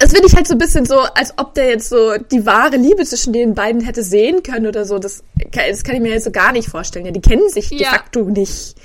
das 0.02 0.14
finde 0.14 0.28
ich 0.28 0.36
halt 0.36 0.48
so 0.48 0.56
ein 0.56 0.58
bisschen 0.58 0.86
so, 0.86 1.00
als 1.00 1.38
ob 1.38 1.54
der 1.54 1.70
jetzt 1.70 1.90
so 1.90 2.18
die 2.18 2.46
wahre 2.46 2.78
Liebe 2.78 3.06
zwischen 3.06 3.34
den 3.34 3.54
beiden 3.54 3.82
hätte 3.82 4.04
sehen 4.04 4.42
können 4.42 4.66
oder 4.66 4.84
so. 4.86 4.98
Das, 4.98 5.24
das 5.52 5.84
kann 5.84 5.96
ich 5.96 6.02
mir 6.02 6.10
jetzt 6.10 6.24
so 6.24 6.32
gar 6.32 6.52
nicht 6.52 6.70
vorstellen. 6.70 7.06
Ja, 7.06 7.12
die 7.12 7.22
kennen 7.22 7.50
sich 7.50 7.70
ja. 7.70 7.78
de 7.78 7.86
facto 7.88 8.24
nicht. 8.24 8.76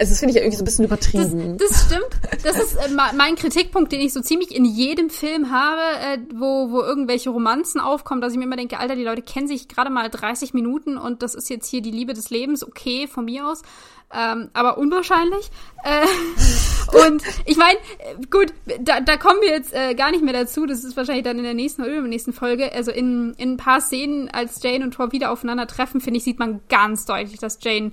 Also 0.00 0.12
das 0.12 0.18
finde 0.18 0.30
ich 0.30 0.36
ja 0.36 0.42
irgendwie 0.42 0.56
so 0.56 0.62
ein 0.62 0.64
bisschen 0.64 0.84
übertrieben. 0.86 1.58
Das, 1.58 1.70
das 1.70 1.84
stimmt. 1.84 2.42
Das 2.42 2.58
ist 2.58 2.74
äh, 2.76 2.88
mein 3.16 3.36
Kritikpunkt, 3.36 3.92
den 3.92 4.00
ich 4.00 4.12
so 4.12 4.20
ziemlich 4.20 4.54
in 4.54 4.64
jedem 4.64 5.10
Film 5.10 5.50
habe, 5.50 5.82
äh, 6.02 6.18
wo, 6.34 6.70
wo 6.70 6.80
irgendwelche 6.80 7.30
Romanzen 7.30 7.80
aufkommen, 7.80 8.20
dass 8.20 8.32
ich 8.32 8.38
mir 8.38 8.44
immer 8.44 8.56
denke, 8.56 8.78
Alter, 8.78 8.96
die 8.96 9.04
Leute 9.04 9.22
kennen 9.22 9.46
sich 9.46 9.68
gerade 9.68 9.90
mal 9.90 10.08
30 10.08 10.54
Minuten 10.54 10.96
und 10.96 11.22
das 11.22 11.34
ist 11.34 11.50
jetzt 11.50 11.68
hier 11.68 11.82
die 11.82 11.90
Liebe 11.90 12.14
des 12.14 12.30
Lebens, 12.30 12.66
okay, 12.66 13.06
von 13.06 13.26
mir 13.26 13.46
aus 13.46 13.62
ähm, 14.12 14.50
aber 14.54 14.78
unwahrscheinlich. 14.78 15.50
Äh, 15.84 17.06
und 17.06 17.22
ich 17.44 17.56
meine, 17.56 17.78
gut, 18.30 18.52
da, 18.80 19.00
da 19.00 19.16
kommen 19.16 19.40
wir 19.40 19.50
jetzt 19.50 19.72
äh, 19.72 19.94
gar 19.94 20.10
nicht 20.10 20.24
mehr 20.24 20.32
dazu. 20.32 20.66
Das 20.66 20.84
ist 20.84 20.96
wahrscheinlich 20.96 21.24
dann 21.24 21.38
in 21.38 21.44
der 21.44 21.54
nächsten 21.54 21.82
oder 21.82 21.96
übernächsten 21.96 22.32
Folge. 22.32 22.72
Also 22.72 22.90
in, 22.90 23.34
in 23.34 23.52
ein 23.52 23.56
paar 23.56 23.80
Szenen, 23.80 24.28
als 24.28 24.62
Jane 24.62 24.84
und 24.84 24.92
Thor 24.92 25.12
wieder 25.12 25.30
aufeinander 25.30 25.66
treffen, 25.66 26.00
finde 26.00 26.18
ich, 26.18 26.24
sieht 26.24 26.38
man 26.38 26.60
ganz 26.68 27.06
deutlich, 27.06 27.38
dass 27.38 27.58
Jane 27.62 27.92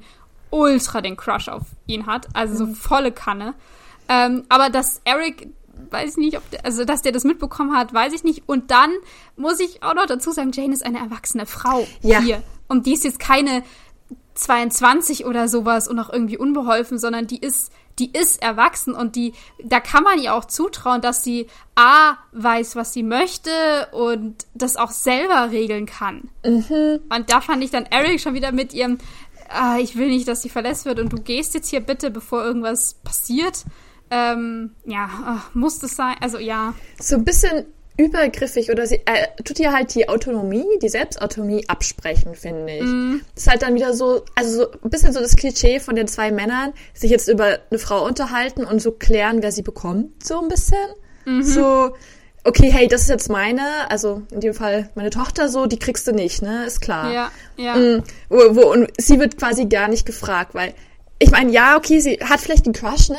ultra 0.49 1.01
den 1.01 1.17
Crush 1.17 1.49
auf 1.49 1.63
ihn 1.85 2.05
hat. 2.05 2.27
Also 2.33 2.55
so 2.55 2.65
mhm. 2.67 2.75
volle 2.75 3.11
Kanne. 3.11 3.53
Ähm, 4.09 4.43
aber 4.49 4.69
dass 4.69 5.01
Eric 5.03 5.49
weiß 5.91 6.11
ich 6.11 6.17
nicht, 6.17 6.37
ob 6.37 6.49
der, 6.49 6.65
also 6.65 6.85
dass 6.85 7.01
der 7.01 7.11
das 7.11 7.23
mitbekommen 7.23 7.75
hat, 7.75 7.93
weiß 7.93 8.13
ich 8.13 8.23
nicht. 8.23 8.43
Und 8.47 8.71
dann 8.71 8.91
muss 9.35 9.59
ich 9.59 9.83
auch 9.83 9.93
noch 9.93 10.05
dazu 10.05 10.31
sagen, 10.31 10.51
Jane 10.51 10.73
ist 10.73 10.85
eine 10.85 10.99
erwachsene 10.99 11.45
Frau 11.45 11.87
ja. 12.01 12.19
hier. 12.19 12.43
Und 12.67 12.85
die 12.85 12.93
ist 12.93 13.03
jetzt 13.03 13.19
keine 13.19 13.63
22 14.35 15.25
oder 15.25 15.47
sowas 15.47 15.87
und 15.87 15.99
auch 15.99 16.11
irgendwie 16.11 16.37
unbeholfen, 16.37 16.99
sondern 16.99 17.27
die 17.27 17.39
ist, 17.39 17.71
die 17.97 18.11
ist 18.11 18.41
erwachsen 18.41 18.93
und 18.93 19.15
die, 19.15 19.33
da 19.63 19.79
kann 19.79 20.03
man 20.03 20.19
ihr 20.19 20.35
auch 20.35 20.45
zutrauen, 20.45 21.01
dass 21.01 21.23
sie 21.23 21.47
A, 21.75 22.17
weiß, 22.33 22.75
was 22.75 22.93
sie 22.93 23.01
möchte 23.01 23.49
und 23.91 24.45
das 24.53 24.77
auch 24.77 24.91
selber 24.91 25.49
regeln 25.51 25.87
kann. 25.87 26.29
Mhm. 26.45 26.99
Und 27.09 27.31
da 27.31 27.41
fand 27.41 27.63
ich 27.63 27.71
dann 27.71 27.85
Eric 27.85 28.21
schon 28.21 28.35
wieder 28.35 28.51
mit 28.51 28.73
ihrem, 28.73 28.99
ah, 29.49 29.77
ich 29.79 29.95
will 29.97 30.09
nicht, 30.09 30.27
dass 30.27 30.41
sie 30.41 30.49
verlässt 30.49 30.85
wird 30.85 30.99
und 30.99 31.11
du 31.11 31.17
gehst 31.21 31.53
jetzt 31.53 31.69
hier 31.69 31.79
bitte, 31.79 32.11
bevor 32.11 32.43
irgendwas 32.43 32.95
passiert. 33.03 33.65
Ähm, 34.09 34.71
ja, 34.85 35.09
ach, 35.25 35.55
muss 35.55 35.79
das 35.79 35.95
sein? 35.95 36.15
Also 36.21 36.37
ja. 36.37 36.73
So 36.99 37.15
ein 37.15 37.25
bisschen 37.25 37.65
übergriffig 37.97 38.71
oder 38.71 38.85
sie 38.85 39.01
äh, 39.05 39.27
tut 39.43 39.59
ihr 39.59 39.73
halt 39.73 39.95
die 39.95 40.07
Autonomie, 40.07 40.65
die 40.81 40.89
Selbstautonomie 40.89 41.67
absprechen, 41.67 42.35
finde 42.35 42.75
ich. 42.75 42.83
Mm. 42.83 43.21
Das 43.33 43.43
ist 43.43 43.49
halt 43.49 43.63
dann 43.63 43.73
wieder 43.73 43.93
so, 43.93 44.23
also 44.35 44.63
so 44.63 44.71
ein 44.83 44.89
bisschen 44.89 45.13
so 45.13 45.19
das 45.19 45.35
Klischee 45.35 45.79
von 45.79 45.95
den 45.95 46.07
zwei 46.07 46.31
Männern, 46.31 46.73
sich 46.93 47.09
jetzt 47.09 47.27
über 47.27 47.57
eine 47.69 47.79
Frau 47.79 48.05
unterhalten 48.05 48.65
und 48.65 48.81
so 48.81 48.91
klären, 48.91 49.41
wer 49.41 49.51
sie 49.51 49.63
bekommt, 49.63 50.23
so 50.23 50.39
ein 50.39 50.47
bisschen. 50.47 50.77
Mhm. 51.25 51.41
So, 51.43 51.95
okay, 52.47 52.71
hey, 52.71 52.87
das 52.87 53.01
ist 53.01 53.09
jetzt 53.09 53.29
meine, 53.29 53.61
also 53.89 54.21
in 54.31 54.39
dem 54.39 54.53
Fall 54.53 54.89
meine 54.95 55.09
Tochter 55.09 55.49
so, 55.49 55.65
die 55.65 55.77
kriegst 55.77 56.07
du 56.07 56.13
nicht, 56.13 56.41
ne, 56.41 56.65
ist 56.65 56.79
klar. 56.79 57.11
Ja, 57.11 57.31
ja. 57.57 57.75
Mm, 57.75 58.03
wo, 58.29 58.55
wo, 58.55 58.71
und 58.71 58.89
sie 58.97 59.19
wird 59.19 59.37
quasi 59.37 59.65
gar 59.65 59.89
nicht 59.89 60.05
gefragt, 60.05 60.55
weil 60.55 60.73
ich 61.19 61.29
meine, 61.29 61.51
ja, 61.51 61.75
okay, 61.77 61.99
sie 61.99 62.19
hat 62.23 62.39
vielleicht 62.39 62.65
einen 62.65 62.73
Crush, 62.73 63.09
ne? 63.09 63.17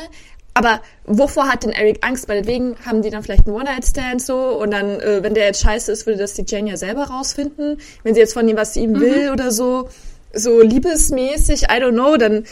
Aber 0.55 0.81
wovor 1.05 1.47
hat 1.47 1.63
denn 1.63 1.71
Eric 1.71 2.05
Angst? 2.05 2.27
Weil 2.27 2.41
deswegen 2.41 2.75
haben 2.85 3.01
die 3.01 3.11
dann 3.11 3.23
vielleicht 3.23 3.45
einen 3.45 3.55
One-Night-Stand 3.55 4.21
so 4.21 4.59
und 4.59 4.71
dann, 4.71 4.99
äh, 4.99 5.21
wenn 5.21 5.33
der 5.33 5.45
jetzt 5.45 5.61
scheiße 5.61 5.91
ist, 5.91 6.05
würde 6.05 6.19
das 6.19 6.33
die 6.33 6.43
Jane 6.45 6.71
ja 6.71 6.77
selber 6.77 7.03
rausfinden. 7.05 7.79
Wenn 8.03 8.13
sie 8.13 8.19
jetzt 8.19 8.33
von 8.33 8.47
ihm 8.47 8.57
was 8.57 8.73
sie 8.73 8.81
ihm 8.81 8.93
mhm. 8.93 8.99
will 8.99 9.29
oder 9.31 9.51
so, 9.51 9.89
so 10.33 10.59
liebesmäßig, 10.61 11.63
I 11.63 11.81
don't 11.81 11.91
know, 11.91 12.17
dann 12.17 12.45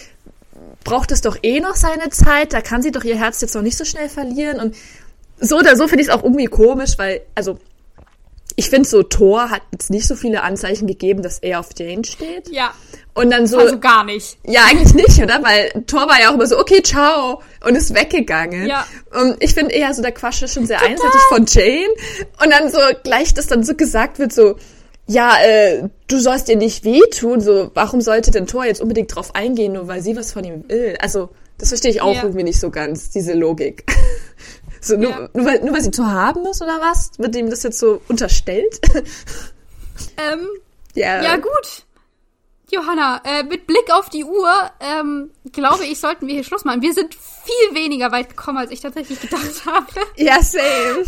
braucht 0.83 1.11
es 1.11 1.21
doch 1.21 1.37
eh 1.41 1.59
noch 1.59 1.75
seine 1.75 2.09
Zeit. 2.09 2.53
Da 2.53 2.61
kann 2.61 2.81
sie 2.81 2.91
doch 2.91 3.03
ihr 3.03 3.17
Herz 3.17 3.41
jetzt 3.41 3.55
noch 3.55 3.63
nicht 3.63 3.77
so 3.77 3.83
schnell 3.83 4.09
verlieren. 4.09 4.59
Und 4.59 4.75
so 5.39 5.57
oder 5.57 5.75
so 5.75 5.87
finde 5.87 6.03
ich 6.03 6.09
es 6.09 6.13
auch 6.13 6.23
irgendwie 6.23 6.45
komisch, 6.45 6.97
weil, 6.97 7.21
also 7.35 7.57
ich 8.59 8.71
finde 8.71 8.89
so, 8.89 9.03
Thor 9.03 9.51
hat 9.51 9.61
jetzt 9.71 9.91
nicht 9.91 10.07
so 10.07 10.15
viele 10.15 10.41
Anzeichen 10.41 10.87
gegeben, 10.87 11.21
dass 11.21 11.37
er 11.37 11.59
auf 11.59 11.69
Jane 11.77 12.03
steht. 12.03 12.49
Ja. 12.49 12.73
Und 13.13 13.29
dann 13.29 13.45
so. 13.45 13.59
Also 13.59 13.79
gar 13.79 14.03
nicht. 14.03 14.39
Ja, 14.45 14.61
eigentlich 14.67 14.95
nicht, 14.95 15.21
oder? 15.21 15.43
Weil 15.43 15.83
Thor 15.85 16.07
war 16.07 16.19
ja 16.19 16.29
auch 16.29 16.33
immer 16.33 16.47
so, 16.47 16.57
okay, 16.59 16.81
ciao, 16.81 17.43
und 17.63 17.75
ist 17.75 17.93
weggegangen. 17.93 18.67
Ja. 18.67 18.87
Und 19.11 19.37
ich 19.41 19.53
finde 19.53 19.75
eher 19.75 19.93
so, 19.93 20.01
der 20.01 20.11
Quatsch 20.11 20.41
ist 20.41 20.55
schon 20.55 20.65
sehr 20.65 20.79
Total. 20.79 20.91
einseitig 20.91 21.21
von 21.29 21.45
Jane. 21.45 21.93
Und 22.43 22.51
dann 22.51 22.71
so 22.71 22.79
gleich, 23.03 23.35
dass 23.35 23.45
dann 23.45 23.63
so 23.63 23.75
gesagt 23.75 24.17
wird, 24.17 24.33
so, 24.33 24.55
ja, 25.05 25.37
äh, 25.39 25.83
du 26.07 26.17
sollst 26.17 26.49
ihr 26.49 26.57
nicht 26.57 26.83
wehtun, 26.83 27.41
so, 27.41 27.69
warum 27.75 28.01
sollte 28.01 28.31
denn 28.31 28.47
Thor 28.47 28.65
jetzt 28.65 28.81
unbedingt 28.81 29.15
drauf 29.15 29.35
eingehen, 29.35 29.73
nur 29.73 29.87
weil 29.87 30.01
sie 30.01 30.15
was 30.15 30.31
von 30.31 30.43
ihm 30.43 30.67
will? 30.67 30.97
Also, 30.99 31.29
das 31.59 31.69
verstehe 31.69 31.91
ich 31.91 32.01
auch 32.01 32.13
ja. 32.13 32.23
irgendwie 32.23 32.43
nicht 32.43 32.59
so 32.59 32.71
ganz, 32.71 33.11
diese 33.11 33.33
Logik. 33.33 33.83
So, 34.81 34.97
nur, 34.97 35.09
ja. 35.09 35.29
nur, 35.33 35.45
weil, 35.45 35.63
nur 35.63 35.73
weil 35.73 35.81
sie 35.81 35.91
zu 35.91 36.05
haben 36.05 36.45
ist 36.45 36.61
oder 36.61 36.79
was? 36.79 37.11
Wird 37.17 37.35
ihm 37.35 37.49
das 37.49 37.63
jetzt 37.63 37.79
so 37.79 38.01
unterstellt? 38.07 38.79
Ähm, 40.15 40.47
ja. 40.93 41.23
ja, 41.23 41.37
gut. 41.37 41.85
Johanna, 42.69 43.21
äh, 43.23 43.43
mit 43.43 43.65
Blick 43.65 43.91
auf 43.91 44.09
die 44.09 44.25
Uhr, 44.25 44.51
ähm, 44.81 45.31
glaube 45.53 45.85
ich, 45.85 45.99
sollten 45.99 46.27
wir 46.27 46.35
hier 46.35 46.43
Schluss 46.43 46.65
machen. 46.65 46.81
Wir 46.81 46.93
sind 46.93 47.15
viel 47.15 47.75
weniger 47.75 48.11
weit 48.11 48.29
gekommen, 48.29 48.57
als 48.57 48.71
ich 48.71 48.81
tatsächlich 48.81 49.21
gedacht 49.21 49.65
habe. 49.65 49.87
Ja, 50.17 50.41
same. 50.41 51.05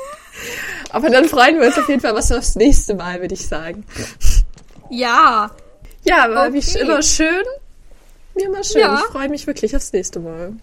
Aber 0.90 1.10
dann 1.10 1.24
freuen 1.26 1.58
wir 1.58 1.66
uns 1.68 1.78
auf 1.78 1.88
jeden 1.88 2.00
Fall 2.00 2.14
was 2.14 2.30
aufs 2.30 2.54
nächste 2.54 2.94
Mal, 2.94 3.20
würde 3.20 3.34
ich 3.34 3.46
sagen. 3.46 3.84
Ja. 4.90 5.50
Ja, 6.04 6.24
aber 6.24 6.48
okay. 6.48 6.54
wie 6.54 6.78
immer 6.78 7.02
schön. 7.02 7.44
Wie 8.34 8.42
immer 8.42 8.62
schön. 8.62 8.82
Ja. 8.82 8.98
Ich 8.98 9.12
freue 9.12 9.28
mich 9.28 9.46
wirklich 9.46 9.74
aufs 9.74 9.92
nächste 9.92 10.20
Mal. 10.20 10.54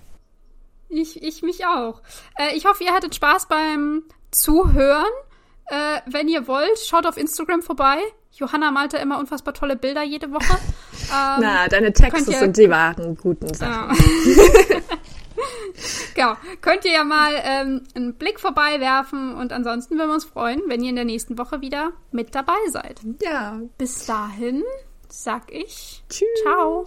Ich, 0.92 1.24
ich 1.24 1.42
mich 1.42 1.66
auch. 1.66 2.02
Äh, 2.38 2.56
ich 2.56 2.66
hoffe, 2.66 2.84
ihr 2.84 2.94
hattet 2.94 3.16
Spaß 3.16 3.48
beim 3.48 4.04
Zuhören. 4.32 5.12
Äh, 5.68 6.02
wenn 6.06 6.28
ihr 6.28 6.48
wollt, 6.48 6.80
schaut 6.80 7.06
auf 7.06 7.18
Instagram 7.18 7.62
vorbei. 7.62 7.98
Johanna 8.34 8.72
malte 8.72 8.98
immer 8.98 9.20
unfassbar 9.20 9.54
tolle 9.54 9.76
Bilder 9.76 10.04
jede 10.04 10.32
Woche. 10.32 10.58
Ähm, 11.14 11.42
Na, 11.42 11.68
deine 11.68 11.92
Texte 11.92 12.32
sind 12.32 12.56
die 12.56 12.70
wahren 12.70 13.18
guten 13.18 13.54
Sachen. 13.54 13.98
Ja. 14.26 14.80
genau. 16.16 16.38
Könnt 16.62 16.86
ihr 16.86 16.94
ja 16.94 17.04
mal 17.04 17.34
ähm, 17.44 17.82
einen 17.96 18.14
Blick 18.14 18.40
vorbei 18.40 18.80
werfen 18.80 19.36
und 19.36 19.52
ansonsten 19.52 19.98
würden 19.98 20.08
wir 20.08 20.14
uns 20.14 20.24
freuen, 20.24 20.62
wenn 20.68 20.82
ihr 20.82 20.92
in 20.92 20.96
der 20.96 21.04
nächsten 21.04 21.38
Woche 21.38 21.60
wieder 21.60 21.92
mit 22.12 22.34
dabei 22.34 22.54
seid. 22.70 23.02
Ja. 23.22 23.60
Bis 23.78 24.06
dahin 24.06 24.64
sag 25.10 25.52
ich 25.52 26.02
Tschüss. 26.08 26.28
Ciao. 26.44 26.86